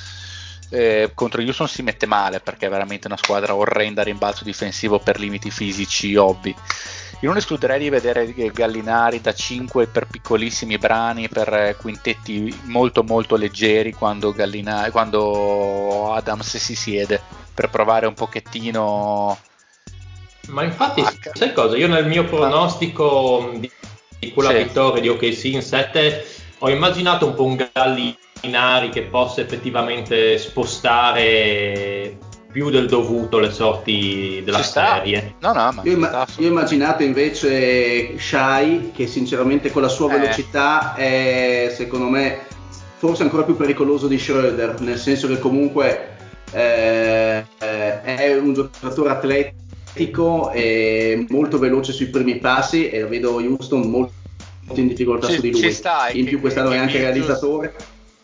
[0.70, 5.00] eh, contro Houston si mette male perché è veramente una squadra orrenda a rimbalzo difensivo
[5.00, 6.56] per limiti fisici ovvi.
[7.24, 13.02] Io non escluderei di vedere Gallinari da 5 per piccolissimi brani, per eh, quintetti molto
[13.02, 17.22] molto leggeri quando, Gallinari, quando Adams si siede
[17.54, 19.38] per provare un pochettino
[20.48, 21.32] Ma infatti, H.
[21.32, 21.78] sai cosa?
[21.78, 23.72] Io nel mio pronostico di,
[24.20, 24.64] di quella Sì.
[24.64, 26.26] vittoria di OKC in 7
[26.60, 32.18] ho immaginato un po' un Gallinari che possa effettivamente spostare
[32.54, 35.34] più del dovuto le sorti della Ci serie.
[35.40, 40.20] No, no, ma Io, imma- io immaginato invece Shai, che sinceramente con la sua Eh.
[40.20, 42.42] velocità è secondo me
[42.98, 46.12] forse ancora più pericoloso di Schroeder, nel senso che comunque
[46.52, 53.82] eh, è un giocatore atletico e molto veloce sui primi passi e lo vedo Houston
[53.90, 54.14] molto
[54.76, 55.60] in difficoltà Ci- su di lui.
[55.62, 57.74] ci sta, in più quest'anno che è anche realizzatore.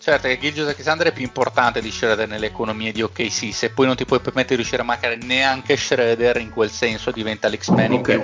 [0.01, 3.85] Certo che Gilgio Alexander è più importante di Schroeder nelle economie di OKC, se poi
[3.85, 7.91] non ti puoi permettere di riuscire a marcare neanche Schroeder in quel senso diventa l'X-Men
[7.91, 8.09] in Ok.
[8.09, 8.21] più.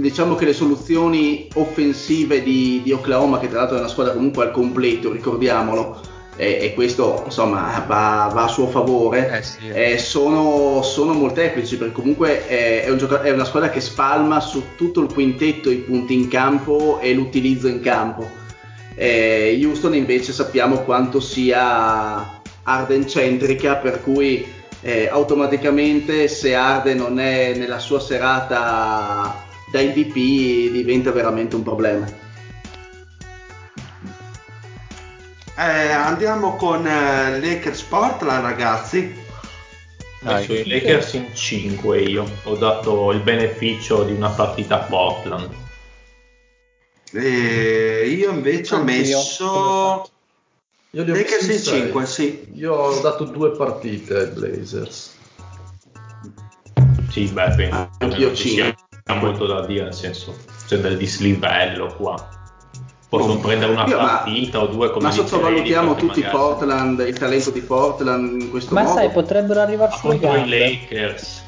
[0.00, 4.44] Diciamo che le soluzioni offensive di, di Oklahoma, che tra l'altro è una squadra comunque
[4.44, 6.00] al completo, ricordiamolo,
[6.36, 9.68] e, e questo insomma va, va a suo favore, Eh sì.
[9.70, 14.38] eh, sono, sono molteplici perché comunque è, è un gioca- è una squadra che spalma
[14.38, 18.44] su tutto il quintetto i punti in campo e l'utilizzo in campo.
[18.98, 24.44] Eh, Houston invece sappiamo quanto sia Arden centrica, per cui
[24.80, 30.14] eh, automaticamente se Arden non è nella sua serata da MVP
[30.70, 32.06] diventa veramente un problema.
[35.58, 39.24] Eh, andiamo con eh, Lakers Portland, ragazzi.
[40.24, 44.84] Ho messo i Lakers in 5 io, ho dato il beneficio di una partita a
[44.84, 45.64] Portland.
[47.18, 50.10] Eh, io invece ho Anch'io, messo
[50.90, 51.80] Io li ho Lakers messi in sei.
[51.82, 52.48] 5, sì.
[52.54, 55.14] Io ho dato due partite ai Blazers.
[57.10, 58.74] Sì, beh, penso che Anch'io non ci sia
[59.20, 60.36] molto da dire, nel senso,
[60.66, 62.28] c'è del dislivello qua.
[63.08, 63.38] Possono Oh.
[63.38, 67.50] prendere una Io, ma- partita o due come Ma sottovalutiamo tutti magari- Portland, il talento
[67.50, 68.94] di Portland in questo Ma modo.
[68.94, 70.48] sai, potrebbero arrivare sulle Appunto i.
[70.48, 71.44] Lakers.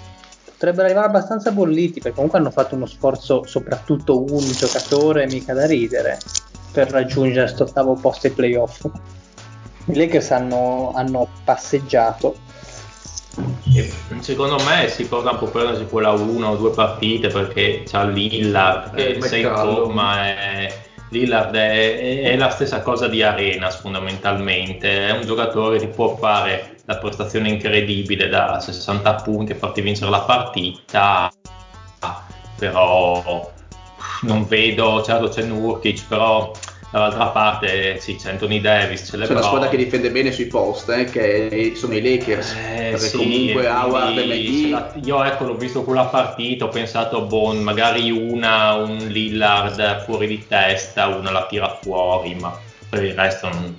[0.58, 5.66] Potrebbero arrivare abbastanza bolliti perché comunque hanno fatto uno sforzo, soprattutto un giocatore, mica da
[5.66, 6.18] ridere,
[6.72, 8.84] per raggiungere questo ottavo posto ai playoff.
[9.84, 12.34] I Lakers hanno, hanno passeggiato.
[13.72, 18.02] E secondo me si porta un po' prendersi quella una o due partite perché c'ha
[18.02, 20.72] Lillard che Eh, sei in forma e
[21.10, 25.08] Lillard è, è la stessa cosa di Arenas fondamentalmente.
[25.08, 30.10] È un giocatore che può fare la prestazione incredibile da 60 punti e farti vincere
[30.10, 31.32] la partita.
[32.58, 33.52] Però
[34.22, 36.50] non vedo certo c'è Nurkic però
[36.90, 40.46] dall'altra parte sì c'è Anthony Davis c'è C'è una LeBron squadra che difende bene sui
[40.46, 42.52] post, eh, che sono i Lakers.
[42.54, 47.22] eh, perché sì, comunque Howard e McGee io ecco l'ho visto quella partita ho pensato
[47.22, 52.58] boh, magari una un Lillard fuori di testa una la tira fuori ma
[52.88, 53.76] per il resto non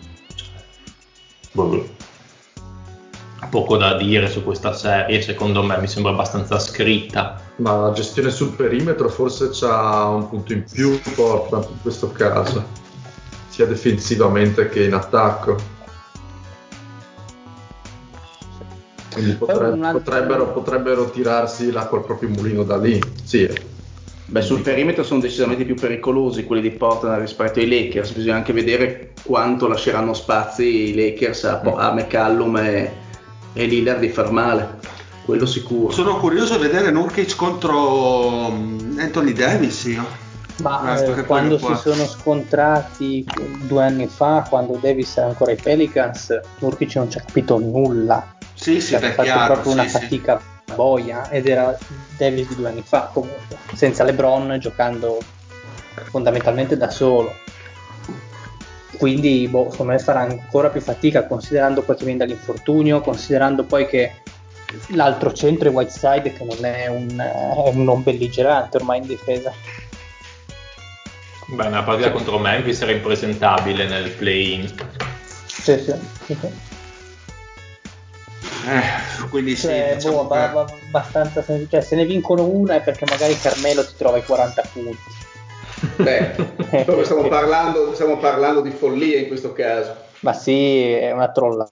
[1.53, 1.87] boh.
[3.49, 8.29] poco da dire su questa serie secondo me mi sembra abbastanza scritta Ma la gestione
[8.29, 12.63] sul perimetro forse c'ha un punto in più Portland in questo caso,
[13.59, 15.57] sia difensivamente che in attacco.
[19.11, 23.01] Quindi Poi potre- un altro- potrebbero, potrebbero tirarsi l'acqua al proprio mulino da lì.
[23.23, 23.49] Sì,
[24.25, 28.11] Beh, sul perimetro sono decisamente più pericolosi quelli di Portland rispetto ai Lakers.
[28.11, 32.93] Bisogna anche vedere quanto lasceranno spazi i Lakers a, a McCallum e,
[33.53, 34.77] e Lillard di far male.
[35.25, 35.91] Quello sicuro.
[35.91, 40.28] Sono curioso di vedere Nurkic contro mm, Anthony Davis io.
[40.61, 41.75] Ma Ecco, eh, quando si qua.
[41.75, 43.25] sono scontrati
[43.61, 48.35] due anni fa, quando Davis era ancora ai Pelicans, Nurkic non ci ha capito nulla.
[48.53, 49.53] Sì, sì, ha fatto chiaro.
[49.53, 49.97] proprio una sì, sì.
[49.99, 50.41] fatica
[50.75, 51.77] boia ed era
[52.17, 55.19] Davis di due anni fa comunque, senza LeBron giocando
[56.09, 57.33] fondamentalmente da solo.
[58.97, 63.87] Quindi boh, secondo me farà ancora più fatica considerando poi che viene dall'infortunio, considerando poi
[63.87, 64.11] che
[64.89, 69.53] l'altro centro è Whiteside che non è un, è un non belligerante ormai in difesa.
[71.51, 74.67] Beh, una partita contro Memphis era impresentabile nel play-in.
[75.25, 75.93] Sì, sì,
[76.25, 76.47] sì, sì.
[78.67, 82.45] Eh, quindi sì, Cioè, diciamo boh, che- abba- abba- abbastanza sen- cioè, se ne vincono
[82.45, 85.15] una è perché magari Carmelo ti trova i 40 punti.
[85.97, 86.35] Beh,
[86.85, 89.95] proprio stiamo parlando, stiamo parlando di follia in questo caso.
[90.21, 91.71] Ma sì, è una trollata.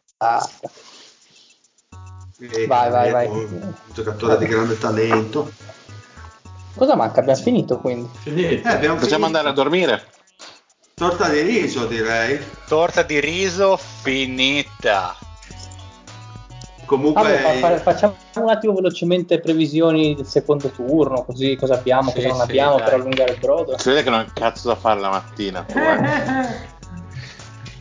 [2.40, 3.28] Eh, Vai, vai, è vai.
[3.28, 5.52] Un giocatore di grande talento.
[6.78, 7.20] Cosa manca?
[7.22, 8.08] Abbiamo finito quindi.
[8.22, 8.68] Finito.
[8.68, 9.26] Eh, abbiamo Possiamo finito.
[9.26, 10.04] andare a dormire?
[10.94, 12.40] Torta di riso, direi.
[12.68, 15.16] Torta di riso finita.
[16.86, 22.10] Comunque, Vabbè, fa- fa- facciamo un attimo velocemente previsioni del secondo turno, così cosa abbiamo,
[22.12, 22.84] Sì, cosa non sì, abbiamo dai.
[22.86, 23.78] per allungare il brodo.
[23.78, 25.64] Si vede che non un cazzo da fare la mattina.
[25.68, 26.76] tu, eh.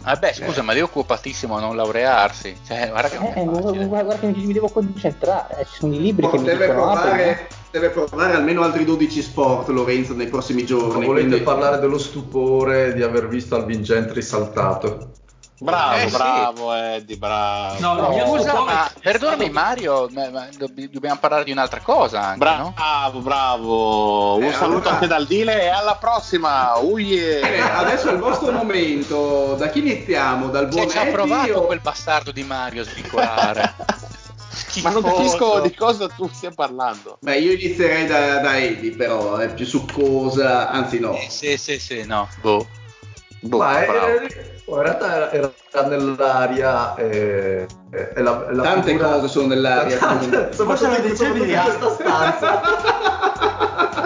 [0.02, 2.56] Vabbè, scusa, ma lì è occupatissimo a non laurearsi.
[2.66, 3.86] Cioè, guarda che non Eh, è guarda, facile.
[3.86, 7.02] guarda che mi, mi devo concentrare, eh, ci sono i libri che mi dicono apri,
[7.04, 11.04] provare, deve provare almeno altri 12 sport, Lorenzo, nei prossimi Ma giorni.
[11.04, 15.10] volete quindi- parlare dello stupore di aver visto Alvin Gentry saltato?
[15.58, 16.16] Bravo, Eh, sì.
[16.16, 17.80] bravo Eddie, bravo.
[17.80, 22.20] No, la mia Scusa, ma perdonami Mario, ma- ma dobb- dobbiamo parlare di un'altra cosa
[22.20, 22.72] anche, no?
[22.76, 24.36] Bravo, bravo.
[24.36, 26.76] Un Eh, saluto allora- anche dal Dile e alla prossima.
[26.76, 27.40] Uye.
[27.40, 29.54] Bene, adesso è il vostro momento.
[29.58, 30.48] Da chi iniziamo?
[30.48, 33.74] Dal buon ci ha Eddie provato o- quel bastardo di Mario a svicolare.
[34.82, 37.18] Ma non capisco di cosa tu stia parlando.
[37.20, 41.12] Beh, io inizierei da, da Eddie, però è più succosa, anzi no.
[41.14, 42.28] Eh, Sì, sì, sì, no.
[42.40, 42.66] Boh.
[43.40, 44.08] Boh, Ma è- bravo.
[44.68, 49.98] in realtà era, era nell'aria e, e- e la, la Tante figura- cose sono nell'aria.
[49.98, 52.60] Tante- soprattutto Forse lo soprattutto dicevi in a- questa stanza.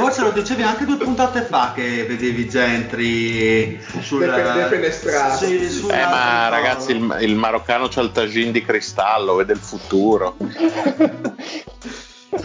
[0.00, 5.44] forse lo dicevi anche due puntate fa che vedevi Gentry sul Defe- defenestrato.
[5.44, 9.58] Sì, sul- Eh, ma ragazzi, il, il maroccano c'ha il tagine di cristallo, vede il
[9.60, 10.36] futuro.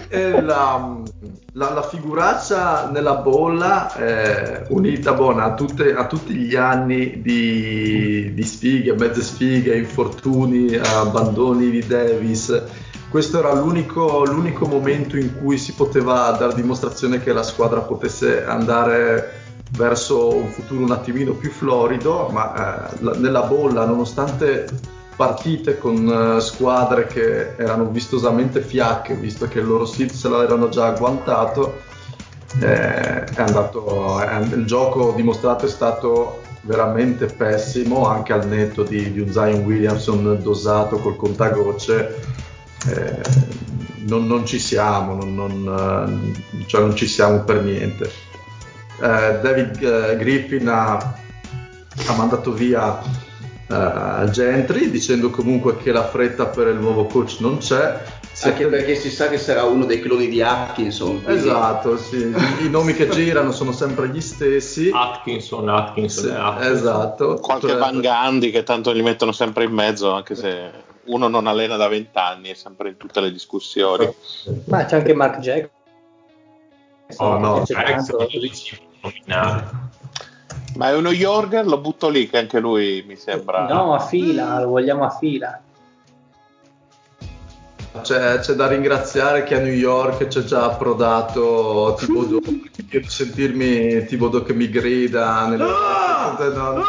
[0.07, 0.97] E la,
[1.53, 8.31] la- la figuraccia nella bolla eh, unita buona, a, tutte- a tutti gli anni di,
[8.33, 12.63] di sfighe, mezze sfighe, infortuni, abbandoni di Davis.
[13.15, 18.43] Questo era l'unico, l'unico momento in cui si poteva dare dimostrazione che la squadra potesse
[18.43, 19.31] andare
[19.77, 24.67] verso un futuro un attimino più florido, ma eh, la- nella bolla, nonostante
[25.15, 30.67] partite con eh, squadre che erano vistosamente fiacche, visto che il loro seed se l'erano
[30.67, 31.83] già agguantato,
[32.59, 39.13] eh, è andato, è- il gioco dimostrato è stato veramente pessimo, anche al netto di,
[39.13, 42.43] di un Zion Williamson dosato col contagocce.
[42.87, 43.21] Eh,
[44.07, 48.05] non, non ci siamo, non, non, eh, cioè non ci siamo per niente.
[49.01, 50.93] Eh, David eh, Griffin ha,
[52.07, 53.01] ha mandato via
[53.67, 58.01] eh, Gentry dicendo comunque che la fretta per il nuovo coach non c'è.
[58.31, 61.23] Si Anche è- perché si sa che sarà uno dei cloni di Atkinson.
[61.23, 62.33] quindi- Esatto, sì.
[62.63, 64.91] i nomi che girano sono sempre gli stessi.
[64.93, 66.73] Atkinson, Atkinson, Sì, Atkinson.
[66.75, 67.25] esatto.
[67.41, 70.69] Qualche Potrebbe- Van Gandhi che tanto gli mettono sempre in mezzo, anche se
[71.05, 74.07] uno non allena da vent'anni, è sempre in tutte le discussioni.
[74.65, 75.69] Ma c'è anche Mark Jack.
[77.17, 77.63] Oh, no,
[79.01, 79.83] nominare.
[80.75, 83.67] Ma è uno Jorger, lo butto lì, che anche lui mi sembra.
[83.67, 85.61] No, a fila, lo vogliamo a fila.
[88.01, 92.41] C'è, c'è da ringraziare che a New York c'è già approdato Thibodeau.
[92.91, 96.83] Io sentirmi Thibodeau che mi grida nelle no,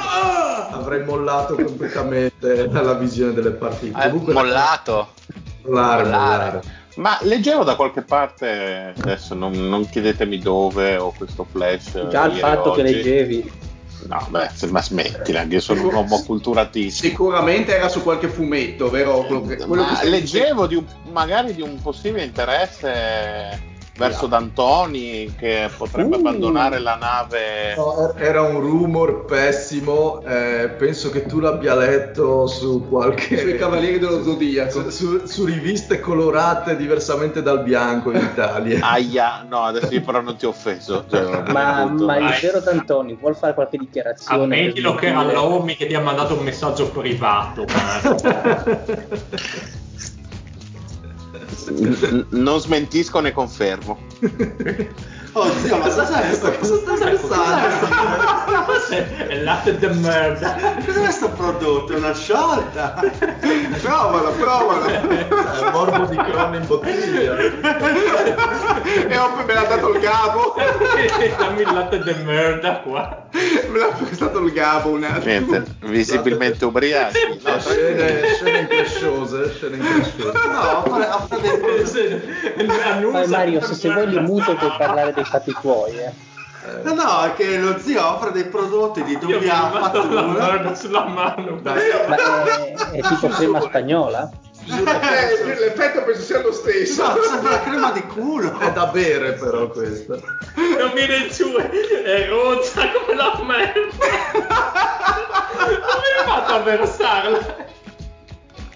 [0.71, 3.99] avrei mollato completamente la visione delle partite.
[4.01, 5.09] Eh, Comunque, mollato.
[5.65, 6.11] mollare, mollare.
[6.45, 6.61] mollare.
[6.97, 12.07] Ma leggevo da qualche parte, adesso non, non chiedetemi dove ho questo flash.
[12.09, 12.93] Già il fatto che oggi.
[12.95, 13.53] leggevi.
[14.09, 17.09] No, beh, ma smettila, che io sono un uomo acculturatissimo.
[17.11, 19.25] Sicuramente era su qualche fumetto, vero?
[19.25, 25.35] Quello che, quello Ma che leggevo di un- magari di un possibile interesse verso D'Antoni
[25.37, 26.21] che potrebbe Uh.
[26.21, 27.75] abbandonare la nave.
[27.77, 33.39] No, er- era un rumor pessimo, eh, penso che tu l'abbia letto su qualche...
[33.39, 34.71] sui Cavalieri dello Zodiaco.
[34.71, 38.81] su, su- su riviste colorate diversamente dal bianco in Italia.
[38.87, 41.05] Aia, no, adesso io però non ti ho offeso.
[41.11, 44.43] cioè, Ma, ma il vero D'Antoni vuol fare qualche dichiarazione?
[44.43, 47.65] Ammettilo che dire- l'Omi che ti ha mandato un messaggio privato.
[52.31, 53.99] Non smentisco né confermo.
[55.33, 56.51] Oh zio, ma cosa è questo?
[56.59, 57.67] Cosa stai pensando?
[59.29, 60.57] È latte de merda.
[60.85, 61.93] Cos'è questo prodotto?
[61.93, 62.95] È una sciolta?
[63.81, 64.87] Provalo, provalo.
[64.87, 67.37] Eh, morbo di crono in bottiglia.
[69.09, 70.55] e ho me l'ha dato il Gabo.
[71.39, 73.29] Dammi il latte de merda qua.
[73.33, 75.25] Me l'ha prestato il Gabo un attimo.
[75.25, 77.41] Niente, visibilmente ubriaci.
[77.45, 80.39] No, Scene, scene incresciose, scene incresciose.
[80.49, 82.23] No, fare, a fare dei.
[83.11, 85.99] Poi Mario, se, se vuoi li muto puoi parlare dei fatti tuoi.
[85.99, 86.35] Eh.
[86.83, 90.23] No, no, è che lo zio offre dei prodotti di la fattura.
[90.23, 91.61] mano sulla mano.
[91.63, 94.31] Ma è, è tipo crema spagnola?
[94.69, 97.07] Eh, l'effetto penso sia lo stesso.
[97.07, 98.59] No, sembra crema di culo.
[98.59, 100.17] È da bere però questa.
[100.57, 101.71] Non viene giù, è-
[102.03, 103.91] è rozza come la merda.
[104.33, 105.73] Come
[106.19, 107.57] hai fatto a versarla?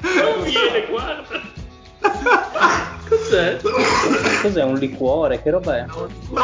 [0.01, 1.41] Non viene, guarda.
[3.11, 3.59] Cos'è?
[4.41, 5.43] Cos'è un liquore?
[5.43, 5.87] Che roba è?
[6.31, 6.43] Ma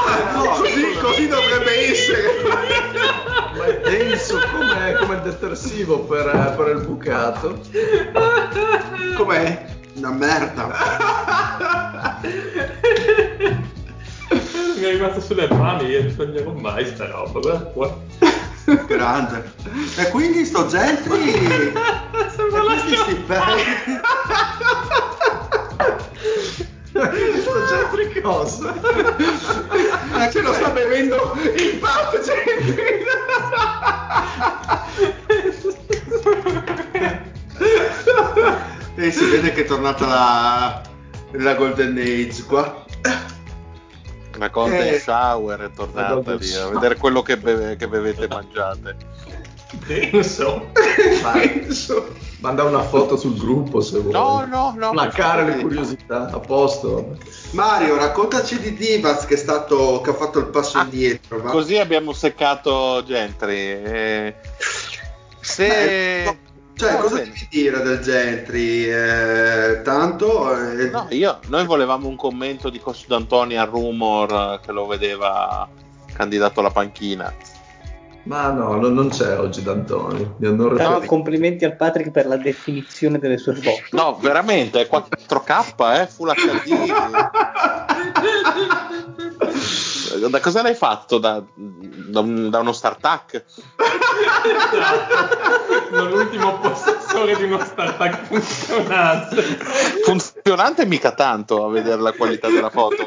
[0.56, 2.22] così, così dovrebbe essere.
[3.56, 7.60] Ma è denso come, come il detersivo per, per il bucato.
[9.14, 9.64] Com'è?
[9.94, 10.74] Una merda.
[14.76, 17.97] Mi è rimasto sulle mani, io non toglierò mai sta roba, guarda qua.
[18.86, 19.52] Grande.
[19.97, 21.30] E quindi sto Gentry...
[21.30, 21.72] e
[22.34, 23.62] Sembra la questi stipendi...
[26.93, 28.73] Questo Gentry cosa?
[30.31, 32.20] Se lo sta bevendo il pub,
[38.98, 40.82] E si vede che è tornata la,
[41.32, 42.85] la Golden Age qua.
[44.39, 44.98] La Golden Eh.
[44.98, 48.97] Shower è tornata lì a vedere quello che, beve- che bevete e mangiate.
[49.86, 50.70] Denso.
[51.22, 52.14] Penso.
[52.40, 54.12] Manda una foto sul gruppo se vuoi.
[54.12, 54.90] No, no, no.
[54.90, 57.16] Placare le curiosità, a posto.
[57.52, 61.40] Mario, raccontaci di Divas che, è stato, che ha fatto il passo Ah, indietro.
[61.40, 61.51] va?
[61.51, 63.56] Così abbiamo seccato Gentry.
[63.56, 64.34] eh.
[65.40, 66.24] se...
[66.24, 66.38] Eh,
[66.74, 68.84] Cioè, No, cosa devi dire del Gentry?
[68.84, 70.55] Eh, tanto...
[70.55, 75.66] eh, No, io, noi volevamo un commento di Costo D'Antoni al rumor che lo vedeva
[76.12, 77.32] candidato alla panchina.
[78.27, 80.32] Ma no, no, non c'è oggi D'Antoni.
[80.39, 83.82] Però complimenti al Patrick per la definizione delle sue foto.
[83.93, 86.93] No, veramente, è 4K, eh, Full HD.
[90.31, 91.19] Da cosa l'hai fatto?
[91.19, 93.44] Da, da un- da uno StarTac?
[95.90, 99.43] Non l'ultimo possessore di uno startup funzionante.
[100.05, 103.07] Funzionante mica tanto a vedere la qualità della foto.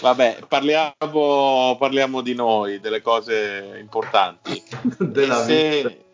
[0.00, 4.62] Vabbè, parliamo, parliamo di noi, delle cose importanti.
[4.98, 6.04] della se,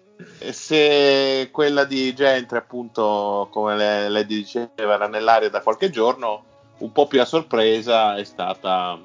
[0.51, 6.45] se quella di Gentry, appunto, come le- lei diceva, era nell'aria da qualche giorno,
[6.79, 8.99] un po' più a sorpresa è stata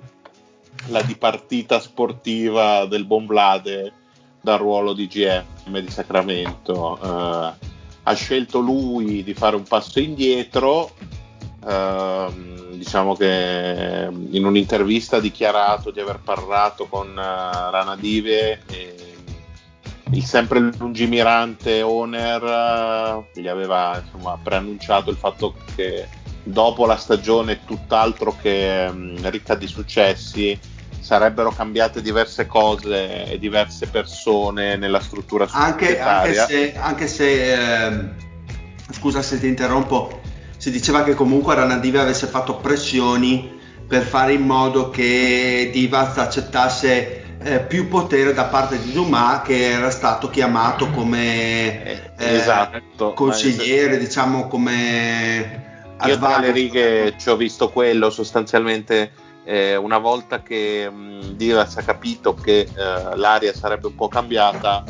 [0.87, 3.93] la dipartita sportiva del Bonblade
[4.41, 6.99] dal ruolo di GM di Sacramento.
[7.01, 7.71] Eh,
[8.05, 10.91] ha scelto lui di fare un passo indietro.
[11.67, 18.95] Ehm, diciamo che in un'intervista ha dichiarato di aver parlato con eh, Rana Dive e
[20.11, 22.43] il sempre lungimirante owner
[23.35, 26.07] eh, gli aveva insomma, preannunciato il fatto che
[26.43, 30.59] dopo la stagione tutt'altro che mm, ricca di successi
[30.99, 38.15] sarebbero cambiate diverse cose e diverse persone nella struttura anche, anche se, anche se ehm,
[38.91, 40.21] scusa se ti interrompo,
[40.63, 43.51] si diceva che comunque Ranadive avesse fatto pressioni
[43.85, 49.71] per fare in modo che Divas accettasse eh, più potere da parte di Dumas che
[49.71, 53.11] era stato chiamato come Eh, eh, esatto.
[53.11, 59.11] consigliere, diciamo come Io tra le righe ci ho visto quello sostanzialmente
[59.43, 64.85] eh, una volta che mh, Divas ha capito che eh, l'aria sarebbe un po' cambiata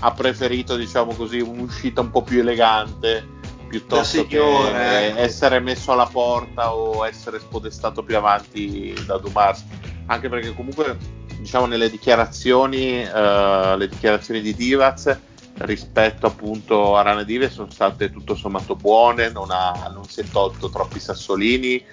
[0.00, 3.36] ha preferito diciamo così un'uscita un po' più elegante
[3.68, 9.64] piuttosto che eh, essere messo alla porta o essere spodestato più avanti da Dumas.
[10.06, 10.96] Anche perché comunque
[11.38, 15.16] diciamo nelle dichiarazioni eh, le dichiarazioni di Divaz
[15.58, 20.24] rispetto appunto a Rana Dive sono state tutto sommato buone non, ha, non si è
[20.24, 21.84] tolto troppi sassolini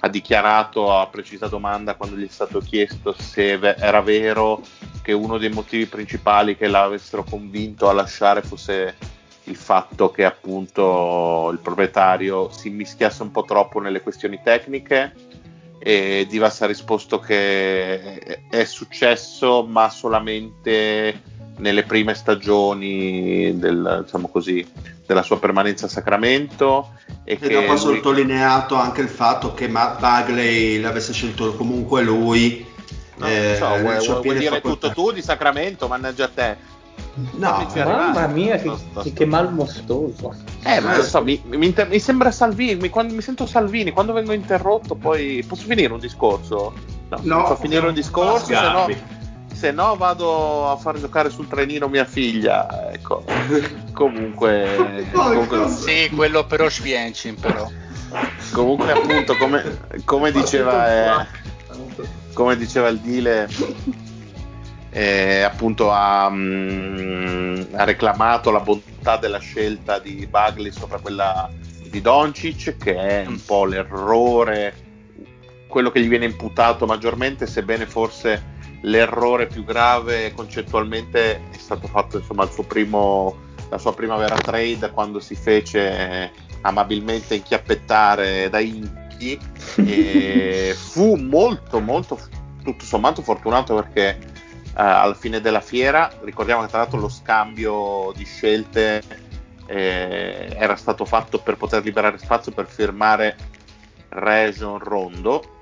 [0.00, 4.62] ha dichiarato a precisa domanda quando gli è stato chiesto se era vero
[5.02, 8.96] che uno dei motivi principali che l'avessero convinto a lasciare fosse
[9.50, 15.12] il fatto che appunto il proprietario si immischiasse un po' troppo nelle questioni tecniche
[15.78, 21.22] e Divas ha risposto che è successo ma solamente
[21.56, 24.66] nelle prime stagioni del, diciamo così,
[25.06, 26.92] della sua permanenza a Sacramento
[27.24, 32.66] e, E dopo ha sottolineato anche il fatto che Matt Bagley l'avesse scelto comunque lui.
[33.16, 34.88] No, eh, so, vuoi, vuoi dire facoltà.
[34.88, 36.56] tutto tu di Sacramento, mannaggia te.
[37.32, 37.66] No.
[37.74, 40.34] Mamma mia, che, Sto- sto- che, che mal mostoso.
[40.64, 43.90] Eh, ma lo so, mi, mi inter- mi sembra Salvini, mi, quando, mi sento Salvini,
[43.90, 45.44] quando vengo interrotto poi...
[45.46, 46.72] Posso finire un discorso?
[47.08, 47.46] No, No.
[47.46, 48.86] fa finire un discorso, se no,
[49.52, 53.24] se no vado a far giocare sul trenino mia figlia, ecco.
[53.92, 55.08] Comunque...
[55.12, 57.68] comunque, Sì, quello però Schwiencin però.
[58.52, 61.20] comunque appunto, come, come diceva...
[61.22, 61.26] eh,
[62.32, 63.48] come diceva il Dile,
[64.90, 71.48] eh, appunto ha, mm, ha, reclamato la bontà della scelta di Bagley sopra quella
[71.88, 74.74] di Doncic, che è un po' l'errore,
[75.68, 82.16] quello che gli viene imputato maggiormente, sebbene forse l'errore più grave concettualmente è stato fatto
[82.18, 88.58] insomma al suo primo la sua prima vera trade quando si fece amabilmente inchiappettare da
[88.58, 89.38] Inchi
[89.76, 92.18] e fu molto molto
[92.64, 94.18] tutto sommato fortunato perché
[94.74, 99.02] alla fine della fiera ricordiamo che tra l'altro lo scambio di scelte
[99.66, 103.36] eh, era stato fatto per poter liberare spazio per firmare
[104.10, 105.58] Region Rondo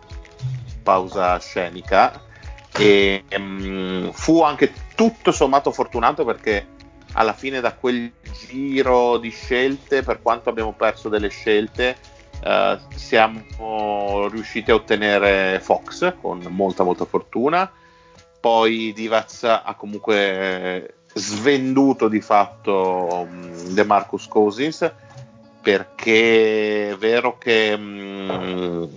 [0.83, 2.23] pausa scenica
[2.79, 6.77] e um, fu anche tutto sommato fortunato perché
[7.13, 8.13] alla fine da quel
[8.47, 11.97] giro di scelte, per quanto abbiamo perso delle scelte,
[12.43, 17.71] eh, siamo riusciti a ottenere Fox con molta molta fortuna.
[18.41, 24.91] Poi Divaz ha comunque svenduto di fatto um, De Marcus Cousins
[25.61, 28.89] perché è vero che um,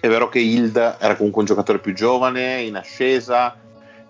[0.00, 3.56] è vero che Hild era comunque un giocatore più giovane in ascesa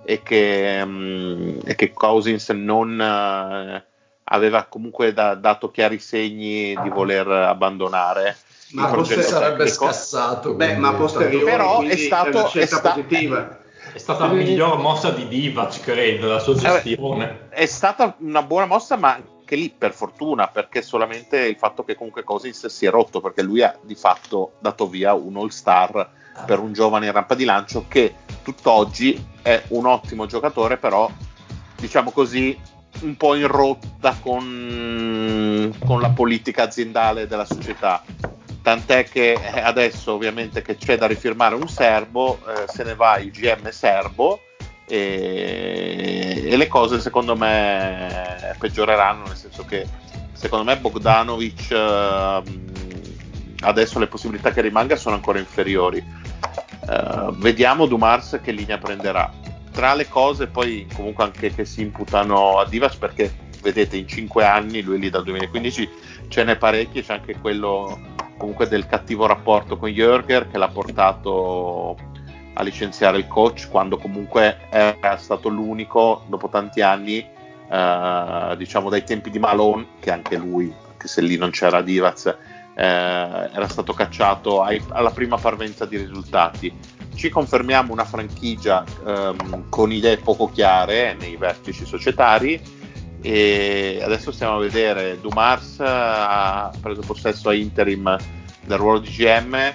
[0.04, 3.80] e che, um, e che Cousins non uh,
[4.24, 8.36] aveva comunque da, dato chiari segni di voler abbandonare.
[8.72, 9.84] Ma forse sarebbe tecnico.
[9.86, 10.54] scassato.
[10.54, 13.62] Beh, ma posteriore, però è stato è sta- positiva.
[13.94, 17.48] È stata la miglior mossa di Divac, credo, la sua gestione.
[17.48, 21.94] È stata una buona mossa, ma anche lì per fortuna, perché solamente il fatto che
[21.94, 26.10] comunque Cousins si è rotto, perché lui ha di fatto dato via un all-star
[26.44, 31.08] per un giovane in rampa di lancio che tutt'oggi è un ottimo giocatore, però
[31.76, 32.58] diciamo così
[33.02, 38.02] un po' in rotta con, con la politica aziendale della società.
[38.64, 43.18] Tant'è che eh, adesso ovviamente che c'è da rifirmare un serbo, eh, se ne va
[43.18, 44.40] il GM serbo
[44.86, 49.86] e, e, le cose secondo me peggioreranno, nel senso che
[50.32, 52.42] secondo me Bogdanovic eh,
[53.60, 56.22] adesso le possibilità che rimanga sono ancora inferiori
[56.86, 59.32] Uh, vediamo Dumars che linea prenderà.
[59.72, 63.32] Tra le cose poi comunque anche che si imputano a Divas perché
[63.62, 65.88] vedete in 5 anni, lui lì dal 2015
[66.28, 67.98] ce n'è parecchi, c'è anche quello
[68.36, 71.96] comunque del cattivo rapporto con Jürger che l'ha portato
[72.54, 77.26] a licenziare il coach quando comunque era stato l'unico dopo tanti anni,
[77.68, 82.26] uh, diciamo dai tempi di Malone, che anche lui, anche se lì non c'era Divaz,
[82.26, 86.72] eh, era stato cacciato ai, alla prima parvenza di risultati.
[87.14, 92.60] Ci confermiamo una franchigia ehm, con idee poco chiare nei vertici societari
[93.24, 98.16] e adesso stiamo a vedere Dumars ha preso possesso a interim
[98.66, 99.74] del ruolo di GM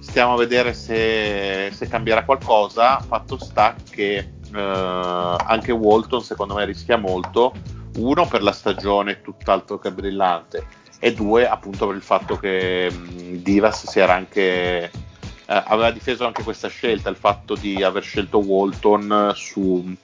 [0.00, 2.98] stiamo a vedere se, se cambierà qualcosa.
[3.00, 4.16] Fatto sta che
[4.52, 7.52] eh, anche Walton secondo me rischia molto.
[7.96, 10.66] Uno per la stagione tutt'altro che brillante.
[10.98, 14.90] E due appunto per il fatto che mh, Divas si era anche
[15.50, 19.96] eh, aveva difeso anche questa scelta, il fatto di aver scelto Walton su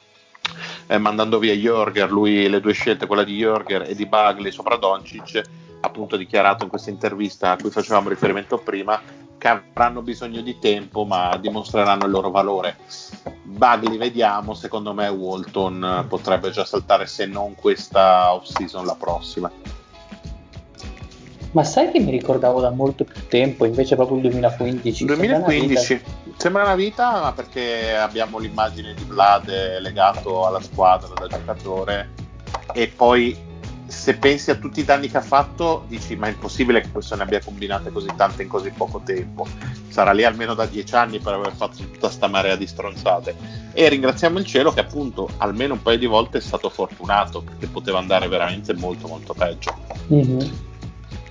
[0.87, 4.77] eh, mandando via Jorger, lui le due scelte, quella di Jorger e di Bagley sopra
[4.77, 5.43] Doncic,
[5.81, 9.01] appunto dichiarato in questa intervista a cui facevamo riferimento prima
[9.39, 12.77] che avranno bisogno di tempo ma dimostreranno il loro valore.
[13.43, 19.51] Bagley vediamo, secondo me Walton potrebbe già saltare se non questa off season la prossima.
[21.57, 25.07] Ma sai che mi ricordavo da molto più tempo, invece proprio il 2015.
[25.07, 26.03] 2015
[26.37, 32.11] sembra una vita, ma perché abbiamo l'immagine di Vlad legato alla squadra da giocatore.
[32.75, 33.35] E poi
[33.87, 37.15] se pensi a tutti i danni che ha fatto dici ma è impossibile che questo
[37.15, 39.47] ne abbia combinate così tante in così poco tempo.
[39.89, 43.35] Sarà lì almeno da dieci anni per aver fatto tutta sta marea di stronzate.
[43.73, 47.67] E ringraziamo il cielo che appunto almeno un paio di volte è stato fortunato perché
[47.67, 49.75] poteva andare veramente molto molto peggio.
[50.13, 50.66] Mm-hmm.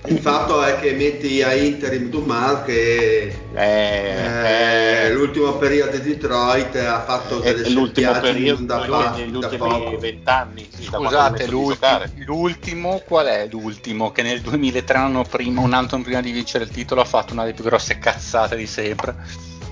[0.06, 6.76] Il fatto è che metti a interim Dumas che eh, eh, l'ultimo periodo di Detroit
[6.76, 10.68] ha fatto delle è l'ultimo periodo da fa, negli ultimi vent'anni.
[10.72, 14.12] Sì, Scusate, l'ultimo, l'ultimo qual è l'ultimo?
[14.12, 17.42] Che nel 2003 anno prima, un anno prima di vincere il titolo, ha fatto una
[17.42, 19.14] delle più grosse cazzate di sempre.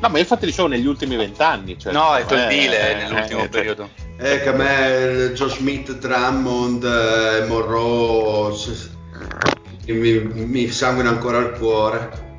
[0.01, 1.79] No, ma infatti dicevo negli ultimi vent'anni.
[1.79, 3.89] Cioè, no, è il deal nell'ultimo eh, periodo.
[4.19, 8.55] Eh, che a me Joe Smith, Drummond, eh, Monroe
[9.93, 12.33] mi, mi sanguina ancora il cuore.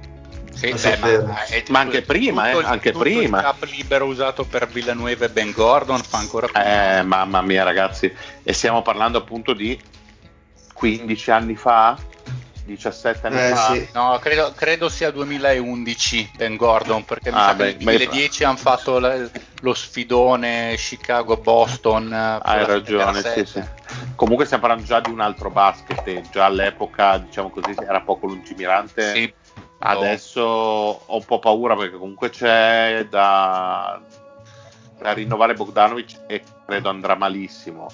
[0.54, 1.36] Sì, beh, ma,
[1.68, 3.38] ma, anche prima, tutto, eh, anche tutto prima.
[3.40, 6.60] il cap libero usato per Villanueva e Ben Gordon fa ancora più.
[6.62, 8.12] Eh, mamma mia, ragazzi,
[8.42, 9.78] e stiamo parlando appunto di
[10.74, 11.98] 15 anni fa.
[12.66, 13.74] 17 anni Eh, fa.
[13.74, 13.90] sì.
[13.94, 17.98] No, credo, credo sia 2011 Ben Gordon, perché mi Ah, sa che beh, nel beh,
[17.98, 19.30] 2010 hanno fatto la-
[19.62, 22.12] lo sfidone Chicago-Boston.
[22.14, 23.64] eh, Hai ragione, sì, sì.
[24.16, 28.28] Comunque stiamo parlando già di un altro basket e già all'epoca, diciamo così, era poco
[28.28, 29.14] lungimirante.
[29.14, 29.34] Sì,
[29.88, 34.02] Adesso ho un po' paura perché comunque c'è da,
[34.98, 37.90] da rinnovare Bogdanovic e credo andrà malissimo.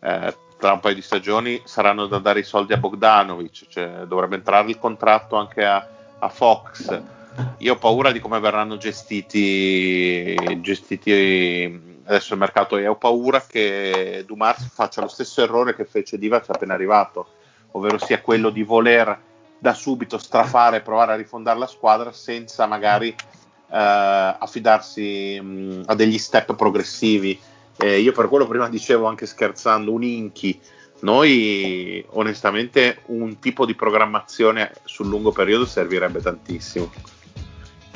[0.00, 4.36] Eh, tra un paio di stagioni saranno da dare i soldi a Bogdanovic, cioè dovrebbe
[4.36, 5.86] entrare il contratto anche a,
[6.18, 7.02] a Fox.
[7.58, 14.24] Io ho paura di come verranno gestiti, gestiti adesso il mercato e ho paura che
[14.26, 17.26] Dumas faccia lo stesso errore che fece Divac appena arrivato,
[17.72, 19.18] ovvero sia quello di voler
[19.58, 23.14] da subito strafare e provare a rifondare la squadra senza magari eh,
[23.68, 27.38] affidarsi mh, a degli step progressivi.
[27.78, 30.58] Eh, io per quello prima dicevo anche scherzando un inchi.
[31.00, 37.15] Noi onestamente un tipo di programmazione sul lungo periodo servirebbe tantissimo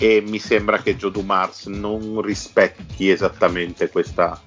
[0.03, 4.41] e mi sembra che Joe Dumars non rispecchi esattamente questa,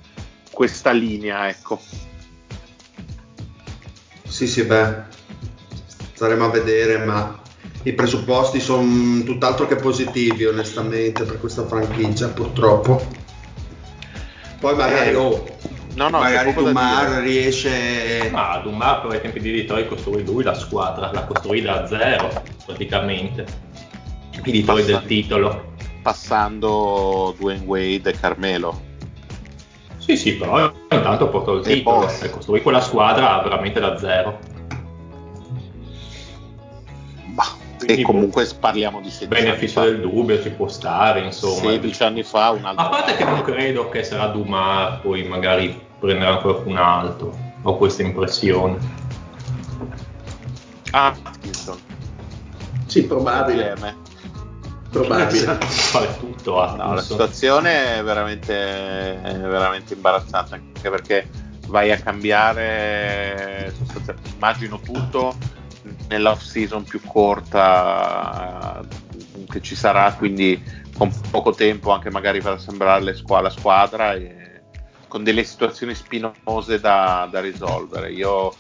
[0.52, 1.80] questa linea, ecco.
[4.28, 4.96] Sì, sì, beh,
[6.14, 7.40] staremo a vedere, ma
[7.84, 13.06] i presupposti sono tutt'altro che positivi, onestamente, per questa franchigia, purtroppo.
[14.60, 15.46] Poi magari, Eh, oh,
[15.96, 18.30] No, no, magari Dumar riesce...
[18.32, 22.44] Ma Dumar però ai tempi di Detroit costruì lui la squadra, l'ha costruita da zero
[22.66, 23.46] praticamente.
[24.44, 25.72] I Detroit del titolo.
[26.02, 28.92] Passando Dwayne Wade e Carmelo.
[29.98, 32.24] Sì, sì, però intanto portò il E titolo Bosch.
[32.24, 34.38] e costruì quella squadra veramente da zero.
[37.28, 37.48] Bah,
[37.78, 39.86] Quindi, e comunque parliamo di 16 anni Beneficio fa.
[39.86, 41.70] del dubbio ci può stare, insomma.
[41.70, 45.80] 16 anni fa un altro A parte che non credo che sarà Dumar, poi magari
[46.00, 47.34] prenderà qualcun altro.
[47.62, 48.78] Ho questa impressione.
[50.92, 51.78] Ah, Atkinson.
[52.88, 53.74] Sì, probabile.
[54.94, 55.58] Probabile.
[55.66, 61.30] Fare tutto a No, la situazione è veramente, è veramente imbarazzante anche perché
[61.68, 65.36] vai a cambiare sostanzialmente, immagino tutto
[66.10, 70.62] nell'off season più corta eh, che ci sarà quindi
[70.96, 74.62] con poco tempo anche magari per assemblare le squa- la squadra e
[75.08, 78.54] con delle situazioni spinose da, da risolvere io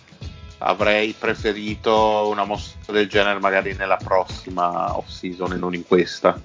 [0.65, 6.39] avrei preferito una mossa del genere magari nella prossima off season e non in questa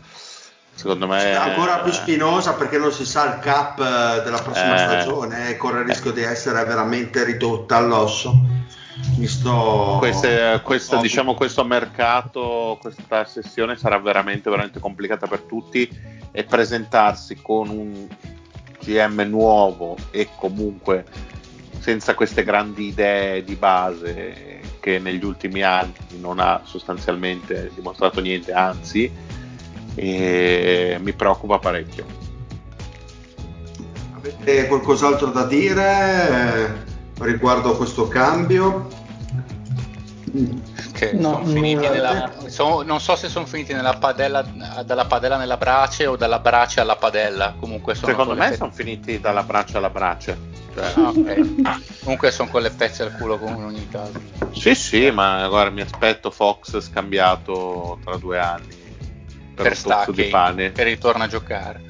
[0.74, 4.74] secondo me È ancora più spinosa perché non si sa il cap eh, della prossima
[4.74, 4.78] Eh.
[4.78, 8.66] stagione e corre il rischio di essere veramente ridotta all'osso.
[9.16, 15.89] Visto Queste- questo, Oh, diciamo, questo mercato, questa sessione sarà veramente, veramente complicata per tutti
[16.32, 18.07] e presentarsi con un
[18.81, 21.05] GM nuovo e comunque
[21.89, 28.52] senza queste grandi idee di base che negli ultimi anni non ha sostanzialmente dimostrato niente,
[28.52, 29.10] anzi
[29.94, 32.05] mi preoccupa parecchio.
[34.16, 38.86] Avete qualcos'altro da dire eh, riguardo questo cambio?
[40.98, 44.42] Che No, son finiti nella- so- non so se sono finiti nella padella,
[44.84, 47.54] dalla padella nella brace o dalla brace alla padella.
[47.60, 50.36] Comunque sono Secondo me pe- sono finiti dalla braccia alla brace.
[50.74, 52.00] Cioè, Ah, ok.
[52.02, 54.20] Comunque sono con le pezze al culo come in ogni caso.
[54.52, 58.76] Sì, sì, ma guarda, mi aspetto Fox scambiato tra due anni
[59.54, 60.72] per, Per tozzo di stacchi pane.
[60.72, 61.80] che ritorna a giocare.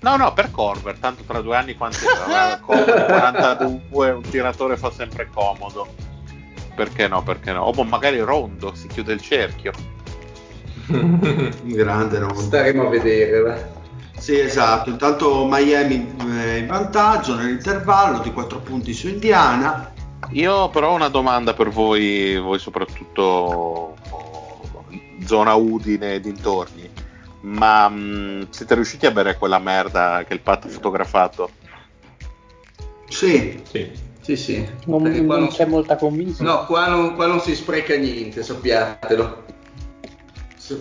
[0.00, 2.58] No, no, per Corver, tanto tra due anni quanti era?
[2.60, 6.03] Corver 42, un tiratore fa sempre comodo.
[6.74, 7.62] Perché no, perché no?
[7.62, 9.72] O boh, magari Rondo si chiude il cerchio.
[11.62, 12.34] Grande no?
[12.34, 13.72] Staremo a vedere.
[14.18, 14.90] Sì, esatto.
[14.90, 19.92] Intanto Miami eh, in vantaggio nell'intervallo di 4 punti su Indiana.
[20.30, 23.94] Io però ho una domanda per voi, voi soprattutto
[25.24, 26.90] zona Udine e dintorni.
[27.40, 31.50] Ma mh, siete riusciti a bere quella merda che il Pat ha fotografato?
[33.08, 34.03] Sì, Sì.
[34.24, 34.66] Sì, sì.
[34.86, 36.50] Non, non non- c'è molta convinzione.
[36.50, 39.42] No, qua non, qua non si spreca niente, sappiatelo.
[40.56, 40.80] So-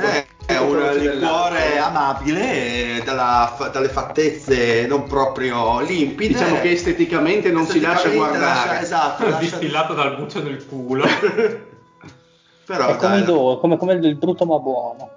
[0.00, 6.32] Eh, è un liquore amabile, eh, dalla dalle fattezze non proprio limpide.
[6.34, 8.68] Diciamo che esteticamente non si lascia Esteticamente guardare.
[8.68, 11.04] lascia- esatto, lascia- Distillato dal buccio del culo.
[12.64, 15.10] però, È come dai, do- come, come il brutto ma buono.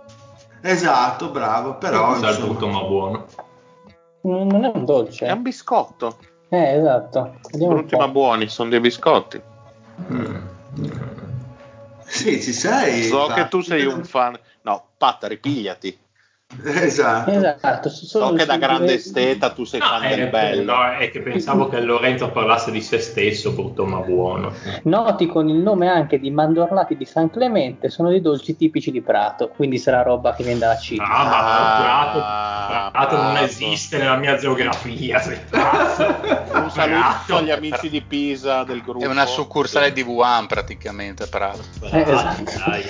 [0.62, 3.26] Esatto, bravo, però Sa il brutto ma buono.
[4.22, 5.28] Non è un dolce.
[5.28, 6.18] È un biscotto.
[6.50, 7.40] Eh, esatto.
[7.52, 9.42] Vediamo un Brutti ma buoni, sono dei biscotti.
[12.06, 13.04] sì, ci sei.
[13.04, 13.36] So Pat.
[13.36, 14.40] che tu sei un fan.
[14.62, 15.98] No, Pat, ripigliati.
[16.64, 17.30] Esatto.
[17.30, 20.74] Esatto, So che da grande esteta tu sei No, fan del è, bello.
[20.76, 24.54] no, è che pensavo che Lorenzo parlasse di se stesso, brutto ma buono.
[24.84, 29.02] Noti con il nome anche di mandorlati di San Clemente, sono dei dolci tipici di
[29.02, 31.04] Prato, quindi sarà roba che viene dalla Cina.
[31.04, 31.30] Ah, ma
[31.84, 33.46] Prato, Ah, Prato non Prato.
[33.46, 36.04] esiste nella mia geografia, sei pazzo.
[36.54, 39.04] Un saluto agli amici di Pisa del gruppo.
[39.04, 41.60] È una succursale di Wuhan praticamente, Prato.
[41.92, 42.44] Eh, esatto.
[42.66, 42.84] Dai.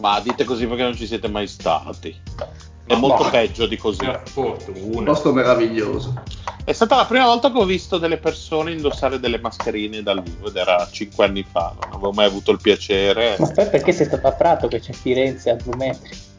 [0.00, 2.14] Ma dite così perché non ci siete mai stati.
[2.86, 3.30] È Ma molto no.
[3.30, 4.04] peggio di così.
[4.04, 6.22] Un posto meraviglioso.
[6.64, 10.48] È stata la prima volta che ho visto delle persone indossare delle mascherine dal vivo
[10.48, 14.06] ed era cinque anni fa, non avevo mai avuto il piacere Ma poi perché sei
[14.06, 16.34] stato a Prato che c'è Firenze a due metri?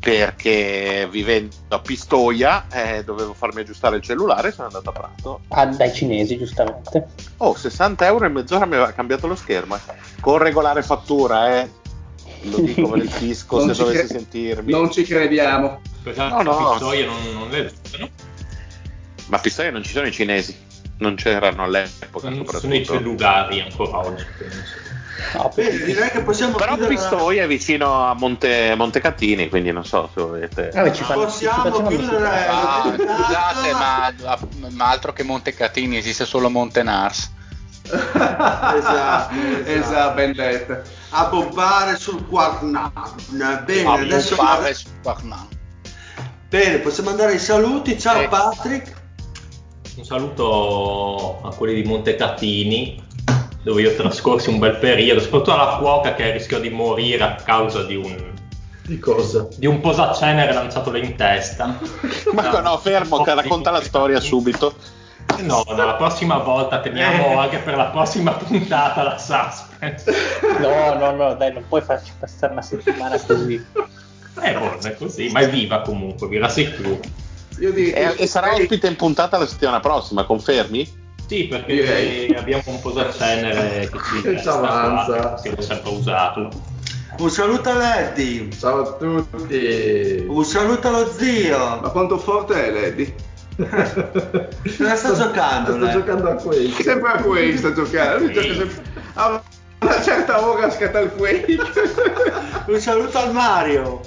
[0.00, 5.40] perché vivendo a Pistoia eh, dovevo farmi aggiustare il cellulare e sono andato a Prato.
[5.48, 7.08] Ah, dai cinesi, giustamente.
[7.38, 9.74] Oh, 60 euro e mezz'ora mi aveva cambiato lo schermo.
[9.74, 9.80] eh.
[10.20, 11.70] Con regolare fattura, eh.
[12.42, 14.70] Lo dico per il fisco Non se ci dovessi cre- sentirmi.
[14.72, 15.80] Non ci crediamo.
[16.02, 16.70] Pensavo No, che no.
[16.70, 18.08] Pistoia non, non le esistono.
[19.26, 20.66] Ma a Pistoia non ci sono i cinesi.
[20.98, 24.76] Non c'erano all'epoca, Non sono i cellulari ancora oggi, penso.
[25.34, 30.08] No, perché- direi che possiamo Però Pistoia è vicino a Monte, Montecatini, quindi non so
[30.14, 30.70] se volete.
[30.72, 32.46] Vabbè, ci fanno, ci Possiamo facciamo chiudere-.
[32.48, 34.12] Ah, scusate, ma,
[34.70, 37.30] ma altro che Montecatini, esiste solo Montenars.
[37.90, 39.34] esatto,
[39.64, 40.82] esatto, ben detto.
[41.10, 42.92] A bobbare sul Guarnan.
[43.64, 45.48] Bene, A adesso pompare su Guarnan.
[46.48, 47.98] Bene, possiamo andare ai saluti.
[47.98, 48.28] Ciao Eh.
[48.28, 48.96] Patrick.
[49.96, 53.02] Un saluto a quelli di Montecatini,
[53.62, 57.82] dove io trascorsi un bel periodo, soprattutto alla cuoca che rischiò di morire a causa
[57.82, 58.32] di un,
[58.82, 59.48] Di cosa?
[59.56, 61.76] di un posacenere lanciatole in testa.
[62.32, 64.74] Ma no, fermo, che racconta la storia subito.
[65.38, 69.67] No, la prossima volta teniamo anche per la prossima puntata la suspense.
[70.60, 73.64] No, no, no, dai, non puoi farci passare una settimana così.
[74.40, 77.00] Eh, buono, è così, ma è viva comunque, vi rassicuro.
[77.60, 81.06] Io direi E, e sarà ospite in puntata la settimana prossima, confermi?
[81.26, 82.34] Sì, perché Direi.
[82.34, 85.28] abbiamo un posacenere che ci Che ci resta avanza.
[85.30, 86.50] Possiamo sempre usarlo.
[87.18, 88.48] Un saluto a Leddy.
[88.52, 90.24] Ciao a tutti.
[90.26, 91.58] Un saluto allo zio.
[91.80, 93.12] Ma quanto forte è Lady?
[93.56, 95.92] Dove sta giocando, Sto lei?
[95.92, 96.82] giocando a Quake.
[96.82, 98.24] Sempre a Quake sta giocando.
[98.24, 98.82] Lui gioca sempre-
[99.14, 99.42] A
[99.80, 101.56] una certa ora scatta il Quake.
[102.66, 104.00] Un saluto al Mario.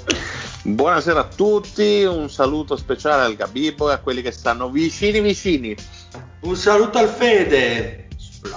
[0.63, 5.75] Buonasera a tutti, un saluto speciale al Gabibbo e a quelli che stanno vicini vicini.
[6.41, 8.07] Un saluto al Fede.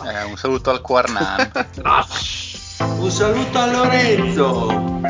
[0.05, 1.51] Eh, un saluto al Quarnan.
[2.99, 4.66] Un saluto a Lorenzo.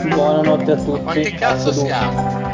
[0.06, 1.02] Buonanotte a tutti.
[1.02, 1.86] Quanti cazzo Assoluto.
[1.86, 2.50] siamo?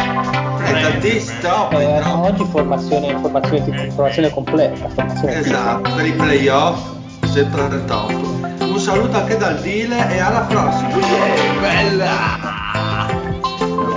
[0.63, 1.39] È tantissimo.
[1.41, 2.27] Troppi, Eh, troppi.
[2.29, 4.89] oggi formazione, informazione, informazione completa.
[4.89, 6.81] Formazione Esatto, per i playoff,
[7.27, 8.50] sempre al top.
[8.91, 10.99] Un saluto anche dal Dile e alla prossima.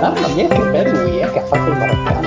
[0.00, 2.23] Mamma mia, che bello lui è che ha fatto il maroccano.